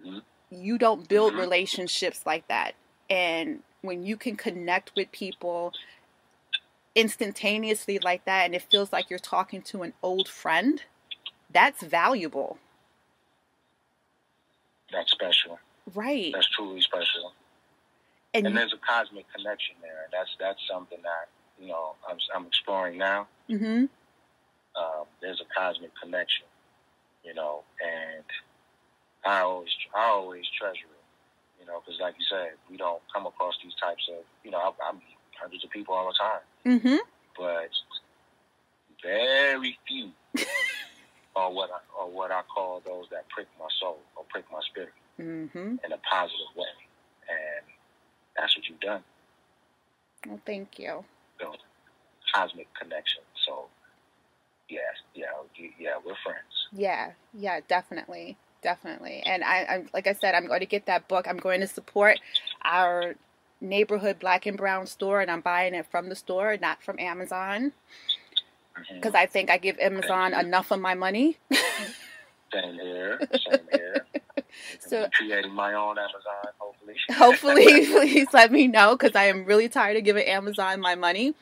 Mhm. 0.04 0.22
you 0.50 0.78
don't 0.78 1.08
build 1.08 1.34
Mhm. 1.34 1.38
relationships 1.38 2.24
like 2.26 2.46
that. 2.48 2.74
And 3.08 3.62
when 3.82 4.04
you 4.04 4.16
can 4.16 4.36
connect 4.36 4.92
with 4.96 5.10
people 5.12 5.72
instantaneously 6.94 7.98
like 7.98 8.24
that 8.24 8.44
and 8.46 8.54
it 8.54 8.62
feels 8.62 8.92
like 8.92 9.10
you're 9.10 9.18
talking 9.18 9.62
to 9.62 9.82
an 9.82 9.92
old 10.02 10.28
friend 10.28 10.82
that's 11.56 11.82
valuable 11.82 12.58
That's 14.92 15.10
special. 15.10 15.58
right 15.94 16.30
That's 16.34 16.48
truly 16.56 16.80
special. 16.80 17.32
and, 18.34 18.46
And 18.46 18.56
there's 18.56 18.74
a 18.74 18.82
cosmic 18.92 19.26
connection 19.34 19.74
there. 19.82 20.00
And 20.04 20.12
that's 20.12 20.32
that's 20.38 20.60
something 20.70 21.00
that 21.02 21.26
you 21.60 21.68
know 21.72 21.94
I'm 22.08 22.18
I'm 22.34 22.46
exploring 22.46 22.96
now. 22.98 23.26
hmm 23.48 23.86
Um, 24.82 25.04
there's 25.22 25.40
a 25.40 25.48
cosmic 25.58 25.92
connection, 26.02 26.46
you 27.24 27.32
know, 27.34 27.54
and 27.94 28.24
I 29.24 29.40
always 29.40 29.72
I 29.94 30.04
always 30.16 30.44
treasure 30.58 30.92
it, 31.00 31.04
you 31.60 31.66
know, 31.66 31.80
because 31.80 31.98
like 32.00 32.14
you 32.20 32.26
said, 32.28 32.50
we 32.70 32.76
don't 32.76 33.02
come 33.14 33.24
across 33.26 33.54
these 33.64 33.74
types 33.80 34.04
of 34.14 34.20
you 34.44 34.50
know 34.52 34.58
I, 34.58 34.68
I 34.88 34.92
meet 34.92 35.16
hundreds 35.40 35.64
of 35.64 35.70
people 35.70 35.94
all 35.94 36.08
the 36.12 36.18
time, 36.26 36.44
hmm 36.80 37.00
but 37.38 37.70
very 39.02 39.78
few 39.86 40.10
are 41.36 41.52
what 41.52 41.70
I 41.70 42.02
are 42.02 42.08
what 42.08 42.32
I 42.32 42.42
call 42.52 42.82
those 42.84 43.06
that 43.12 43.28
prick 43.28 43.46
my 43.60 43.68
soul 43.80 43.98
or 44.16 44.24
prick 44.30 44.46
my 44.52 44.60
spirit 44.70 44.92
hmm 45.18 45.76
in 45.84 45.92
a 45.92 45.98
positive 46.10 46.56
way, 46.56 46.66
and 47.30 47.66
that's 48.36 48.56
what 48.56 48.68
you've 48.68 48.80
done. 48.80 49.02
well 50.26 50.40
thank 50.46 50.78
you 50.78 51.04
cosmic 52.34 52.68
connection. 52.74 53.22
So, 53.46 53.66
yes, 54.68 54.82
yeah, 55.14 55.26
you- 55.54 55.72
yeah, 55.78 55.96
we're 56.04 56.14
friends. 56.24 56.68
yeah 56.72 57.12
yeah 57.32 57.60
definitely 57.68 58.36
definitely. 58.62 59.22
And 59.24 59.44
I, 59.44 59.64
I'm 59.64 59.88
like 59.94 60.06
I 60.06 60.12
said, 60.12 60.34
I'm 60.34 60.46
going 60.48 60.60
to 60.60 60.66
get 60.66 60.86
that 60.86 61.08
book. 61.08 61.26
I'm 61.28 61.36
going 61.38 61.60
to 61.60 61.68
support 61.68 62.18
our 62.64 63.14
neighborhood 63.60 64.18
black 64.18 64.44
and 64.46 64.56
brown 64.56 64.86
store, 64.86 65.20
and 65.20 65.30
I'm 65.30 65.40
buying 65.40 65.74
it 65.74 65.86
from 65.90 66.08
the 66.08 66.16
store, 66.16 66.56
not 66.60 66.82
from 66.82 66.98
Amazon, 66.98 67.72
because 68.92 69.14
I 69.14 69.26
think 69.26 69.50
I 69.50 69.58
give 69.58 69.78
Amazon 69.78 70.34
enough 70.34 70.70
of 70.70 70.80
my 70.80 70.94
money. 70.94 71.38
Same 72.52 72.74
here. 72.74 73.20
Same 73.50 73.60
here. 73.72 74.06
So 74.78 75.08
creating 75.12 75.52
my 75.52 75.74
own 75.74 75.98
Amazon, 75.98 76.52
hopefully. 76.58 76.94
hopefully, 77.10 77.86
please 77.86 78.28
let 78.32 78.52
me 78.52 78.66
know 78.66 78.96
because 78.96 79.14
I 79.14 79.24
am 79.24 79.44
really 79.44 79.68
tired 79.68 79.96
of 79.96 80.04
giving 80.04 80.26
Amazon 80.26 80.80
my 80.80 80.94
money. 80.94 81.34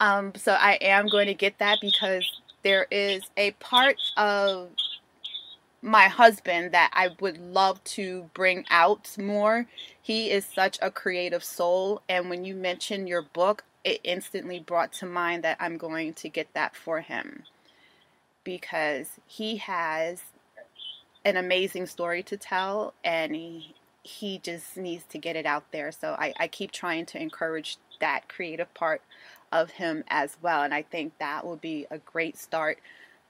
Um, 0.00 0.34
so 0.34 0.52
I 0.52 0.78
am 0.80 1.06
going 1.06 1.26
to 1.26 1.34
get 1.34 1.58
that 1.58 1.78
because 1.80 2.24
there 2.62 2.86
is 2.90 3.22
a 3.36 3.52
part 3.52 3.96
of 4.16 4.70
my 5.80 6.04
husband 6.04 6.72
that 6.72 6.90
I 6.92 7.10
would 7.20 7.38
love 7.38 7.82
to 7.84 8.30
bring 8.34 8.64
out 8.70 9.16
more. 9.18 9.66
He 10.00 10.30
is 10.30 10.44
such 10.44 10.78
a 10.82 10.90
creative 10.90 11.44
soul, 11.44 12.02
and 12.08 12.30
when 12.30 12.44
you 12.44 12.54
mentioned 12.54 13.08
your 13.08 13.22
book, 13.22 13.64
it 13.84 14.00
instantly 14.04 14.60
brought 14.60 14.92
to 14.94 15.06
mind 15.06 15.44
that 15.44 15.56
I'm 15.60 15.76
going 15.76 16.14
to 16.14 16.28
get 16.28 16.52
that 16.54 16.76
for 16.76 17.00
him 17.00 17.44
because 18.44 19.10
he 19.26 19.56
has 19.58 20.22
an 21.24 21.36
amazing 21.36 21.86
story 21.86 22.22
to 22.24 22.36
tell 22.36 22.94
and 23.04 23.34
he, 23.34 23.74
he 24.02 24.38
just 24.38 24.76
needs 24.76 25.04
to 25.10 25.18
get 25.18 25.36
it 25.36 25.46
out 25.46 25.64
there. 25.72 25.92
So 25.92 26.16
I, 26.18 26.32
I 26.38 26.48
keep 26.48 26.70
trying 26.72 27.06
to 27.06 27.20
encourage 27.20 27.76
that 28.00 28.28
creative 28.28 28.72
part 28.74 29.02
of 29.52 29.70
him 29.70 30.04
as 30.08 30.36
well. 30.42 30.62
And 30.62 30.74
I 30.74 30.82
think 30.82 31.18
that 31.18 31.44
will 31.46 31.56
be 31.56 31.86
a 31.90 31.98
great 31.98 32.36
start 32.36 32.78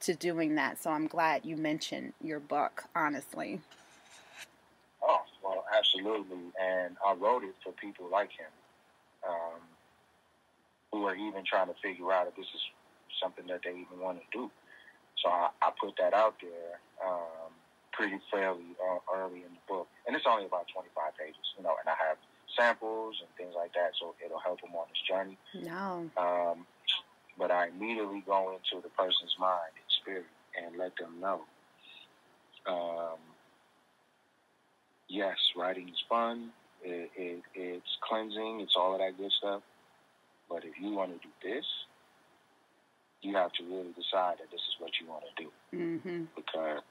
to 0.01 0.15
doing 0.15 0.55
that. 0.57 0.83
So 0.83 0.91
I'm 0.91 1.07
glad 1.07 1.45
you 1.45 1.57
mentioned 1.57 2.13
your 2.23 2.41
book, 2.41 2.85
honestly. 2.95 3.61
Oh, 5.03 5.21
well, 5.43 5.65
absolutely. 5.77 6.39
And 6.61 6.97
I 7.07 7.15
wrote 7.15 7.45
it 7.45 7.55
for 7.63 7.73
people 7.73 8.09
like 8.11 8.31
him 8.31 8.47
um, 9.29 9.61
who 10.93 11.07
are 11.07 11.17
even 11.17 11.43
trying 11.45 11.69
to 11.69 11.75
figure 11.83 12.13
out 12.13 12.29
if 12.29 12.37
this 12.37 12.47
is 12.55 12.61
something 13.21 13.47
that 13.49 13.61
they 13.65 13.71
even 13.71 13.99
want 13.99 14.19
to 14.21 14.27
do. 14.31 14.51
So 15.25 15.29
I, 15.31 15.49
I 15.63 15.73
put 15.81 15.95
that 15.99 16.13
out 16.15 16.37
there 16.41 16.79
um, 17.05 17.51
pretty 17.93 18.21
fairly 18.31 18.77
uh, 18.79 19.01
early 19.17 19.41
in 19.41 19.53
the 19.57 19.65
book. 19.67 19.89
And 20.07 20.15
it's 20.15 20.27
only 20.29 20.47
about 20.47 20.67
25 20.73 21.17
pages, 21.17 21.47
you 21.57 21.65
know, 21.65 21.75
and 21.81 21.89
I 21.89 21.97
have 22.09 22.19
samples 22.57 23.17
and 23.21 23.29
things 23.37 23.55
like 23.57 23.73
that, 23.73 23.93
so 23.99 24.15
it'll 24.25 24.41
help 24.41 24.61
them 24.61 24.75
on 24.77 24.87
this 24.93 25.01
journey. 25.09 25.39
No. 25.55 26.11
Um, 26.17 26.67
but 27.39 27.51
I 27.51 27.69
immediately 27.69 28.23
go 28.27 28.53
into 28.53 28.83
the 28.83 28.91
person's 28.91 29.35
mind 29.41 29.73
and 29.73 29.89
spirit 30.03 30.27
and 30.61 30.77
let 30.77 30.93
them 30.97 31.21
know. 31.21 31.41
Um, 32.67 33.19
yes, 35.09 35.37
writing 35.57 35.89
is 35.89 36.03
fun. 36.09 36.51
It, 36.85 37.11
it, 37.17 37.43
it's 37.55 37.97
cleansing. 38.07 38.61
It's 38.61 38.75
all 38.77 38.93
of 38.93 39.01
that 39.01 39.17
good 39.17 39.33
stuff. 39.39 39.63
But 40.53 40.65
if 40.65 40.77
you 40.79 40.93
want 40.93 41.13
to 41.17 41.19
do 41.27 41.33
this, 41.43 41.65
you 43.23 43.35
have 43.37 43.53
to 43.53 43.65
really 43.65 43.93
decide 43.97 44.37
that 44.45 44.51
this 44.53 44.61
is 44.61 44.77
what 44.79 44.91
you 45.01 45.07
want 45.09 45.25
to 45.25 45.43
do 45.45 45.49
Mm-hmm. 45.73 46.25
because 46.37 46.83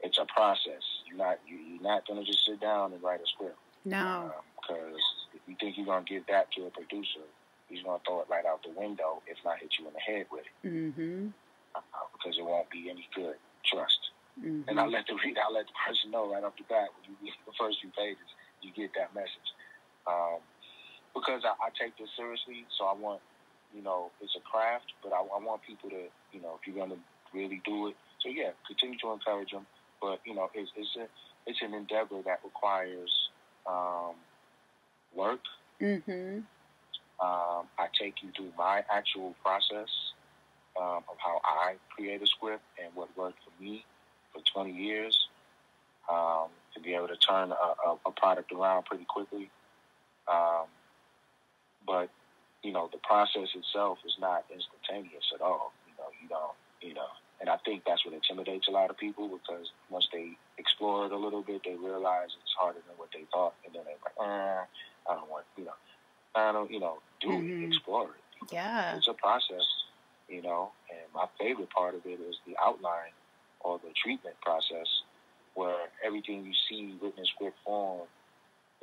it's 0.00 0.18
a 0.18 0.26
process. 0.26 0.84
You're 1.08 1.16
not 1.16 1.38
you, 1.48 1.56
you're 1.56 1.82
not 1.82 2.06
going 2.06 2.20
to 2.20 2.26
just 2.26 2.44
sit 2.44 2.60
down 2.60 2.92
and 2.92 3.02
write 3.02 3.20
a 3.24 3.26
script. 3.26 3.56
No. 3.86 4.30
Because 4.60 5.00
if 5.32 5.40
you 5.48 5.56
think 5.58 5.78
you're 5.78 5.86
going 5.88 6.04
to 6.04 6.10
give 6.12 6.26
that 6.28 6.52
to 6.52 6.66
a 6.66 6.70
producer, 6.70 7.24
he's 7.68 7.80
going 7.82 7.96
to 7.98 8.04
throw 8.04 8.20
it 8.20 8.26
right 8.28 8.44
out 8.44 8.60
the 8.62 8.76
window, 8.78 9.22
if 9.26 9.38
not 9.44 9.56
hit 9.58 9.72
you 9.80 9.88
in 9.88 9.94
the 9.96 10.00
head 10.04 10.26
with 10.30 10.44
it, 10.44 10.68
Mm-hmm. 10.68 11.28
uh, 11.74 11.80
because 12.12 12.36
it 12.36 12.44
won't 12.44 12.68
be 12.68 12.90
any 12.92 13.08
good. 13.16 13.36
Trust. 13.64 14.12
Mm-hmm. 14.36 14.68
And 14.68 14.76
I 14.78 14.84
let 14.84 15.06
the 15.08 15.14
read, 15.24 15.38
I 15.40 15.48
let 15.50 15.64
the 15.64 15.76
person 15.88 16.10
know 16.12 16.28
right 16.30 16.44
off 16.44 16.56
the 16.60 16.68
bat 16.68 16.92
when 17.00 17.08
you 17.08 17.16
read 17.24 17.32
the 17.48 17.56
first 17.56 17.80
few 17.80 17.88
pages, 17.96 18.28
you 18.60 18.68
get 18.76 18.92
that 19.00 19.14
message. 19.16 19.48
Um, 20.04 20.44
because 21.14 21.42
I, 21.44 21.54
I 21.62 21.70
take 21.78 21.96
this 21.96 22.10
seriously, 22.16 22.66
so 22.76 22.84
I 22.86 22.94
want, 22.94 23.20
you 23.74 23.82
know, 23.82 24.10
it's 24.20 24.34
a 24.36 24.42
craft, 24.42 24.92
but 25.02 25.12
I, 25.12 25.20
I 25.20 25.38
want 25.38 25.62
people 25.62 25.90
to, 25.90 26.10
you 26.32 26.40
know, 26.42 26.58
if 26.60 26.66
you're 26.66 26.76
going 26.76 26.90
to 26.90 27.00
really 27.32 27.62
do 27.64 27.88
it, 27.88 27.96
so 28.20 28.28
yeah, 28.28 28.50
continue 28.66 28.98
to 28.98 29.12
encourage 29.12 29.50
them. 29.50 29.66
But 30.00 30.20
you 30.26 30.34
know, 30.34 30.50
it's 30.54 30.70
it's 30.76 30.96
a 30.96 31.06
it's 31.46 31.60
an 31.62 31.74
endeavor 31.74 32.22
that 32.24 32.40
requires 32.44 33.12
um, 33.66 34.14
work. 35.14 35.40
Mm-hmm. 35.80 36.40
Um, 37.20 37.66
I 37.78 37.86
take 37.98 38.22
you 38.22 38.30
through 38.36 38.52
my 38.58 38.82
actual 38.90 39.34
process 39.42 39.88
um, 40.80 41.04
of 41.08 41.16
how 41.18 41.40
I 41.44 41.74
create 41.94 42.22
a 42.22 42.26
script 42.26 42.62
and 42.82 42.94
what 42.94 43.08
worked 43.16 43.38
for 43.44 43.62
me 43.62 43.84
for 44.32 44.42
20 44.52 44.72
years 44.72 45.16
um, 46.10 46.48
to 46.74 46.80
be 46.80 46.94
able 46.94 47.08
to 47.08 47.16
turn 47.16 47.52
a, 47.52 47.88
a, 47.88 47.96
a 48.06 48.10
product 48.10 48.52
around 48.52 48.84
pretty 48.84 49.04
quickly. 49.04 49.48
Um, 50.30 50.66
but 51.86 52.10
you 52.62 52.72
know, 52.72 52.88
the 52.90 52.98
process 53.04 53.52
itself 53.54 53.98
is 54.06 54.16
not 54.18 54.44
instantaneous 54.48 55.24
at 55.34 55.42
all. 55.42 55.72
You 55.86 55.92
know, 56.00 56.08
you 56.22 56.28
don't, 56.28 56.56
you 56.80 56.94
know, 56.94 57.12
and 57.40 57.50
I 57.50 57.58
think 57.60 57.84
that's 57.86 58.04
what 58.06 58.14
intimidates 58.14 58.68
a 58.68 58.70
lot 58.70 58.88
of 58.88 58.96
people 58.96 59.28
because 59.28 59.68
once 59.90 60.08
they 60.12 60.32
explore 60.56 61.04
it 61.04 61.12
a 61.12 61.16
little 61.18 61.42
bit, 61.42 61.60
they 61.64 61.76
realize 61.76 62.32
it's 62.40 62.54
harder 62.58 62.80
than 62.88 62.96
what 62.96 63.10
they 63.12 63.24
thought, 63.30 63.52
and 63.66 63.74
then 63.74 63.82
they're 63.84 64.00
like, 64.00 64.16
uh, 64.16 64.64
I 65.10 65.14
don't 65.14 65.28
want, 65.28 65.44
you 65.58 65.64
know, 65.66 65.76
I 66.34 66.52
don't, 66.52 66.70
you 66.70 66.80
know, 66.80 66.98
do 67.20 67.28
Mhm. 67.28 67.62
it, 67.64 67.66
explore 67.68 68.08
it. 68.16 68.50
Yeah. 68.50 68.96
It's 68.96 69.08
a 69.08 69.14
process, 69.14 69.66
you 70.28 70.40
know, 70.40 70.72
and 70.90 71.04
my 71.12 71.26
favorite 71.38 71.68
part 71.70 71.94
of 71.94 72.06
it 72.06 72.18
is 72.18 72.36
the 72.46 72.56
outline 72.62 73.12
or 73.60 73.78
the 73.78 73.92
treatment 73.92 74.40
process 74.40 74.88
where 75.54 75.90
everything 76.02 76.44
you 76.46 76.54
see 76.68 76.96
written 77.00 77.20
in 77.20 77.26
script 77.26 77.58
form 77.64 78.08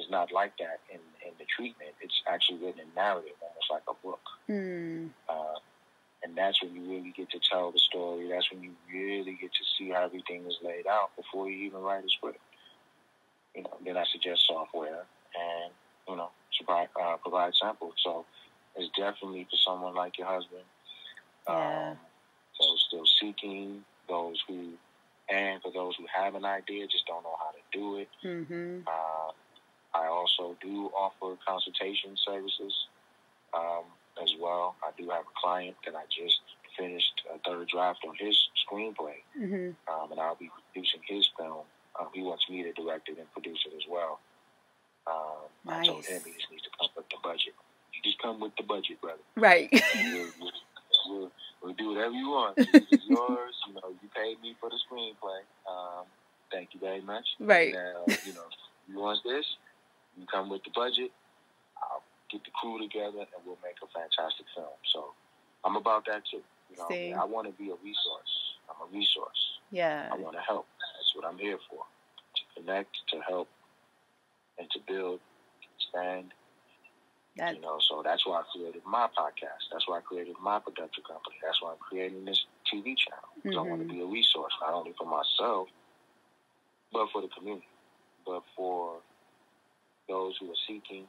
is 0.01 0.09
not 0.09 0.31
like 0.31 0.57
that 0.57 0.79
in, 0.89 0.99
in 1.25 1.33
the 1.37 1.45
treatment. 1.55 1.93
It's 2.01 2.21
actually 2.27 2.59
written 2.65 2.81
in 2.81 2.87
narrative, 2.95 3.37
almost 3.41 3.69
like 3.69 3.85
a 3.87 3.95
book. 4.05 4.25
Mm. 4.49 5.09
Uh, 5.29 5.59
and 6.23 6.37
that's 6.37 6.61
when 6.61 6.75
you 6.75 6.81
really 6.89 7.13
get 7.15 7.29
to 7.31 7.39
tell 7.39 7.71
the 7.71 7.79
story. 7.79 8.29
That's 8.29 8.49
when 8.51 8.63
you 8.63 8.71
really 8.91 9.37
get 9.39 9.51
to 9.53 9.63
see 9.77 9.89
how 9.89 10.05
everything 10.05 10.45
is 10.47 10.57
laid 10.63 10.87
out 10.87 11.15
before 11.15 11.49
you 11.49 11.65
even 11.67 11.81
write 11.81 12.03
a 12.03 12.09
script. 12.09 12.39
You 13.55 13.63
know, 13.63 13.77
then 13.85 13.97
I 13.97 14.05
suggest 14.11 14.47
software 14.47 15.05
and, 15.35 15.71
you 16.07 16.15
know, 16.15 16.29
provide, 16.57 16.89
uh, 17.01 17.17
provide 17.17 17.53
samples. 17.59 17.93
So 18.03 18.25
it's 18.75 18.89
definitely 18.97 19.45
for 19.49 19.57
someone 19.65 19.95
like 19.95 20.17
your 20.17 20.27
husband. 20.27 20.63
Yeah. 21.47 21.91
Um, 21.91 21.97
those 22.59 22.85
still 22.87 23.05
seeking, 23.19 23.83
those 24.07 24.37
who, 24.47 24.73
and 25.29 25.61
for 25.61 25.71
those 25.71 25.95
who 25.97 26.05
have 26.13 26.35
an 26.35 26.45
idea, 26.45 26.85
just 26.87 27.07
don't 27.07 27.23
know 27.23 27.35
how 27.39 27.51
to 27.51 27.63
do 27.77 27.97
it. 27.97 28.09
Mm-hmm. 28.23 28.87
Uh, 28.87 29.10
also 30.41 30.55
do 30.61 30.89
offer 30.97 31.37
consultation 31.47 32.15
services 32.25 32.73
um, 33.53 33.83
as 34.21 34.29
well. 34.39 34.75
I 34.83 34.89
do 34.99 35.09
have 35.09 35.21
a 35.23 35.35
client 35.41 35.75
that 35.85 35.95
I 35.95 36.03
just 36.09 36.39
finished 36.77 37.21
a 37.33 37.37
third 37.49 37.67
draft 37.67 37.99
on 38.07 38.15
his 38.17 38.37
screenplay, 38.65 39.21
Mm-hmm. 39.37 39.71
um, 39.93 40.11
and 40.11 40.19
I'll 40.19 40.35
be 40.35 40.49
producing 40.73 41.01
his 41.07 41.27
film. 41.37 41.65
Um, 41.99 42.07
he 42.13 42.21
wants 42.23 42.45
me 42.49 42.63
to 42.63 42.71
direct 42.73 43.09
it 43.09 43.17
and 43.17 43.31
produce 43.33 43.59
it 43.65 43.75
as 43.75 43.83
well. 43.89 44.19
Um, 45.07 45.49
I 45.67 45.85
told 45.85 46.05
him 46.05 46.21
he 46.25 46.31
just 46.31 46.49
needs 46.51 46.63
to 46.63 46.69
come 46.79 46.89
with 46.95 47.09
the 47.09 47.17
budget. 47.23 47.53
You 47.93 47.99
just 48.03 48.21
come 48.21 48.39
with 48.39 48.53
the 48.57 48.63
budget, 48.63 49.01
brother. 49.01 49.19
Right. 49.35 49.69
We'll, 50.13 50.27
we'll, 50.39 50.51
we'll, 51.07 51.31
we'll 51.63 51.73
do 51.73 51.89
whatever 51.89 52.13
you 52.13 52.29
want. 52.29 52.53
It's 52.57 53.05
yours. 53.07 53.55
You 53.67 53.73
know, 53.73 53.89
you 54.01 54.09
paid 54.15 54.41
me 54.41 54.55
for 54.59 54.69
the 54.69 54.77
screenplay. 54.89 55.41
Um, 55.69 56.05
thank 56.51 56.69
you 56.73 56.79
very 56.79 57.01
much. 57.01 57.25
Right. 57.39 57.73
Now, 57.73 58.05
you 58.25 58.33
know, 58.33 58.45
you 58.87 58.99
want 58.99 59.19
this? 59.25 59.45
You 60.17 60.25
come 60.27 60.49
with 60.49 60.63
the 60.63 60.71
budget. 60.75 61.11
I'll 61.77 62.03
get 62.29 62.43
the 62.43 62.51
crew 62.59 62.79
together, 62.79 63.23
and 63.23 63.39
we'll 63.45 63.59
make 63.63 63.79
a 63.81 63.87
fantastic 63.91 64.45
film. 64.55 64.75
So 64.93 65.13
I'm 65.63 65.75
about 65.75 66.05
that 66.05 66.23
too. 66.29 66.43
You 66.69 66.77
know, 66.77 66.87
See. 66.89 67.13
I 67.13 67.23
want 67.25 67.47
to 67.47 67.53
be 67.53 67.69
a 67.69 67.77
resource. 67.83 68.33
I'm 68.69 68.87
a 68.87 68.89
resource. 68.91 69.59
yeah. 69.71 70.09
I 70.11 70.15
want 70.15 70.35
to 70.35 70.41
help. 70.41 70.65
That's 70.79 71.11
what 71.15 71.25
I'm 71.25 71.37
here 71.37 71.59
for. 71.69 71.83
To 71.83 72.43
connect, 72.55 72.95
to 73.11 73.19
help, 73.27 73.49
and 74.57 74.69
to 74.71 74.79
build, 74.87 75.19
stand. 75.89 76.33
That. 77.37 77.55
You 77.55 77.61
know, 77.61 77.79
so 77.79 78.01
that's 78.03 78.27
why 78.27 78.41
I 78.41 78.43
created 78.51 78.81
my 78.85 79.07
podcast. 79.07 79.71
That's 79.71 79.87
why 79.87 79.99
I 79.99 80.01
created 80.01 80.35
my 80.43 80.59
production 80.59 81.03
company. 81.07 81.35
That's 81.43 81.61
why 81.61 81.71
I'm 81.71 81.79
creating 81.79 82.25
this 82.25 82.43
TV 82.67 82.95
channel. 82.95 83.31
Because 83.41 83.57
I 83.57 83.61
want 83.61 83.81
to 83.81 83.87
mm-hmm. 83.87 83.97
be 83.97 84.03
a 84.03 84.05
resource, 84.05 84.51
not 84.59 84.73
only 84.73 84.93
for 84.97 85.07
myself, 85.07 85.69
but 86.91 87.07
for 87.11 87.21
the 87.21 87.29
community, 87.29 87.67
but 88.25 88.43
for 88.55 88.99
those 90.07 90.37
who 90.39 90.51
are 90.51 90.61
seeking, 90.67 91.07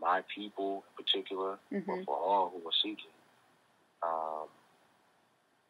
my 0.00 0.22
people 0.34 0.84
in 0.88 1.04
particular, 1.04 1.58
Mhm. 1.72 1.86
but 1.86 2.04
for 2.04 2.16
all 2.16 2.50
who 2.50 2.66
are 2.66 2.72
seeking. 2.82 3.12
Um, 4.02 4.48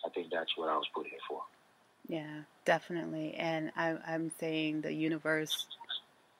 I 0.04 0.08
think 0.10 0.30
that's 0.30 0.56
what 0.56 0.68
I 0.68 0.76
was 0.76 0.88
put 0.94 1.06
here 1.06 1.18
for. 1.28 1.42
Yeah, 2.08 2.42
definitely. 2.64 3.34
And 3.34 3.72
I, 3.76 3.98
I'm 4.06 4.30
saying 4.30 4.80
the 4.80 4.92
universe 4.92 5.66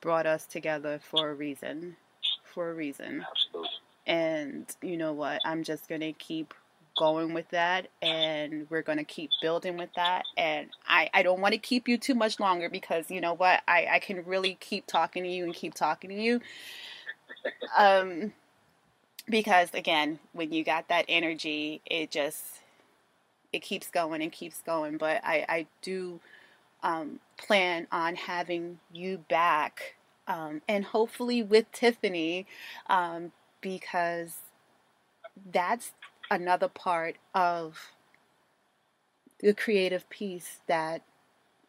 brought 0.01 0.27
us 0.27 0.47
together 0.47 0.99
for 0.99 1.31
a 1.31 1.35
reason. 1.35 1.97
For 2.45 2.71
a 2.71 2.75
reason. 2.75 3.25
Absolutely. 3.29 3.71
And 4.07 4.77
you 4.83 4.97
know 4.97 5.13
what? 5.13 5.41
I'm 5.45 5.63
just 5.63 5.89
going 5.89 6.01
to 6.01 6.13
keep 6.13 6.55
going 6.99 7.33
with 7.35 7.49
that 7.51 7.89
and 8.03 8.67
we're 8.71 8.83
going 8.83 8.99
to 8.99 9.05
keep 9.05 9.31
building 9.41 9.77
with 9.77 9.89
that 9.97 10.25
and 10.37 10.69
i, 10.89 11.09
I 11.15 11.23
don't 11.23 11.41
want 11.41 11.53
to 11.53 11.59
keep 11.59 11.89
you 11.89 11.97
too 11.97 12.15
much 12.15 12.39
longer 12.39 12.69
because 12.69 13.11
you 13.11 13.21
know 13.21 13.35
what 13.35 13.63
I, 13.67 13.87
I 13.93 13.99
can 13.99 14.25
really 14.25 14.57
keep 14.61 14.87
talking 14.87 15.23
to 15.25 15.29
you 15.29 15.45
and 15.45 15.55
keep 15.55 15.75
talking 15.75 16.11
to 16.11 16.17
you. 16.17 16.41
Um 17.77 18.33
because 19.29 19.71
again 19.75 20.19
when 20.33 20.53
you 20.53 20.65
got 20.65 20.89
that 20.89 21.05
energy 21.09 21.81
it 21.87 22.11
just 22.11 22.43
it 23.53 23.61
keeps 23.61 23.89
going 23.89 24.23
and 24.23 24.33
keeps 24.33 24.61
going 24.63 24.97
but 24.97 25.21
i 25.25 25.45
i 25.49 25.67
do 25.83 26.21
um, 26.83 27.21
plan 27.37 27.87
on 27.93 28.17
having 28.17 28.79
you 28.93 29.19
back 29.29 29.97
um, 30.27 30.63
and 30.69 30.85
hopefully 30.85 31.43
with 31.43 31.71
tiffany 31.73 32.47
um, 32.89 33.33
because 33.61 34.37
that's 35.53 35.93
another 36.31 36.69
part 36.69 37.17
of 37.35 37.93
the 39.41 39.55
creative 39.55 40.09
piece 40.11 40.61
that 40.67 41.03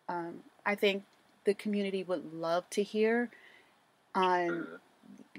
um, 0.07 0.41
I 0.65 0.75
think 0.75 1.03
the 1.45 1.53
community 1.53 2.03
would 2.03 2.33
love 2.33 2.69
to 2.71 2.83
hear 2.83 3.29
on 4.13 4.67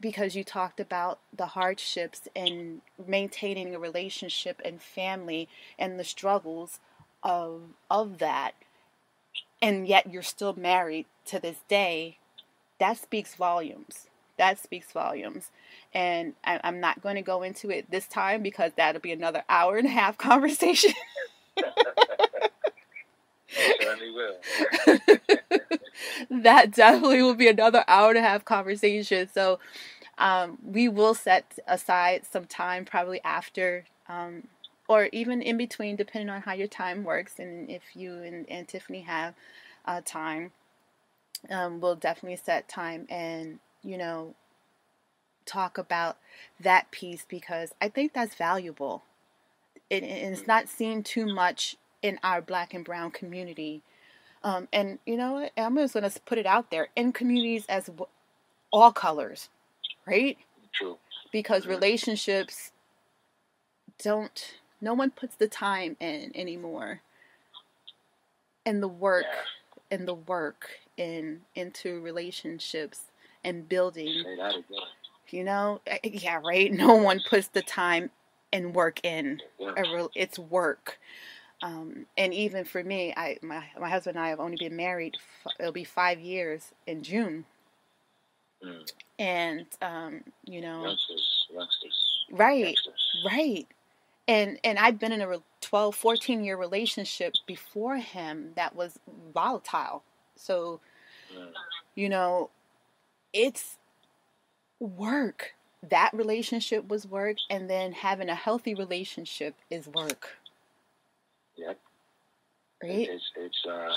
because 0.01 0.35
you 0.35 0.43
talked 0.43 0.81
about 0.81 1.21
the 1.37 1.47
hardships 1.47 2.27
and 2.35 2.81
maintaining 3.07 3.75
a 3.75 3.79
relationship 3.79 4.61
and 4.65 4.83
family 4.83 5.49
and 5.79 5.99
the 5.99 6.05
struggles 6.05 6.81
of 7.23 7.63
of 7.91 8.19
that 8.19 8.53
and 9.61 9.87
yet 9.87 10.11
you're 10.13 10.23
still 10.23 10.55
married 10.55 11.07
to 11.25 11.39
this 11.39 11.59
day 11.69 12.19
that 12.81 12.99
speaks 12.99 13.35
volumes 13.37 14.09
that 14.39 14.59
speaks 14.59 14.93
volumes 14.93 15.51
and 15.95 16.35
I, 16.45 16.61
am 16.63 16.81
not 16.81 17.03
going 17.03 17.17
to 17.17 17.23
go 17.23 17.43
into 17.43 17.71
it 17.71 17.91
this 17.91 18.07
time 18.07 18.43
because 18.43 18.73
that'll 18.77 19.01
be 19.01 19.13
another 19.13 19.45
hour 19.49 19.77
and 19.77 19.87
a 19.87 19.91
half 19.91 20.19
conversation. 20.19 20.93
certainly 23.49 24.11
will. 24.11 24.37
that 26.43 26.73
definitely 26.73 27.23
will 27.23 27.35
be 27.35 27.49
another 27.49 27.85
hour 27.87 28.11
and 28.11 28.19
a 28.19 28.23
half 28.23 28.45
conversation. 28.45 29.29
So 29.33 29.59
um, 30.19 30.59
we 30.65 30.89
will 30.89 31.15
set 31.15 31.59
aside 31.67 32.23
some 32.31 32.47
time 32.47 32.85
probably 32.85 33.21
after 33.25 33.85
um, 34.09 34.49
or 34.89 35.09
even 35.13 35.41
in 35.43 35.57
between, 35.57 35.97
depending 35.97 36.29
on 36.29 36.43
how 36.43 36.53
your 36.53 36.67
time 36.67 37.05
works 37.05 37.39
and 37.39 37.71
if 37.71 37.83
you 37.95 38.15
and, 38.15 38.49
and 38.51 38.69
Tiffany 38.69 39.03
have 39.03 39.35
uh, 39.87 40.01
time. 40.05 40.53
Um, 41.51 41.81
we'll 41.81 41.97
definitely 41.97 42.37
set 42.37 42.69
time 42.69 43.07
and 43.11 43.59
you 43.85 43.99
know 43.99 44.35
talk 45.45 45.79
about 45.79 46.19
that 46.61 46.91
piece 46.91 47.25
because 47.29 47.75
I 47.81 47.89
think 47.89 48.13
that's 48.13 48.35
valuable. 48.35 49.03
It, 49.91 50.03
it's 50.03 50.47
not 50.47 50.69
seen 50.69 51.03
too 51.03 51.27
much 51.27 51.77
in 52.01 52.19
our 52.23 52.41
black 52.41 52.75
and 52.75 52.85
brown 52.85 53.11
community. 53.11 53.83
Um, 54.43 54.69
and 54.73 54.99
you 55.07 55.17
know? 55.17 55.49
I'm 55.57 55.77
just 55.77 55.95
going 55.95 56.09
to 56.09 56.21
put 56.21 56.39
it 56.39 56.47
out 56.47 56.71
there 56.71 56.89
in 56.97 57.13
communities 57.13 57.65
as 57.69 57.87
w- 57.87 58.07
all 58.73 58.93
colors, 58.93 59.49
right? 60.07 60.37
True. 60.73 60.99
Because 61.31 61.67
relationships 61.67 62.73
don't, 64.03 64.55
no 64.81 64.95
one 64.95 65.11
puts 65.11 65.37
the 65.37 65.49
time 65.49 65.97
in 66.01 66.33
anymore. 66.35 67.01
And 68.65 68.83
the 68.83 68.89
work, 68.89 69.27
and 69.91 70.07
the 70.07 70.15
work 70.15 70.71
in 70.97 71.41
into 71.55 72.01
relationships 72.01 73.12
and 73.45 73.69
building 73.69 74.25
you 75.33 75.45
know, 75.45 75.81
eh, 75.87 75.99
yeah, 76.05 76.41
right. 76.45 76.73
No 76.83 76.95
one 76.95 77.21
puts 77.29 77.49
the 77.49 77.63
time 77.63 78.11
and 78.53 78.75
work 78.75 79.01
in. 79.05 79.41
It's 80.15 80.39
work. 80.39 80.99
Um, 81.63 82.07
and 82.19 82.35
even 82.35 82.65
for 82.65 82.83
me, 82.83 83.15
I 83.17 83.39
my 83.43 83.65
my 83.81 83.89
husband 83.89 84.17
and 84.17 84.25
I 84.25 84.29
have 84.29 84.41
only 84.41 84.57
been 84.57 84.77
married. 84.77 85.15
It'll 85.59 85.73
be 85.73 85.85
five 85.85 86.21
years 86.21 86.73
in 86.87 87.03
June. 87.03 87.45
Mm. 88.65 88.93
And 89.19 89.67
um, 89.81 90.21
you 90.45 90.61
know, 90.61 90.85
youngsters, 90.85 91.47
youngsters, 91.53 92.25
right, 92.33 92.65
youngsters. 92.65 93.23
right. 93.27 93.67
And 94.29 94.59
and 94.65 94.79
I've 94.79 94.99
been 94.99 95.13
in 95.13 95.21
a 95.21 95.39
12, 95.61 95.95
14 95.95 96.45
year 96.45 96.57
relationship 96.57 97.35
before 97.47 97.97
him 97.97 98.53
that 98.57 98.75
was 98.75 98.99
volatile. 99.33 100.03
So, 100.37 100.81
mm. 101.37 101.49
you 101.95 102.09
know, 102.09 102.51
it's 103.33 103.79
work. 104.81 105.53
That 105.89 106.11
relationship 106.13 106.89
was 106.89 107.07
work, 107.07 107.39
and 107.51 107.69
then 107.69 107.93
having 107.93 108.29
a 108.29 108.35
healthy 108.35 108.75
relationship 108.75 109.57
is 109.71 109.89
work. 109.89 110.37
Yep. 111.57 111.79
Right. 112.83 113.09
It's 113.09 113.31
it's 113.37 113.67
uh 113.69 113.95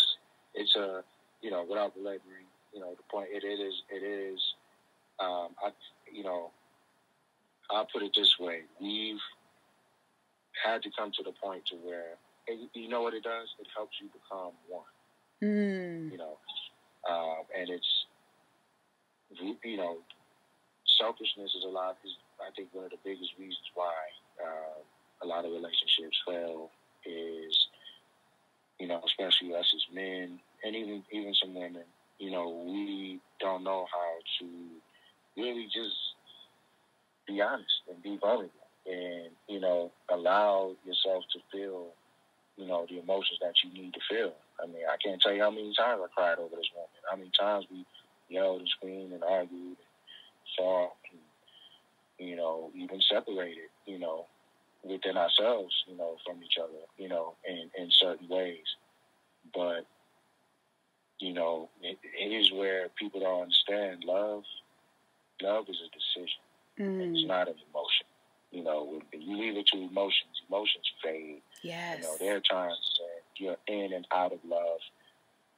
it's 0.53 0.75
a 0.75 0.97
uh, 0.97 1.01
you 1.41 1.51
know 1.51 1.65
without 1.67 1.95
belaboring 1.95 2.45
you 2.73 2.79
know 2.79 2.91
the 2.95 3.03
point 3.09 3.29
it, 3.31 3.43
it 3.43 3.59
is 3.59 3.73
it 3.89 4.03
is 4.03 4.39
um 5.19 5.49
I 5.63 5.71
you 6.11 6.23
know 6.23 6.51
I'll 7.71 7.87
put 7.91 8.03
it 8.03 8.11
this 8.15 8.35
way 8.39 8.61
we've 8.79 9.21
had 10.63 10.83
to 10.83 10.89
come 10.97 11.11
to 11.13 11.23
the 11.23 11.31
point 11.31 11.65
to 11.67 11.75
where 11.77 12.17
you 12.73 12.87
know 12.89 13.01
what 13.01 13.13
it 13.13 13.23
does 13.23 13.47
it 13.59 13.67
helps 13.75 13.95
you 14.01 14.07
become 14.07 14.51
one. 14.67 14.83
Mm. 15.43 16.11
You 16.11 16.17
know, 16.17 16.37
um, 17.09 17.43
and 17.57 17.69
it's 17.69 18.04
you 19.63 19.77
know 19.77 19.97
selfishness 20.99 21.53
is 21.55 21.63
a 21.65 21.69
lot 21.69 21.97
is 22.03 22.11
I 22.39 22.51
think 22.55 22.69
one 22.73 22.85
of 22.85 22.91
the 22.91 23.01
biggest 23.03 23.31
reasons 23.39 23.69
why 23.73 23.93
uh, 24.43 24.79
a 25.23 25.25
lot 25.27 25.45
of 25.45 25.51
relationships 25.51 26.17
fail 26.27 26.69
is 27.05 27.67
you 28.79 28.87
know 28.87 29.01
especially 29.05 29.55
us 29.55 29.71
as 29.75 29.95
men 29.95 30.39
and 30.63 30.75
even 30.75 31.03
even 31.11 31.33
some 31.33 31.53
women 31.53 31.83
you 32.19 32.31
know 32.31 32.63
we 32.65 33.19
don't 33.39 33.63
know 33.63 33.85
how 33.91 34.11
to 34.39 34.47
really 35.37 35.65
just 35.65 35.95
be 37.27 37.41
honest 37.41 37.81
and 37.89 38.01
be 38.03 38.17
vulnerable 38.17 38.51
and 38.85 39.31
you 39.47 39.59
know 39.59 39.91
allow 40.11 40.71
yourself 40.85 41.23
to 41.33 41.39
feel 41.51 41.87
you 42.57 42.67
know 42.67 42.85
the 42.89 42.99
emotions 42.99 43.39
that 43.41 43.53
you 43.63 43.71
need 43.73 43.93
to 43.93 43.99
feel. 44.09 44.33
I 44.61 44.67
mean 44.67 44.83
I 44.89 44.95
can't 44.97 45.21
tell 45.21 45.33
you 45.33 45.41
how 45.41 45.51
many 45.51 45.73
times 45.75 46.01
I 46.03 46.07
cried 46.13 46.39
over 46.39 46.55
this 46.55 46.69
woman. 46.73 46.89
How 47.09 47.17
many 47.17 47.31
times 47.37 47.65
we 47.71 47.85
yelled 48.29 48.59
and 48.59 48.69
screamed 48.69 49.13
and 49.13 49.23
argued 49.23 49.77
and 49.77 49.77
fought, 50.57 50.93
and, 51.11 52.29
you 52.29 52.35
know, 52.35 52.71
even 52.75 52.99
separated, 53.01 53.69
you 53.85 53.99
know, 53.99 54.25
within 54.83 55.17
ourselves, 55.17 55.73
you 55.87 55.97
know, 55.97 56.15
from 56.25 56.41
each 56.43 56.57
other, 56.61 56.85
you 56.97 57.09
know, 57.09 57.33
in, 57.47 57.69
in 57.77 57.89
certain 57.91 58.27
ways. 58.27 58.65
But, 59.53 59.85
you 61.19 61.33
know, 61.33 61.69
it, 61.81 61.97
it 62.03 62.31
is 62.31 62.51
where 62.51 62.89
people 62.97 63.19
don't 63.19 63.43
understand 63.43 64.03
love. 64.03 64.43
Love 65.41 65.65
is 65.69 65.77
a 65.81 65.89
decision. 65.93 66.39
Mm. 66.79 67.15
It's 67.15 67.27
not 67.27 67.47
an 67.47 67.55
emotion. 67.69 68.07
You 68.51 68.63
know, 68.63 69.01
when 69.11 69.21
you 69.21 69.37
leave 69.37 69.57
it 69.57 69.67
to 69.67 69.77
emotions, 69.77 70.41
emotions 70.47 70.89
fade. 71.03 71.41
Yes. 71.61 71.97
You 71.97 72.03
know, 72.03 72.15
there 72.19 72.37
are 72.37 72.41
times 72.41 72.77
that 72.99 73.43
you're 73.43 73.57
in 73.67 73.91
and 73.93 74.07
out 74.13 74.31
of 74.31 74.39
love 74.47 74.79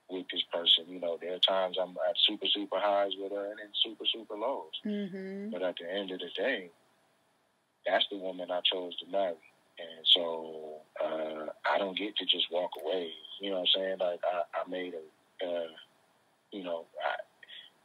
with 0.10 0.26
this 0.32 0.44
person. 0.52 0.86
You 0.88 1.00
know, 1.00 1.18
there 1.20 1.36
are 1.36 1.40
times 1.40 1.78
I'm 1.82 1.92
at 2.10 2.16
super, 2.28 2.46
super 2.54 2.78
highs 2.80 3.12
with 3.20 3.32
her 3.32 3.52
and 3.52 3.60
then 3.60 3.72
super, 3.84 4.06
super 4.12 4.36
lows. 4.36 4.76
Mm-hmm. 4.86 5.52
But 5.52 5.62
at 5.64 5.76
the 5.80 5.92
end 5.92 6.12
of 6.12 6.20
the 6.20 6.30
day, 6.36 6.70
that's 7.86 8.06
the 8.12 8.18
woman 8.18 8.52
I 8.52 8.62
chose 8.72 8.98
to 9.00 9.12
marry. 9.12 9.36
And 9.80 10.06
so 10.16 10.82
uh, 11.04 11.46
I 11.72 11.78
don't 11.78 11.98
get 11.98 12.16
to 12.18 12.26
just 12.26 12.48
walk 12.52 12.72
away. 12.84 13.12
You 13.42 13.52
know 13.52 13.60
what 13.60 13.70
I'm 13.76 13.82
saying? 13.82 13.98
Like 14.00 14.20
I, 14.26 14.42
I 14.60 14.70
made 14.70 14.94
a, 14.94 15.46
uh, 15.46 15.68
you 16.52 16.64
know, 16.64 16.86
I, 16.98 17.16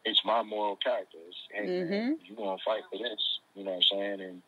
it's 0.04 0.20
my 0.24 0.42
moral 0.42 0.76
character. 0.76 1.18
It's, 1.28 1.36
hey, 1.52 1.68
mm-hmm. 1.68 1.90
man, 1.90 2.18
you 2.24 2.34
want 2.34 2.58
to 2.58 2.64
fight 2.64 2.82
for 2.90 2.98
this? 2.98 3.20
You 3.54 3.64
know 3.64 3.72
what 3.72 3.84
I'm 3.92 3.98
saying? 3.98 4.20
And 4.20 4.42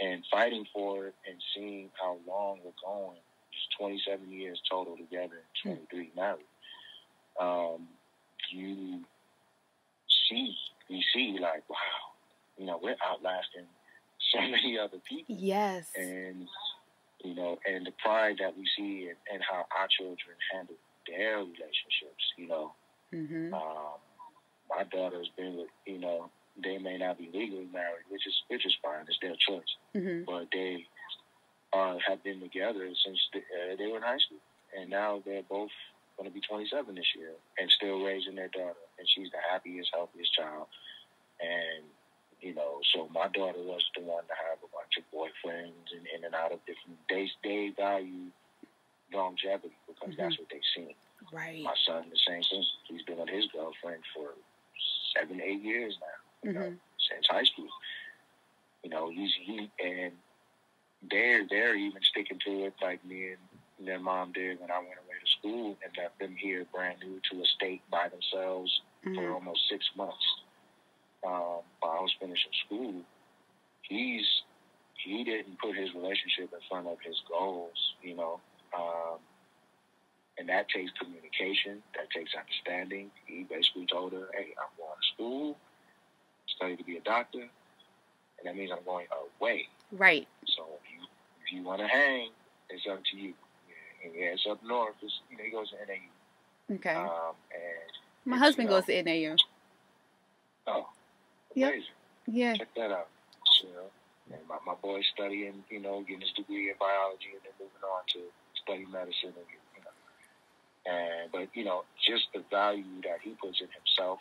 and 0.00 0.22
fighting 0.30 0.64
for 0.72 1.06
it 1.08 1.14
and 1.28 1.36
seeing 1.54 1.90
how 2.00 2.18
long 2.26 2.58
we're 2.64 2.70
going. 2.84 3.18
It's 3.50 3.76
27 3.80 4.30
years 4.30 4.60
total 4.70 4.96
together, 4.96 5.42
23 5.64 5.82
mm-hmm. 5.82 6.20
married 6.20 6.46
um, 7.38 7.88
you 8.50 9.00
see, 10.28 10.54
you 10.88 11.00
see, 11.14 11.38
like, 11.40 11.68
wow, 11.68 11.76
you 12.58 12.66
know, 12.66 12.78
we're 12.82 12.96
outlasting 13.06 13.66
so 14.32 14.40
many 14.50 14.78
other 14.78 14.98
people. 15.08 15.36
Yes. 15.38 15.88
And, 15.96 16.48
you 17.24 17.34
know, 17.34 17.58
and 17.66 17.86
the 17.86 17.92
pride 18.02 18.36
that 18.40 18.56
we 18.56 18.64
see 18.76 19.10
and, 19.32 19.42
how 19.48 19.66
our 19.78 19.88
children 19.98 20.36
handle 20.52 20.76
their 21.06 21.38
relationships, 21.38 22.24
you 22.36 22.48
know. 22.48 22.72
Mm-hmm. 23.12 23.54
Um, 23.54 23.98
my 24.68 24.84
daughter's 24.84 25.30
been 25.36 25.56
with, 25.56 25.68
you 25.86 25.98
know, 25.98 26.30
they 26.62 26.78
may 26.78 26.98
not 26.98 27.18
be 27.18 27.30
legally 27.32 27.68
married, 27.72 28.04
which 28.10 28.26
is 28.26 28.34
which 28.48 28.66
is 28.66 28.74
fine. 28.82 29.06
It's 29.08 29.18
their 29.22 29.36
choice. 29.48 29.72
Mm-hmm. 29.96 30.24
But 30.26 30.48
they 30.52 30.84
uh, 31.72 31.96
have 32.06 32.22
been 32.24 32.40
together 32.40 32.88
since 33.04 33.18
the, 33.32 33.38
uh, 33.38 33.76
they 33.78 33.86
were 33.86 33.96
in 33.96 34.02
high 34.02 34.18
school, 34.18 34.42
and 34.78 34.90
now 34.90 35.22
they're 35.24 35.42
both 35.48 35.70
going 36.18 36.28
to 36.28 36.34
be 36.34 36.42
27 36.42 36.94
this 36.98 37.14
year 37.14 37.38
and 37.62 37.70
still 37.70 38.02
raising 38.02 38.34
their 38.34 38.50
daughter. 38.50 38.82
And 38.98 39.06
she's 39.06 39.30
the 39.30 39.38
happiest, 39.38 39.94
healthiest 39.94 40.34
child. 40.34 40.66
And, 41.38 41.86
you 42.42 42.54
know, 42.58 42.82
so 42.92 43.06
my 43.14 43.30
daughter 43.30 43.62
was 43.62 43.86
the 43.94 44.02
one 44.02 44.26
to 44.26 44.34
have 44.34 44.58
a 44.58 44.70
bunch 44.74 44.98
of 44.98 45.06
boyfriends 45.14 45.94
and 45.94 46.04
in 46.10 46.26
and 46.26 46.34
out 46.34 46.50
of 46.50 46.58
different. 46.66 46.98
They 47.08 47.30
they 47.46 47.70
value 47.78 48.34
longevity 49.14 49.78
because 49.86 50.14
mm-hmm. 50.14 50.20
that's 50.20 50.38
what 50.38 50.50
they've 50.50 50.70
seen. 50.74 50.94
Right. 51.32 51.62
My 51.62 51.74
son, 51.86 52.10
the 52.10 52.18
same 52.26 52.42
thing. 52.42 52.64
He's 52.90 53.02
been 53.02 53.18
with 53.18 53.30
his 53.30 53.46
girlfriend 53.54 54.02
for 54.14 54.34
seven, 55.14 55.40
eight 55.40 55.62
years 55.62 55.96
now. 56.02 56.50
Mm-hmm. 56.50 56.58
know, 56.58 56.74
since 56.98 57.26
high 57.30 57.44
school. 57.44 57.70
You 58.82 58.90
know, 58.90 59.10
he's 59.10 59.34
he 59.38 59.70
and 59.78 60.12
they're 61.10 61.46
they're 61.48 61.76
even 61.76 62.02
sticking 62.02 62.38
to 62.44 62.66
it 62.66 62.74
like 62.82 63.04
me 63.04 63.34
and 63.34 63.86
their 63.86 64.00
mom 64.00 64.32
did 64.32 64.60
when 64.60 64.70
I 64.70 64.78
went 64.78 64.98
away 65.06 65.07
school 65.38 65.76
and 65.82 65.92
left 65.96 66.18
them 66.18 66.34
here 66.36 66.66
brand 66.72 66.98
new 67.02 67.20
to 67.30 67.42
a 67.42 67.46
state 67.56 67.82
by 67.90 68.08
themselves 68.08 68.80
mm-hmm. 69.06 69.14
for 69.14 69.32
almost 69.32 69.60
six 69.70 69.84
months. 69.96 70.24
Um, 71.26 71.62
while 71.80 71.98
I 71.98 72.00
was 72.00 72.14
finishing 72.20 72.52
school, 72.66 72.94
he's 73.82 74.26
he 75.04 75.24
didn't 75.24 75.58
put 75.60 75.76
his 75.76 75.94
relationship 75.94 76.52
in 76.52 76.58
front 76.68 76.86
of 76.86 76.98
his 77.04 77.16
goals, 77.28 77.94
you 78.02 78.16
know. 78.16 78.40
Um, 78.76 79.18
and 80.38 80.48
that 80.48 80.68
takes 80.68 80.92
communication, 80.98 81.82
that 81.96 82.10
takes 82.10 82.30
understanding. 82.34 83.10
He 83.26 83.42
basically 83.42 83.86
told 83.86 84.12
her, 84.12 84.28
Hey, 84.32 84.54
I'm 84.54 84.70
going 84.78 84.94
to 84.94 85.06
school, 85.14 85.56
study 86.56 86.76
to 86.76 86.84
be 86.84 86.96
a 86.96 87.00
doctor, 87.00 87.40
and 87.40 88.44
that 88.44 88.56
means 88.56 88.70
I'm 88.72 88.84
going 88.84 89.06
away. 89.40 89.66
Right. 89.92 90.28
So 90.46 90.62
if 90.78 90.86
you 90.92 91.06
if 91.44 91.52
you 91.52 91.62
want 91.62 91.80
to 91.80 91.88
hang, 91.88 92.30
it's 92.70 92.86
up 92.90 93.00
to 93.12 93.16
you. 93.16 93.34
And 94.04 94.12
yeah, 94.14 94.34
it's 94.34 94.46
up 94.48 94.62
north. 94.64 94.94
It's, 95.02 95.20
you 95.30 95.36
know, 95.36 95.44
he 95.44 95.50
goes 95.50 95.70
to 95.70 95.76
NAU. 95.76 96.76
Okay. 96.76 96.94
Um, 96.94 97.34
and 97.52 97.90
my 98.24 98.36
husband 98.36 98.68
you 98.68 98.74
know, 98.74 98.80
goes 98.80 98.86
to 98.86 99.02
NAU. 99.02 99.36
Oh, 100.66 100.88
yep. 101.54 101.72
amazing. 101.72 101.88
Yeah. 102.26 102.54
Check 102.56 102.74
that 102.76 102.92
out. 102.92 103.08
You 103.62 103.70
know, 103.70 103.90
and 104.36 104.46
my 104.48 104.58
my 104.66 104.74
boy's 104.80 105.06
studying, 105.14 105.64
you 105.70 105.80
know, 105.80 106.02
getting 106.02 106.20
his 106.20 106.32
degree 106.32 106.68
in 106.70 106.76
biology, 106.78 107.32
and 107.32 107.42
then 107.42 107.54
moving 107.58 107.82
on 107.82 108.02
to 108.14 108.20
study 108.62 108.86
medicine, 108.86 109.34
and 109.34 109.48
you 109.74 109.82
know, 109.82 109.94
and 110.86 111.32
but 111.32 111.48
you 111.54 111.64
know, 111.64 111.82
just 112.06 112.28
the 112.34 112.44
value 112.50 113.00
that 113.02 113.18
he 113.24 113.34
puts 113.40 113.60
in 113.60 113.68
himself 113.72 114.20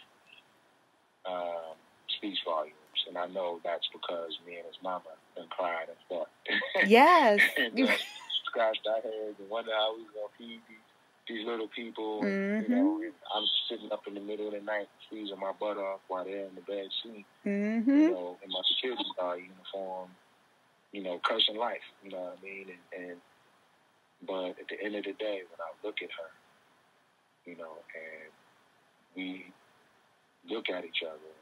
um, 1.28 1.76
speaks 2.18 2.40
volumes 2.46 2.88
and 3.08 3.18
I 3.18 3.28
know 3.28 3.60
that's 3.64 3.88
because 3.92 4.38
me 4.46 4.56
and 4.56 4.66
his 4.66 4.78
mama 4.84 5.04
been 5.36 5.48
crying 5.50 5.88
and 5.88 5.98
fought. 6.10 6.30
Yes. 6.88 7.42
and 7.58 7.80
uh, 7.80 7.94
scratched 8.48 8.88
our 8.88 9.02
heads 9.02 9.38
and 9.40 9.50
wonder 9.50 9.72
how 9.72 9.96
we 9.96 10.04
gonna 10.16 10.34
feed 10.38 10.62
these, 10.68 10.88
these 11.28 11.46
little 11.46 11.68
people. 11.70 12.24
And, 12.24 12.64
mm-hmm. 12.64 12.72
You 12.72 12.78
know, 12.78 13.12
I'm 13.36 13.46
sitting 13.70 13.92
up 13.92 14.08
in 14.08 14.16
the 14.16 14.22
middle 14.22 14.48
of 14.48 14.54
the 14.54 14.62
night 14.62 14.88
freezing 15.10 15.40
my 15.40 15.52
butt 15.60 15.78
off 15.78 16.02
while 16.08 16.24
they're 16.24 16.48
in 16.48 16.56
the 16.56 16.62
bed 16.62 16.88
sleeping. 17.04 17.26
Mm-hmm. 17.46 17.92
You 17.92 18.12
know, 18.12 18.38
in 18.44 18.50
my 18.50 18.62
security 18.74 19.06
guard 19.18 19.42
uniform. 19.42 20.10
You 20.92 21.04
know, 21.04 21.20
cursing 21.24 21.58
life. 21.58 21.84
You 22.04 22.12
know 22.12 22.32
what 22.32 22.40
I 22.40 22.44
mean? 22.44 22.68
And, 22.72 23.04
and 23.04 23.18
but 24.26 24.58
at 24.58 24.68
the 24.72 24.82
end 24.82 24.96
of 24.96 25.04
the 25.04 25.14
day, 25.14 25.44
when 25.46 25.60
I 25.62 25.70
look 25.86 26.02
at 26.02 26.10
her, 26.10 26.32
you 27.46 27.56
know, 27.58 27.84
and 27.94 28.32
we 29.16 29.52
look 30.50 30.70
at 30.70 30.86
each 30.86 31.04
other 31.06 31.36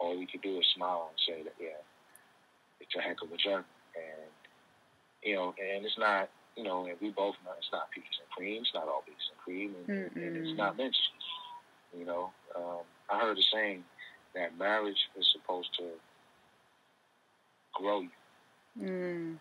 all 0.00 0.18
we 0.18 0.26
could 0.26 0.40
do 0.40 0.58
is 0.58 0.66
smile 0.74 1.12
and 1.12 1.20
say 1.28 1.44
that, 1.44 1.54
yeah, 1.60 1.78
it's 2.80 2.96
a 2.96 3.00
heck 3.00 3.20
of 3.22 3.30
a 3.30 3.36
journey. 3.36 3.68
And, 3.94 4.32
you 5.22 5.34
know, 5.34 5.54
and 5.58 5.84
it's 5.84 5.98
not, 5.98 6.28
you 6.56 6.64
know, 6.64 6.86
and 6.86 6.96
we 7.00 7.10
both 7.10 7.34
know 7.44 7.52
it's 7.58 7.68
not 7.72 7.90
peaches 7.90 8.18
and 8.20 8.30
cream. 8.30 8.62
It's 8.62 8.74
not 8.74 8.88
all 8.88 9.02
peaches 9.06 9.30
and 9.30 9.40
cream. 9.44 9.74
And, 9.86 10.10
and 10.16 10.36
it's 10.36 10.56
not 10.56 10.76
mentioned. 10.76 11.20
You 11.96 12.04
know, 12.04 12.30
um, 12.56 12.80
I 13.10 13.20
heard 13.20 13.38
a 13.38 13.42
saying 13.52 13.84
that 14.34 14.56
marriage 14.58 15.08
is 15.18 15.26
supposed 15.32 15.70
to 15.78 15.88
grow 17.74 18.00
you. 18.00 18.10
Mm. 18.80 19.36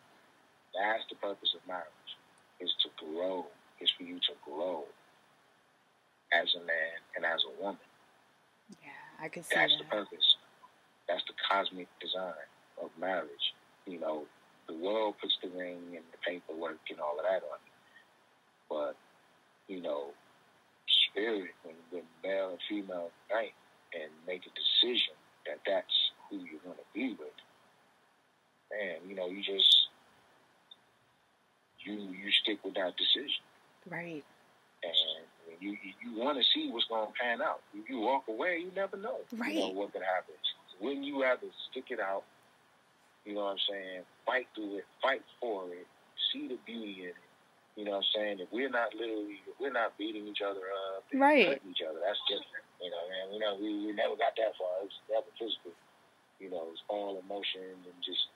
That's 0.74 1.04
the 1.10 1.16
purpose 1.16 1.54
of 1.56 1.68
marriage, 1.68 1.86
is 2.60 2.74
to 2.84 2.90
grow, 3.06 3.46
is 3.80 3.90
for 3.98 4.04
you 4.04 4.16
to 4.16 4.34
grow 4.46 4.84
as 6.34 6.54
a 6.56 6.60
man 6.60 6.98
and 7.16 7.26
as 7.26 7.42
a 7.46 7.62
woman. 7.62 7.80
Yeah, 8.82 8.90
I 9.24 9.30
can 9.30 9.44
see 9.44 9.56
That's 9.56 9.74
that. 9.74 9.84
the 9.84 9.90
purpose. 9.90 10.36
That's 11.08 11.24
the 11.26 11.34
cosmic 11.50 11.88
design 12.00 12.34
of 12.82 12.90
marriage. 13.00 13.54
You 13.88 14.00
know, 14.00 14.24
the 14.70 14.78
world 14.78 15.16
puts 15.20 15.36
the 15.42 15.50
ring 15.50 15.98
and 15.98 16.06
the 16.14 16.20
paperwork 16.26 16.80
and 16.90 17.00
all 17.00 17.18
of 17.18 17.26
that 17.26 17.42
on 17.44 17.60
it. 17.60 17.74
But, 18.70 18.96
you 19.68 19.82
know, 19.82 20.14
spirit, 20.88 21.52
when, 21.64 21.76
when 21.90 22.04
male 22.24 22.52
and 22.52 22.60
female 22.70 23.10
unite 23.30 23.58
and 23.98 24.12
make 24.28 24.46
a 24.46 24.54
decision 24.54 25.18
that 25.46 25.60
that's 25.66 26.12
who 26.30 26.38
you're 26.38 26.64
going 26.64 26.78
to 26.78 26.90
be 26.94 27.18
with, 27.18 27.36
man, 28.72 29.02
you 29.10 29.16
know, 29.16 29.28
you 29.28 29.42
just, 29.42 29.90
you 31.80 31.94
you 31.94 32.30
stick 32.44 32.60
with 32.64 32.76
that 32.76 32.94
decision. 32.98 33.42
Right. 33.90 34.24
And 34.84 35.60
you 35.60 35.72
you, 35.72 35.92
you 36.04 36.20
want 36.20 36.38
to 36.38 36.44
see 36.54 36.70
what's 36.72 36.86
going 36.86 37.08
to 37.08 37.14
pan 37.20 37.42
out. 37.42 37.62
If 37.74 37.90
you 37.90 38.00
walk 38.00 38.26
away, 38.30 38.62
you 38.62 38.72
never 38.76 38.98
know. 38.98 39.20
Right. 39.36 39.54
You 39.54 39.60
know 39.62 39.70
what 39.70 39.94
could 39.94 40.04
happen 40.04 40.36
when 40.80 41.04
you 41.04 41.22
have 41.22 41.40
to 41.42 41.48
stick 41.70 41.86
it 41.92 42.00
out, 42.00 42.24
you 43.26 43.36
know 43.36 43.44
what 43.44 43.52
I'm 43.52 43.58
saying, 43.70 44.02
fight 44.30 44.46
through 44.54 44.78
it, 44.78 44.88
fight 45.02 45.26
for 45.42 45.74
it, 45.74 45.90
see 46.30 46.46
the 46.46 46.62
beauty 46.70 47.10
in 47.10 47.18
it. 47.18 47.26
You 47.74 47.86
know 47.86 47.98
what 47.98 48.06
I'm 48.06 48.14
saying? 48.14 48.38
If 48.46 48.54
we're 48.54 48.70
not 48.70 48.94
literally, 48.94 49.42
if 49.50 49.58
we're 49.58 49.74
not 49.74 49.98
beating 49.98 50.28
each 50.30 50.46
other 50.46 50.62
up, 50.94 51.10
and 51.10 51.18
right. 51.18 51.58
cutting 51.58 51.74
each 51.74 51.82
other, 51.82 51.98
that's 51.98 52.22
different. 52.30 52.66
You 52.78 52.92
know, 52.94 53.02
man, 53.10 53.26
we 53.34 53.38
know 53.42 53.52
we, 53.58 53.70
we 53.88 53.92
never 53.96 54.14
got 54.20 54.38
that 54.38 54.54
far. 54.60 54.86
It's 54.86 55.00
never 55.10 55.32
physical. 55.40 55.74
You 56.38 56.52
know, 56.52 56.70
it's 56.70 56.84
all 56.88 57.18
emotion 57.18 57.74
and 57.74 57.98
just, 58.04 58.30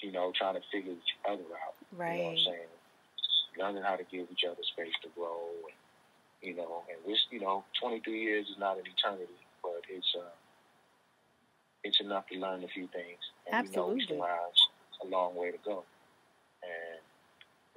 you 0.00 0.10
know, 0.10 0.32
trying 0.38 0.54
to 0.54 0.64
figure 0.72 0.94
each 0.94 1.14
other 1.26 1.46
out. 1.66 1.76
Right. 1.92 2.14
You 2.14 2.22
know 2.22 2.24
what 2.24 2.38
I'm 2.38 2.46
saying? 2.46 2.72
Learning 3.58 3.84
how 3.86 3.98
to 3.98 4.06
give 4.06 4.26
each 4.30 4.46
other 4.46 4.62
space 4.62 4.94
to 5.02 5.10
grow, 5.18 5.50
and 5.66 5.78
you 6.42 6.54
know, 6.54 6.86
and 6.90 6.98
we, 7.06 7.18
you 7.30 7.42
know, 7.42 7.64
23 7.82 8.06
years 8.06 8.46
is 8.46 8.58
not 8.58 8.78
an 8.78 8.86
eternity, 8.86 9.42
but 9.62 9.82
it's 9.90 10.10
uh, 10.14 10.30
it's 11.84 12.00
enough 12.00 12.26
to 12.32 12.38
learn 12.38 12.64
a 12.64 12.68
few 12.68 12.88
things. 12.90 13.22
And 13.46 13.66
Absolutely. 13.66 13.82
we 13.82 13.88
know 13.88 13.94
we 13.94 14.02
still 14.02 14.22
have 14.26 14.54
a 15.04 15.08
long 15.08 15.36
way 15.36 15.52
to 15.52 15.60
go. 15.64 15.84
And, 16.64 17.00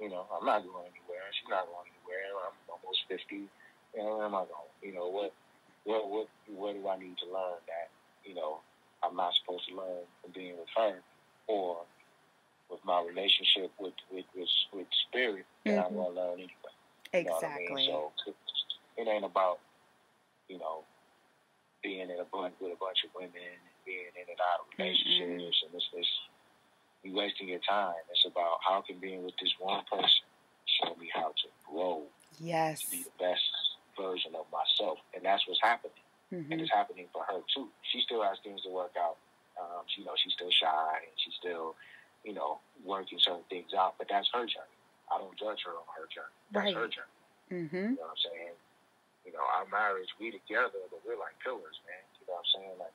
you 0.00 0.08
know, 0.08 0.24
I'm 0.32 0.46
not 0.46 0.64
going 0.64 0.88
anywhere. 0.88 1.24
She's 1.36 1.50
not 1.52 1.68
going 1.68 1.88
anywhere. 1.92 2.24
I'm 2.48 2.56
almost 2.72 3.04
50. 3.08 3.20
You 3.36 4.00
know, 4.00 4.16
where 4.16 4.26
am 4.26 4.34
I 4.34 4.48
going? 4.48 4.72
You 4.82 4.94
know, 4.96 5.08
what, 5.08 5.32
what, 5.84 6.08
what, 6.08 6.26
what 6.48 6.72
do 6.74 6.82
I 6.88 6.96
need 6.96 7.16
to 7.24 7.28
learn 7.28 7.60
that, 7.68 7.88
you 8.24 8.34
know, 8.34 8.60
I'm 9.04 9.16
not 9.16 9.32
supposed 9.40 9.68
to 9.68 9.76
learn 9.76 10.04
from 10.22 10.32
being 10.32 10.56
with 10.56 10.72
her 10.76 11.00
or 11.46 11.84
with 12.70 12.80
my 12.84 13.00
relationship 13.00 13.72
with, 13.78 13.96
with, 14.12 14.28
with, 14.36 14.48
with 14.72 14.88
spirit 15.08 15.46
that 15.64 15.70
mm-hmm. 15.72 15.86
I'm 15.86 15.94
going 15.94 16.14
to 16.14 16.20
learn 16.20 16.36
anyway. 16.40 16.74
Exactly. 17.12 17.84
You 17.84 17.92
know 17.92 18.12
I 18.12 18.28
mean? 18.28 18.34
So 18.34 18.34
it 18.98 19.08
ain't 19.08 19.24
about, 19.24 19.58
you 20.48 20.58
know, 20.58 20.84
being 21.82 22.10
in 22.10 22.18
a 22.18 22.28
bunch 22.28 22.54
with 22.60 22.74
a 22.74 22.80
bunch 22.80 23.06
of 23.06 23.14
women 23.14 23.56
being 23.86 24.12
in 24.12 24.26
and 24.28 24.40
out 24.42 24.60
of 24.60 24.68
relationships, 24.76 25.64
mm-hmm. 25.64 25.72
and 25.72 25.78
it's, 25.78 25.88
it's 25.94 26.14
you 27.02 27.14
wasting 27.14 27.48
your 27.48 27.60
time. 27.68 27.94
It's 28.10 28.24
about 28.26 28.58
how 28.66 28.82
can 28.82 28.98
being 28.98 29.24
with 29.24 29.34
this 29.40 29.54
one 29.58 29.84
person 29.90 30.26
show 30.66 30.94
me 30.96 31.10
how 31.14 31.32
to 31.32 31.48
grow, 31.64 32.02
yes, 32.40 32.82
to 32.82 32.90
be 32.90 33.02
the 33.02 33.16
best 33.18 33.42
version 33.96 34.32
of 34.34 34.46
myself, 34.52 34.98
and 35.14 35.24
that's 35.24 35.46
what's 35.46 35.60
happening, 35.62 36.04
mm-hmm. 36.32 36.52
and 36.52 36.60
it's 36.60 36.70
happening 36.70 37.06
for 37.12 37.24
her 37.26 37.40
too. 37.54 37.68
She 37.92 38.00
still 38.02 38.22
has 38.22 38.38
things 38.42 38.62
to 38.62 38.70
work 38.70 38.94
out. 38.98 39.16
Um, 39.58 39.82
she, 39.90 40.02
you 40.02 40.06
know, 40.06 40.14
she's 40.14 40.34
still 40.34 40.50
shy, 40.54 41.02
and 41.02 41.14
she's 41.18 41.34
still, 41.34 41.74
you 42.22 42.32
know, 42.32 42.62
working 42.86 43.18
certain 43.18 43.46
things 43.50 43.74
out. 43.74 43.98
But 43.98 44.06
that's 44.06 44.30
her 44.32 44.46
journey. 44.46 44.78
I 45.10 45.18
don't 45.18 45.34
judge 45.34 45.66
her 45.66 45.74
on 45.74 45.88
her 45.98 46.06
journey. 46.06 46.38
That's 46.54 46.70
right. 46.70 46.78
her 46.78 46.88
journey. 46.88 47.18
Mm-hmm. 47.50 47.96
You 47.96 47.98
know 47.98 48.06
what 48.06 48.14
I'm 48.14 48.22
saying? 48.22 48.56
You 49.26 49.32
know, 49.34 49.42
our 49.42 49.66
marriage, 49.66 50.08
we 50.20 50.30
together, 50.30 50.78
but 50.92 51.02
we're 51.02 51.18
like 51.18 51.34
pillars, 51.42 51.80
man. 51.88 52.04
You 52.22 52.30
know 52.30 52.38
what 52.38 52.46
I'm 52.46 52.52
saying? 52.54 52.76
Like 52.78 52.94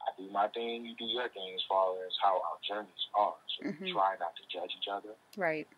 I 0.00 0.08
do 0.16 0.24
my 0.32 0.48
thing, 0.56 0.88
you 0.88 0.96
do 0.96 1.04
your 1.04 1.28
thing 1.28 1.52
as 1.54 1.64
far 1.68 1.92
as 2.08 2.14
how 2.22 2.40
our 2.40 2.58
journeys 2.64 3.04
are. 3.12 3.36
So 3.56 3.68
mm-hmm. 3.68 3.84
we 3.84 3.92
try 3.92 4.16
not 4.16 4.32
to 4.40 4.44
judge 4.48 4.72
each 4.72 4.88
other. 4.88 5.12
Right. 5.36 5.68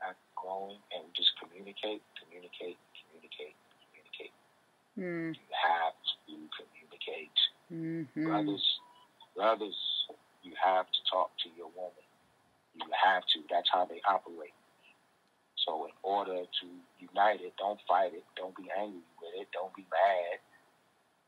At 0.00 0.16
growing 0.36 0.80
and 0.96 1.04
just 1.12 1.36
communicate, 1.36 2.00
communicate, 2.16 2.80
communicate, 2.96 3.56
communicate. 3.84 4.34
Mm. 4.96 5.36
You 5.36 5.48
have 5.52 5.96
to 6.00 6.34
communicate. 6.56 7.38
Mm-hmm. 7.68 8.24
Brothers, 8.24 8.66
brothers, 9.36 9.78
you 10.40 10.56
have 10.56 10.88
to 10.88 11.00
talk 11.10 11.36
to 11.44 11.48
your 11.52 11.68
woman. 11.76 12.06
You 12.72 12.88
have 12.94 13.26
to. 13.36 13.44
That's 13.50 13.68
how 13.68 13.84
they 13.84 14.00
operate. 14.08 14.56
So 15.66 15.84
in 15.84 15.92
order 16.00 16.46
to 16.48 16.66
unite 16.96 17.42
it, 17.42 17.52
don't 17.58 17.82
fight 17.84 18.14
it. 18.14 18.24
Don't 18.38 18.56
be 18.56 18.70
angry 18.72 19.04
with 19.20 19.34
it. 19.36 19.48
Don't 19.52 19.74
be 19.74 19.84
mad 19.90 20.40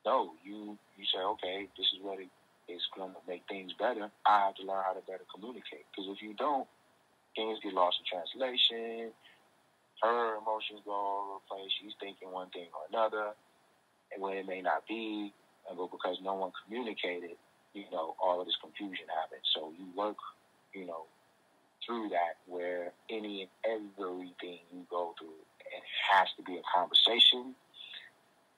no, 0.04 0.32
you 0.44 0.78
you 0.96 1.04
say, 1.12 1.20
okay, 1.36 1.68
this 1.76 1.86
is 1.92 2.00
what 2.02 2.18
it 2.20 2.28
is 2.68 2.82
going 2.96 3.12
to 3.12 3.22
make 3.26 3.42
things 3.48 3.72
better. 3.78 4.10
I 4.26 4.46
have 4.46 4.54
to 4.56 4.64
learn 4.64 4.84
how 4.86 4.94
to 4.94 5.04
better 5.06 5.26
communicate. 5.34 5.84
Because 5.90 6.10
if 6.14 6.22
you 6.22 6.34
don't, 6.34 6.68
things 7.36 7.58
get 7.62 7.74
lost 7.74 7.98
in 8.00 8.06
translation. 8.06 9.12
Her 10.02 10.38
emotions 10.40 10.80
go 10.84 10.92
all 10.92 11.20
over 11.20 11.40
the 11.40 11.48
place. 11.50 11.70
She's 11.80 11.94
thinking 12.00 12.32
one 12.32 12.48
thing 12.50 12.72
or 12.72 12.88
another, 12.88 13.36
and 14.12 14.22
when 14.22 14.38
it 14.38 14.46
may 14.46 14.62
not 14.62 14.86
be, 14.88 15.32
but 15.68 15.90
because 15.90 16.18
no 16.22 16.34
one 16.34 16.52
communicated, 16.64 17.36
you 17.74 17.84
know, 17.92 18.16
all 18.22 18.40
of 18.40 18.46
this 18.46 18.56
confusion 18.62 19.06
happens. 19.12 19.44
So 19.54 19.72
you 19.76 19.86
work, 19.96 20.16
you 20.74 20.86
know, 20.86 21.04
through 21.84 22.10
that 22.10 22.40
where 22.46 22.92
any 23.10 23.48
and 23.64 23.90
everything 23.98 24.60
you 24.72 24.86
go 24.90 25.14
through, 25.18 25.36
it 25.60 25.84
has 26.12 26.28
to 26.36 26.42
be 26.42 26.56
a 26.56 26.64
conversation. 26.74 27.54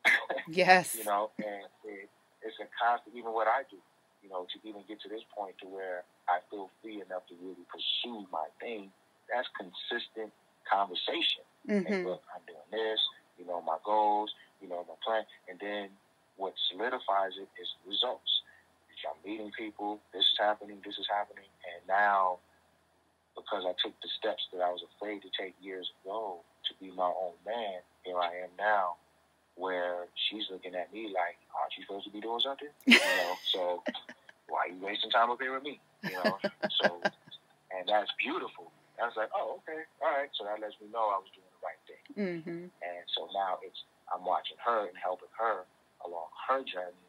Yes. 0.49 0.97
you 0.99 1.05
know, 1.05 1.31
and 1.39 1.71
it, 1.87 2.11
it's 2.43 2.59
a 2.59 2.67
constant, 2.75 3.15
even 3.15 3.33
what 3.33 3.47
I 3.47 3.63
do, 3.71 3.79
you 4.23 4.29
know, 4.29 4.47
to 4.51 4.57
even 4.69 4.83
get 4.89 5.01
to 5.03 5.09
this 5.09 5.23
point 5.31 5.55
to 5.63 5.67
where 5.67 6.03
I 6.29 6.43
feel 6.51 6.71
free 6.83 6.99
enough 6.99 7.27
to 7.31 7.35
really 7.39 7.67
pursue 7.71 8.27
my 8.31 8.51
thing, 8.61 8.91
that's 9.31 9.49
consistent 9.55 10.35
conversation. 10.67 11.47
Mm-hmm. 11.69 12.07
Look, 12.11 12.23
I'm 12.35 12.43
doing 12.47 12.69
this, 12.71 13.01
you 13.39 13.47
know, 13.47 13.63
my 13.63 13.79
goals, 13.87 14.35
you 14.61 14.69
know, 14.69 14.85
my 14.87 14.99
plan. 15.07 15.25
And 15.49 15.59
then 15.63 15.91
what 16.37 16.55
solidifies 16.71 17.39
it 17.39 17.49
is 17.61 17.69
results. 17.87 18.43
I'm 19.03 19.19
meeting 19.27 19.51
people, 19.59 19.99
this 20.15 20.23
is 20.23 20.39
happening, 20.39 20.79
this 20.87 20.95
is 20.95 21.11
happening. 21.11 21.51
And 21.67 21.83
now, 21.91 22.39
because 23.35 23.67
I 23.67 23.75
took 23.83 23.99
the 23.99 24.11
steps 24.15 24.47
that 24.55 24.63
I 24.63 24.71
was 24.71 24.83
afraid 24.95 25.23
to 25.27 25.31
take 25.35 25.59
years 25.59 25.91
ago 26.03 26.39
to 26.71 26.73
be 26.79 26.95
my 26.95 27.11
own 27.11 27.35
man, 27.43 27.83
here 28.05 28.19
I 28.19 28.47
am 28.47 28.55
now 28.59 29.03
where 29.57 30.09
she's 30.29 30.49
looking 30.51 30.75
at 30.75 30.93
me 30.93 31.13
like, 31.13 31.37
aren't 31.53 31.77
you 31.77 31.85
supposed 31.85 32.07
to 32.07 32.13
be 32.13 32.21
doing 32.21 32.41
something? 32.41 32.73
You 32.87 32.99
know, 32.99 33.35
so 33.53 33.61
why 34.49 34.69
are 34.69 34.73
you 34.73 34.81
wasting 34.81 35.11
time 35.11 35.31
up 35.31 35.41
here 35.41 35.55
with 35.55 35.63
me? 35.63 35.81
You 36.05 36.17
know, 36.25 36.39
so, 36.83 37.01
and 37.73 37.85
that's 37.89 38.11
beautiful. 38.19 38.73
I 39.01 39.11
was 39.11 39.17
like, 39.17 39.35
oh, 39.35 39.59
okay, 39.63 39.83
all 39.99 40.15
right. 40.15 40.31
So 40.39 40.47
that 40.47 40.63
lets 40.63 40.79
me 40.79 40.87
know 40.93 41.11
I 41.11 41.19
was 41.19 41.31
doing 41.35 41.51
the 41.51 41.63
right 41.67 41.83
thing. 41.91 42.05
Mm-hmm. 42.15 42.65
And 42.71 43.05
so 43.19 43.27
now 43.35 43.59
it's 43.67 43.83
I'm 44.13 44.23
watching 44.23 44.61
her 44.63 44.87
and 44.87 44.95
helping 44.95 45.33
her 45.41 45.65
along 46.05 46.31
her 46.47 46.61
journey 46.63 47.07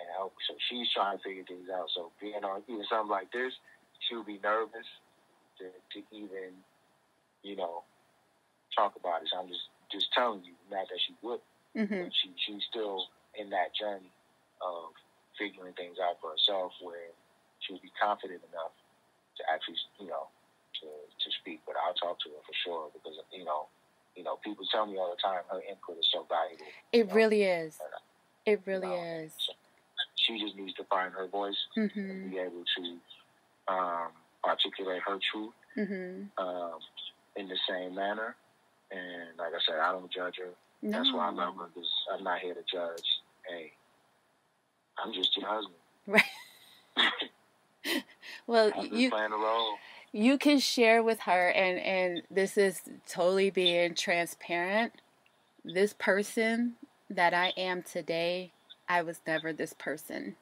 and 0.00 0.06
help. 0.16 0.34
So 0.48 0.58
she's 0.66 0.88
trying 0.90 1.18
to 1.18 1.22
figure 1.22 1.44
things 1.44 1.68
out. 1.70 1.92
So 1.94 2.10
being 2.18 2.42
on 2.42 2.64
even 2.66 2.82
something 2.88 3.12
like 3.12 3.30
this, 3.30 3.52
she'll 4.06 4.24
be 4.26 4.40
nervous 4.42 4.88
to, 5.62 5.70
to 5.70 5.98
even, 6.10 6.56
you 7.44 7.54
know, 7.54 7.84
talk 8.74 8.96
about 8.96 9.22
it. 9.22 9.28
So 9.30 9.38
I'm 9.38 9.48
just 9.48 9.68
just 9.92 10.12
telling 10.12 10.44
you, 10.44 10.52
not 10.70 10.88
that 10.88 11.00
she 11.00 11.14
would, 11.22 11.40
Mm-hmm. 11.76 12.08
she 12.10 12.32
she's 12.46 12.64
still 12.70 13.04
in 13.38 13.50
that 13.50 13.74
journey 13.74 14.10
of 14.62 14.90
figuring 15.38 15.74
things 15.74 15.98
out 16.02 16.16
for 16.20 16.30
herself, 16.32 16.72
where 16.82 17.12
she'll 17.60 17.78
be 17.80 17.92
confident 18.00 18.40
enough 18.52 18.72
to 19.38 19.42
actually, 19.52 19.76
you 20.00 20.08
know, 20.08 20.26
to 20.80 20.86
to 20.86 21.28
speak. 21.40 21.60
But 21.66 21.76
I'll 21.78 21.94
talk 21.94 22.18
to 22.24 22.28
her 22.30 22.42
for 22.46 22.56
sure 22.64 22.90
because 22.92 23.18
you 23.32 23.44
know, 23.44 23.68
you 24.16 24.24
know, 24.24 24.36
people 24.42 24.64
tell 24.72 24.86
me 24.86 24.98
all 24.98 25.10
the 25.14 25.20
time 25.22 25.42
her 25.50 25.60
input 25.68 25.98
is 25.98 26.08
so 26.12 26.26
valuable. 26.28 26.66
It 26.92 26.98
you 26.98 27.04
know, 27.04 27.14
really 27.14 27.42
is. 27.44 27.78
and, 27.80 27.92
It 28.54 28.62
really 28.66 28.88
No. 28.88 29.22
is. 29.22 29.32
she 30.16 30.38
just 30.40 30.56
needs 30.56 30.74
to 30.74 30.84
find 30.84 31.12
her 31.14 31.26
voice 31.28 31.58
Mm-hmm. 31.76 32.10
and 32.10 32.30
be 32.30 32.38
able 32.38 32.64
to 32.76 32.84
um, 33.72 34.10
articulate 34.44 35.02
her 35.06 35.18
truth 35.30 35.54
Mm-hmm. 35.76 36.42
um, 36.44 36.78
in 37.36 37.46
the 37.48 37.58
same 37.68 37.94
manner. 37.94 38.34
And 38.90 39.36
like 39.38 39.52
I 39.54 39.60
said, 39.64 39.78
I 39.78 39.92
don't 39.92 40.10
judge 40.10 40.36
her. 40.38 40.50
That's 40.82 41.12
why 41.12 41.28
I 41.28 41.32
love 41.32 41.56
her 41.58 41.68
because 41.74 41.90
I'm 42.12 42.24
not 42.24 42.40
here 42.40 42.54
to 42.54 42.62
judge. 42.72 43.04
Hey, 43.48 43.72
I'm 44.98 45.12
just 45.12 45.36
your 45.36 45.48
husband. 45.48 45.76
Right. 46.06 46.24
Well, 48.46 48.72
you 48.92 49.10
playing 49.10 49.30
the 49.30 49.36
role. 49.36 49.74
you 50.12 50.38
can 50.38 50.58
share 50.58 51.02
with 51.02 51.20
her 51.20 51.48
and 51.50 51.78
and 51.78 52.22
this 52.30 52.56
is 52.58 52.82
totally 53.08 53.50
being 53.50 53.94
transparent 53.94 54.92
this 55.64 55.94
person 55.94 56.74
that 57.10 57.34
i 57.34 57.52
am 57.56 57.82
today 57.82 58.52
i 58.88 59.02
was 59.02 59.20
never 59.26 59.52
this 59.52 59.74
person 59.74 60.36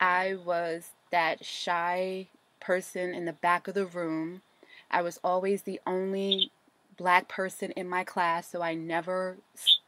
i 0.00 0.34
was 0.44 0.90
that 1.12 1.44
shy 1.44 2.28
person 2.60 3.14
in 3.14 3.24
the 3.26 3.32
back 3.34 3.68
of 3.68 3.74
the 3.74 3.86
room 3.86 4.42
i 4.90 5.02
was 5.02 5.18
always 5.24 5.62
the 5.62 5.80
only 5.86 6.50
black 6.96 7.28
person 7.28 7.70
in 7.72 7.88
my 7.88 8.04
class 8.04 8.50
so 8.50 8.62
i 8.62 8.74
never 8.74 9.36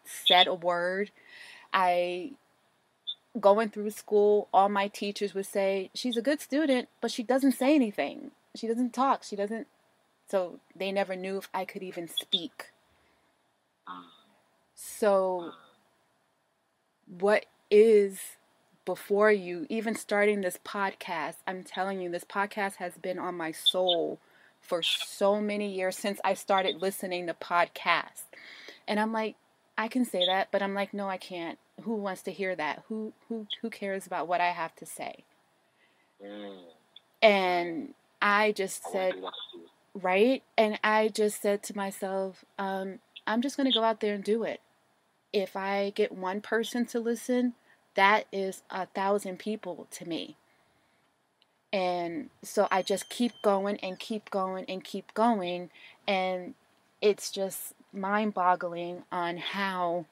said 0.06 0.46
a 0.46 0.54
word. 0.54 1.10
I 1.72 2.32
going 3.38 3.68
through 3.68 3.90
school 3.90 4.48
all 4.52 4.68
my 4.68 4.88
teachers 4.88 5.34
would 5.34 5.46
say 5.46 5.90
she's 5.94 6.16
a 6.16 6.22
good 6.22 6.40
student 6.40 6.88
but 7.00 7.10
she 7.10 7.22
doesn't 7.22 7.52
say 7.52 7.74
anything. 7.74 8.30
She 8.54 8.66
doesn't 8.66 8.94
talk. 8.94 9.22
She 9.24 9.36
doesn't 9.36 9.66
so 10.28 10.58
they 10.74 10.90
never 10.90 11.14
knew 11.14 11.38
if 11.38 11.48
i 11.52 11.64
could 11.64 11.82
even 11.82 12.08
speak. 12.08 12.66
So 14.74 15.52
what 17.06 17.46
is 17.70 18.20
before 18.84 19.32
you 19.32 19.66
even 19.68 19.94
starting 19.96 20.40
this 20.40 20.58
podcast 20.64 21.34
i'm 21.46 21.64
telling 21.64 22.00
you 22.00 22.08
this 22.08 22.24
podcast 22.24 22.76
has 22.76 22.96
been 22.98 23.18
on 23.18 23.34
my 23.34 23.50
soul 23.50 24.20
for 24.66 24.82
so 24.82 25.40
many 25.40 25.72
years 25.74 25.96
since 25.96 26.20
i 26.24 26.34
started 26.34 26.82
listening 26.82 27.26
to 27.26 27.34
podcasts 27.34 28.24
and 28.88 29.00
i'm 29.00 29.12
like 29.12 29.36
i 29.78 29.88
can 29.88 30.04
say 30.04 30.26
that 30.26 30.48
but 30.52 30.62
i'm 30.62 30.74
like 30.74 30.94
no 30.94 31.08
i 31.08 31.18
can't 31.18 31.58
who 31.82 31.94
wants 31.96 32.22
to 32.22 32.32
hear 32.32 32.56
that 32.56 32.84
who 32.88 33.12
who 33.28 33.46
who 33.62 33.70
cares 33.70 34.06
about 34.06 34.28
what 34.28 34.40
i 34.40 34.48
have 34.50 34.74
to 34.76 34.86
say 34.86 35.24
Mm. 36.22 36.64
and 37.22 37.94
i 38.22 38.52
just 38.52 38.84
I 38.86 38.90
said 38.92 39.14
wouldn't 39.14 39.14
do 39.14 39.20
that 39.22 39.32
to 39.52 39.58
you. 39.58 39.68
right? 39.94 40.42
And 40.58 40.78
I 40.84 41.08
just 41.08 41.42
said 41.42 41.62
to 41.64 41.76
myself, 41.76 42.44
um, 42.58 43.00
I'm 43.26 43.42
just 43.42 43.56
going 43.56 43.70
to 43.70 43.74
go 43.78 43.84
out 43.84 44.00
there 44.00 44.14
and 44.14 44.24
do 44.24 44.44
it. 44.44 44.60
If 45.32 45.56
I 45.56 45.92
get 45.94 46.12
one 46.12 46.40
person 46.42 46.86
to 46.86 47.00
listen, 47.00 47.54
that 47.96 48.26
is 48.32 48.62
a 48.70 48.86
thousand 48.86 49.38
people 49.38 49.88
to 49.92 50.08
me. 50.08 50.36
And 51.76 52.30
so 52.42 52.68
I 52.70 52.80
just 52.80 53.10
keep 53.10 53.32
going 53.42 53.76
and 53.80 53.98
keep 53.98 54.30
going 54.30 54.64
and 54.66 54.82
keep 54.82 55.12
going. 55.12 55.68
And 56.08 56.54
it's 57.02 57.30
just 57.30 57.74
mind 57.92 58.32
boggling 58.32 59.02
on 59.12 59.36
how 59.36 60.06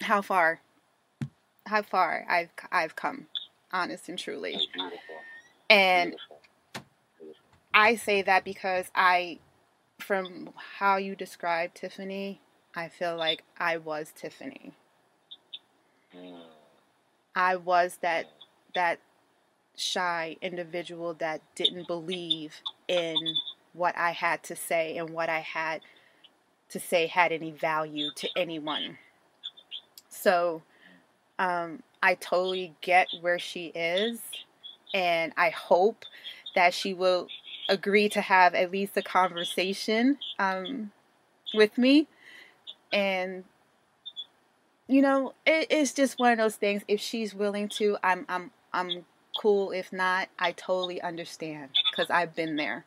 how 0.00 0.20
far 0.20 0.60
how 1.66 1.82
far 1.82 2.26
I've 2.28 2.48
I've 2.72 2.96
come, 2.96 3.28
honest 3.72 4.08
and 4.08 4.18
truly. 4.18 4.58
Beautiful. 4.74 4.98
And 5.70 6.10
beautiful. 6.10 6.40
Beautiful. 7.20 7.42
I 7.72 7.94
say 7.94 8.22
that 8.22 8.44
because 8.44 8.90
I, 8.96 9.38
from 10.00 10.50
how 10.78 10.96
you 10.96 11.14
described 11.14 11.76
Tiffany, 11.76 12.40
I 12.74 12.88
feel 12.88 13.16
like 13.16 13.44
I 13.60 13.76
was 13.76 14.12
Tiffany. 14.16 14.72
Mm. 16.12 16.40
I 17.36 17.54
was 17.54 17.98
that 18.02 18.26
that 18.74 18.98
shy 19.76 20.36
individual 20.42 21.14
that 21.14 21.40
didn't 21.54 21.86
believe 21.86 22.60
in 22.88 23.16
what 23.72 23.96
I 23.96 24.10
had 24.10 24.42
to 24.44 24.56
say 24.56 24.96
and 24.96 25.10
what 25.10 25.28
I 25.28 25.40
had 25.40 25.80
to 26.70 26.80
say 26.80 27.06
had 27.06 27.32
any 27.32 27.50
value 27.50 28.10
to 28.16 28.28
anyone. 28.36 28.98
So 30.08 30.62
um, 31.38 31.82
I 32.02 32.14
totally 32.14 32.74
get 32.80 33.08
where 33.20 33.38
she 33.38 33.66
is, 33.66 34.20
and 34.94 35.32
I 35.36 35.50
hope 35.50 36.04
that 36.54 36.74
she 36.74 36.94
will 36.94 37.28
agree 37.68 38.08
to 38.10 38.20
have 38.20 38.54
at 38.54 38.70
least 38.70 38.96
a 38.96 39.02
conversation 39.02 40.18
um, 40.38 40.92
with 41.54 41.78
me. 41.78 42.08
And 42.92 43.44
you 44.88 45.00
know, 45.00 45.32
it, 45.46 45.68
it's 45.70 45.92
just 45.92 46.18
one 46.18 46.32
of 46.32 46.38
those 46.38 46.56
things. 46.56 46.82
If 46.88 47.00
she's 47.00 47.34
willing 47.34 47.68
to, 47.70 47.96
I'm 48.02 48.26
I'm 48.28 48.50
I'm 48.72 49.04
cool. 49.38 49.70
If 49.72 49.92
not, 49.92 50.28
I 50.38 50.52
totally 50.52 51.00
understand 51.02 51.70
because 51.90 52.10
I've 52.10 52.34
been 52.34 52.56
there. 52.56 52.84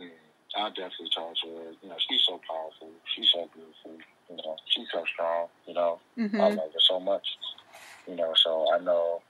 Mm. 0.00 0.10
I'll 0.56 0.70
definitely 0.70 1.10
talk 1.14 1.34
to 1.42 1.48
her. 1.56 1.72
You 1.82 1.88
know, 1.88 1.96
she's 2.08 2.22
so 2.26 2.40
powerful. 2.48 2.90
She's 3.14 3.30
so 3.32 3.48
beautiful. 3.54 3.98
You 4.28 4.36
know, 4.36 4.56
she's 4.66 4.88
so 4.92 5.04
strong. 5.12 5.48
You 5.66 5.74
know, 5.74 6.00
I 6.16 6.26
hmm 6.26 6.38
love 6.38 6.56
her 6.56 6.80
so 6.88 7.00
much. 7.00 7.26
You 8.08 8.16
know, 8.16 8.32
so 8.34 8.66
I 8.74 8.78
know 8.78 9.22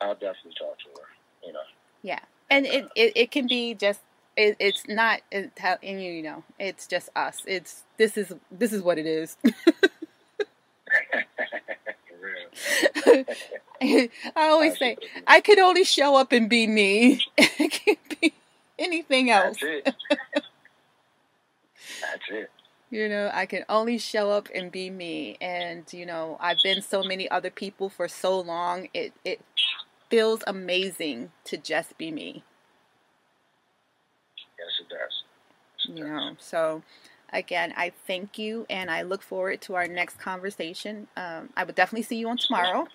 I'll 0.00 0.14
definitely 0.14 0.54
talk 0.58 0.78
to 0.78 1.00
her. 1.00 1.08
You 1.44 1.52
know. 1.52 1.60
Yeah, 2.02 2.20
and 2.50 2.66
it, 2.66 2.88
it, 2.94 3.12
it 3.16 3.30
can 3.30 3.46
be 3.46 3.74
just 3.74 4.00
it, 4.36 4.56
it's 4.58 4.86
not 4.88 5.20
it, 5.30 5.52
and 5.82 6.02
you 6.02 6.22
know 6.22 6.44
it's 6.58 6.86
just 6.86 7.08
us. 7.16 7.42
It's 7.46 7.84
this 7.96 8.16
is 8.16 8.32
this 8.50 8.72
is 8.72 8.82
what 8.82 8.98
it 8.98 9.06
is. 9.06 9.36
I 14.36 14.48
always 14.48 14.78
say 14.78 14.96
I 15.26 15.40
could 15.40 15.58
only 15.58 15.84
show 15.84 16.16
up 16.16 16.32
and 16.32 16.48
be 16.48 16.66
me. 16.66 17.20
I 17.38 17.68
can't 17.70 18.20
be 18.20 18.32
anything 18.78 19.30
else. 19.30 19.58
That's 19.60 19.86
it. 19.86 19.94
That's 22.00 22.22
it. 22.30 22.50
You 22.90 23.08
know, 23.08 23.30
I 23.34 23.46
can 23.46 23.64
only 23.68 23.98
show 23.98 24.30
up 24.30 24.48
and 24.54 24.70
be 24.70 24.90
me. 24.90 25.36
And, 25.40 25.92
you 25.92 26.06
know, 26.06 26.36
I've 26.40 26.62
been 26.62 26.82
so 26.82 27.02
many 27.02 27.28
other 27.30 27.50
people 27.50 27.88
for 27.88 28.08
so 28.08 28.38
long. 28.40 28.88
It 28.94 29.12
it 29.24 29.40
feels 30.08 30.42
amazing 30.46 31.32
to 31.44 31.56
just 31.56 31.98
be 31.98 32.12
me. 32.12 32.44
Yes, 34.58 34.80
it 34.80 34.88
does. 34.88 35.96
You 35.96 36.04
know. 36.04 36.36
So 36.38 36.82
again, 37.32 37.74
I 37.76 37.92
thank 38.06 38.38
you 38.38 38.66
and 38.70 38.90
I 38.90 39.02
look 39.02 39.22
forward 39.22 39.60
to 39.62 39.74
our 39.74 39.88
next 39.88 40.18
conversation. 40.18 41.08
Um, 41.16 41.50
I 41.56 41.64
would 41.64 41.74
definitely 41.74 42.04
see 42.04 42.16
you 42.16 42.28
on 42.28 42.38
tomorrow. 42.38 42.86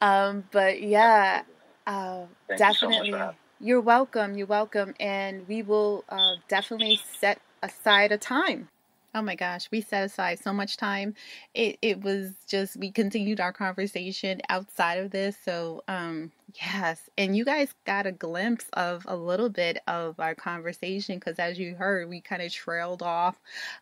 Um, 0.00 0.44
but 0.52 0.82
yeah, 0.82 1.42
uh, 1.86 2.26
definitely. 2.56 3.08
You 3.08 3.12
so 3.14 3.34
You're 3.60 3.80
welcome. 3.80 4.36
You're 4.36 4.46
welcome, 4.46 4.94
and 5.00 5.46
we 5.48 5.62
will 5.62 6.04
uh, 6.08 6.36
definitely 6.48 6.96
set 6.96 7.40
aside 7.62 8.12
a 8.12 8.18
time 8.18 8.68
Oh 9.14 9.22
my 9.22 9.34
gosh, 9.36 9.68
we 9.72 9.80
set 9.80 10.04
aside 10.04 10.38
so 10.38 10.52
much 10.52 10.76
time. 10.76 11.14
It 11.54 11.78
it 11.80 12.02
was 12.02 12.34
just 12.46 12.76
we 12.76 12.92
continued 12.92 13.40
our 13.40 13.52
conversation 13.54 14.40
outside 14.50 14.98
of 14.98 15.10
this. 15.10 15.36
So 15.42 15.82
um 15.88 16.30
yes, 16.60 17.08
and 17.16 17.34
you 17.34 17.44
guys 17.44 17.72
got 17.86 18.06
a 18.06 18.12
glimpse 18.12 18.66
of 18.74 19.04
a 19.08 19.16
little 19.16 19.48
bit 19.48 19.78
of 19.88 20.20
our 20.20 20.34
conversation 20.34 21.18
cuz 21.20 21.38
as 21.38 21.58
you 21.58 21.74
heard, 21.74 22.08
we 22.08 22.20
kind 22.20 22.42
of 22.42 22.52
trailed 22.52 23.02
off 23.02 23.40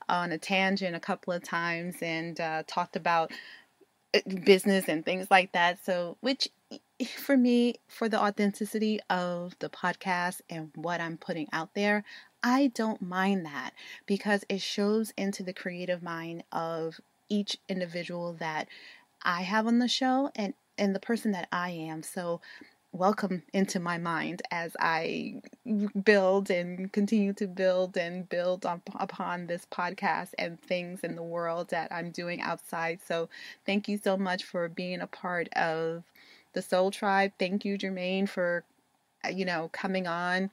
on 0.09 0.31
a 0.33 0.39
tangent 0.39 0.95
a 0.97 1.01
couple 1.01 1.33
of 1.33 1.43
times 1.43 1.97
and 2.03 2.41
uh, 2.41 2.63
talked 2.67 2.95
about 2.97 3.33
Uh, 4.17 4.31
business 4.45 4.89
and 4.89 5.05
things 5.05 5.29
like 5.31 5.53
that. 5.53 5.85
So 5.85 6.17
which 6.21 6.49
for 7.17 7.37
me, 7.37 7.77
for 7.89 8.09
the 8.09 8.21
authenticity 8.21 9.01
of 9.11 9.57
the 9.59 9.69
podcast 9.69 10.41
and 10.49 10.71
what 10.75 11.01
I'm 11.01 11.17
putting 11.17 11.49
out 11.53 11.75
there, 11.75 12.05
I 12.43 12.69
don't 12.69 13.03
mind 13.03 13.45
that 13.47 13.73
because 14.07 14.45
it 14.49 14.61
shows 14.61 15.13
into 15.17 15.43
the 15.43 15.53
creative 15.53 16.03
mind 16.03 16.45
of 16.53 17.01
each 17.29 17.59
individual 17.69 18.35
that 18.35 18.69
I 19.23 19.43
have 19.43 19.67
on 19.67 19.79
the 19.79 19.89
show 19.89 20.31
and 20.37 20.55
and 20.79 20.95
the 20.95 21.01
person 21.01 21.33
that 21.33 21.49
I 21.51 21.71
am. 21.71 22.03
So 22.03 22.41
welcome 22.97 23.43
into 23.53 23.79
my 23.81 23.99
mind 23.99 24.43
as 24.51 24.77
I 24.81 25.43
build 26.05 26.51
and 26.51 26.93
continue 26.93 27.33
to 27.35 27.47
build 27.47 27.97
and 27.97 28.29
build 28.29 28.65
up 28.67 28.81
upon 28.99 29.47
this 29.47 29.67
podcast 29.71 30.31
and 30.39 30.61
things 30.61 31.01
in 31.05 31.15
the 31.17 31.23
world 31.23 31.71
that 31.71 31.93
I'm 31.93 32.11
doing 32.11 32.41
outside. 32.41 33.01
So 33.07 33.29
thank 33.67 33.89
you 33.89 33.99
so 33.99 34.17
much 34.17 34.45
for 34.45 34.69
being 34.69 35.01
a 35.01 35.07
part 35.07 35.49
of 35.55 36.05
the 36.55 36.63
Soul 36.63 36.91
Tribe. 36.91 37.33
Thank 37.39 37.65
you, 37.65 37.77
Jermaine, 37.79 38.29
for 38.29 38.65
you 39.33 39.45
know 39.45 39.71
coming 39.73 40.07
on 40.07 40.51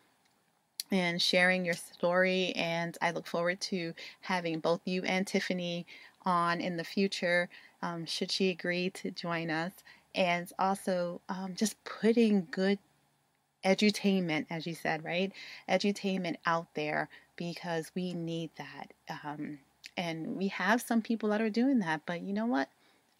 and 0.91 1.21
sharing 1.21 1.65
your 1.65 1.73
story. 1.75 2.53
And 2.55 2.97
I 3.01 3.11
look 3.11 3.27
forward 3.27 3.59
to 3.61 3.93
having 4.21 4.59
both 4.59 4.81
you 4.85 5.03
and 5.03 5.25
Tiffany 5.25 5.85
on 6.25 6.61
in 6.61 6.77
the 6.77 6.83
future, 6.83 7.49
um, 7.81 8.05
should 8.05 8.31
she 8.31 8.49
agree 8.49 8.89
to 8.91 9.11
join 9.11 9.49
us. 9.49 9.73
And 10.15 10.51
also 10.59 11.21
um, 11.29 11.55
just 11.55 11.83
putting 11.83 12.47
good 12.51 12.79
edutainment, 13.65 14.45
as 14.49 14.67
you 14.67 14.75
said, 14.75 15.03
right? 15.03 15.31
Edutainment 15.67 16.35
out 16.45 16.67
there 16.75 17.09
because 17.35 17.91
we 17.95 18.13
need 18.13 18.51
that. 18.57 18.93
Um, 19.23 19.59
and 19.97 20.35
we 20.35 20.49
have 20.49 20.81
some 20.81 21.01
people 21.01 21.29
that 21.29 21.41
are 21.41 21.49
doing 21.49 21.79
that, 21.79 22.01
but 22.05 22.21
you 22.21 22.33
know 22.33 22.45
what? 22.45 22.69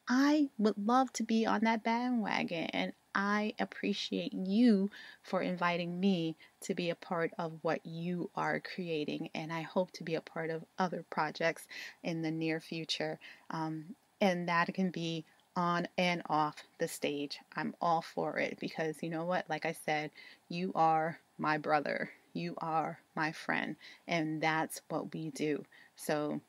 I 0.07 0.49
would 0.57 0.77
love 0.77 1.13
to 1.13 1.23
be 1.23 1.45
on 1.45 1.61
that 1.61 1.83
bandwagon 1.83 2.65
and 2.73 2.93
I 3.15 3.53
appreciate 3.59 4.33
you 4.33 4.89
for 5.21 5.41
inviting 5.41 5.99
me 5.99 6.35
to 6.61 6.73
be 6.73 6.89
a 6.89 6.95
part 6.95 7.31
of 7.37 7.59
what 7.61 7.85
you 7.85 8.29
are 8.35 8.59
creating, 8.59 9.29
and 9.35 9.53
I 9.53 9.61
hope 9.61 9.91
to 9.93 10.03
be 10.03 10.15
a 10.15 10.21
part 10.21 10.49
of 10.49 10.65
other 10.79 11.05
projects 11.09 11.67
in 12.01 12.21
the 12.21 12.31
near 12.31 12.59
future. 12.59 13.19
Um, 13.51 13.95
and 14.19 14.49
that 14.49 14.73
can 14.73 14.89
be 14.89 15.25
on 15.55 15.87
and 15.97 16.21
off 16.29 16.63
the 16.79 16.87
stage. 16.87 17.39
I'm 17.55 17.75
all 17.81 18.01
for 18.01 18.37
it 18.37 18.57
because 18.59 19.01
you 19.01 19.09
know 19.09 19.25
what? 19.25 19.49
Like 19.49 19.65
I 19.65 19.75
said, 19.85 20.11
you 20.49 20.71
are 20.75 21.19
my 21.37 21.57
brother, 21.57 22.11
you 22.33 22.55
are 22.59 22.99
my 23.15 23.31
friend, 23.31 23.75
and 24.07 24.41
that's 24.41 24.81
what 24.89 25.13
we 25.13 25.29
do. 25.29 25.63
So 25.95 26.41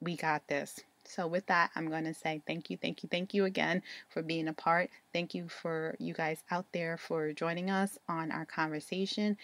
we 0.00 0.16
got 0.16 0.46
this. 0.48 0.80
So, 1.04 1.26
with 1.26 1.46
that, 1.46 1.70
I'm 1.74 1.88
going 1.88 2.04
to 2.04 2.14
say 2.14 2.42
thank 2.46 2.70
you, 2.70 2.76
thank 2.76 3.02
you, 3.02 3.08
thank 3.08 3.34
you 3.34 3.44
again 3.46 3.82
for 4.10 4.22
being 4.22 4.48
a 4.48 4.52
part. 4.52 4.90
Thank 5.12 5.34
you 5.34 5.48
for 5.48 5.96
you 5.98 6.14
guys 6.14 6.44
out 6.50 6.66
there 6.72 6.96
for 6.96 7.32
joining 7.32 7.70
us 7.70 7.98
on 8.08 8.30
our 8.30 8.44
conversation. 8.44 9.36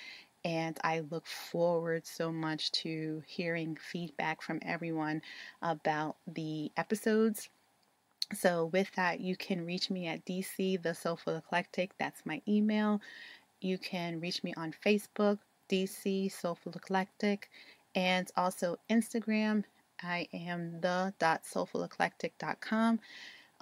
And 0.44 0.78
I 0.84 1.00
look 1.00 1.26
forward 1.26 2.06
so 2.06 2.30
much 2.30 2.70
to 2.72 3.22
hearing 3.26 3.76
feedback 3.76 4.42
from 4.42 4.60
everyone 4.62 5.22
about 5.60 6.16
the 6.26 6.70
episodes. 6.76 7.48
So, 8.34 8.66
with 8.66 8.90
that, 8.96 9.20
you 9.20 9.36
can 9.36 9.64
reach 9.64 9.90
me 9.90 10.06
at 10.08 10.24
DC 10.24 10.82
The 10.82 10.94
Soulful 10.94 11.36
Eclectic. 11.36 11.92
That's 11.98 12.26
my 12.26 12.42
email. 12.48 13.00
You 13.60 13.78
can 13.78 14.20
reach 14.20 14.42
me 14.42 14.52
on 14.56 14.74
Facebook, 14.84 15.38
DC 15.70 16.32
Soulful 16.32 16.72
Eclectic, 16.72 17.48
and 17.94 18.28
also 18.36 18.78
Instagram 18.90 19.64
I 20.02 20.28
am 20.32 20.80
the 20.80 21.14
soulfuleclectic.com, 21.20 23.00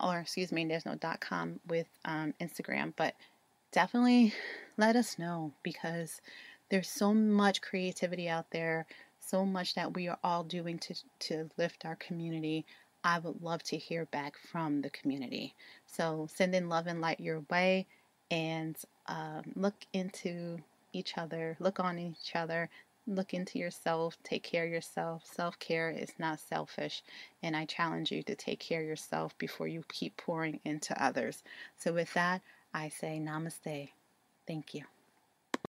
or 0.02 0.18
excuse 0.18 0.52
me, 0.52 0.64
there's 0.64 0.86
no 0.86 0.96
.com 1.20 1.60
with 1.66 1.86
um, 2.04 2.34
Instagram, 2.40 2.92
but 2.96 3.14
definitely 3.72 4.34
let 4.76 4.96
us 4.96 5.18
know 5.18 5.52
because 5.62 6.20
there's 6.70 6.88
so 6.88 7.14
much 7.14 7.60
creativity 7.60 8.28
out 8.28 8.50
there, 8.50 8.86
so 9.20 9.44
much 9.44 9.74
that 9.74 9.94
we 9.94 10.08
are 10.08 10.18
all 10.24 10.44
doing 10.44 10.78
to 10.78 10.94
to 11.20 11.50
lift 11.56 11.84
our 11.84 11.96
community. 11.96 12.66
I 13.04 13.20
would 13.20 13.42
love 13.42 13.62
to 13.64 13.78
hear 13.78 14.06
back 14.06 14.36
from 14.38 14.82
the 14.82 14.90
community. 14.90 15.54
So 15.86 16.28
send 16.34 16.54
in 16.56 16.70
love 16.70 16.88
and 16.88 17.02
light 17.02 17.20
your 17.20 17.42
way, 17.50 17.86
and 18.30 18.76
um, 19.08 19.44
look 19.56 19.76
into 19.94 20.58
each 20.94 21.18
other, 21.18 21.56
look 21.60 21.80
on 21.80 21.98
each 22.00 22.36
other, 22.36 22.70
look 23.06 23.34
into 23.34 23.58
yourself, 23.60 24.16
take 24.24 24.44
care 24.44 24.64
of 24.66 24.72
yourself. 24.72 25.24
Self 25.26 25.58
care 25.60 25.90
is 25.90 26.12
not 26.18 26.40
selfish, 26.40 27.02
and 27.42 27.56
I 27.56 27.66
challenge 27.66 28.12
you 28.12 28.22
to 28.24 28.36
take 28.36 28.60
care 28.60 28.82
of 28.82 28.88
yourself 28.88 29.38
before 29.38 29.68
you 29.68 29.84
keep 29.92 30.16
pouring 30.18 30.60
into 30.64 31.00
others. 31.02 31.44
So, 31.78 31.92
with 31.94 32.14
that, 32.14 32.42
I 32.74 32.90
say 32.90 33.20
namaste. 33.22 33.90
Thank 34.48 34.74
you. 34.74 34.93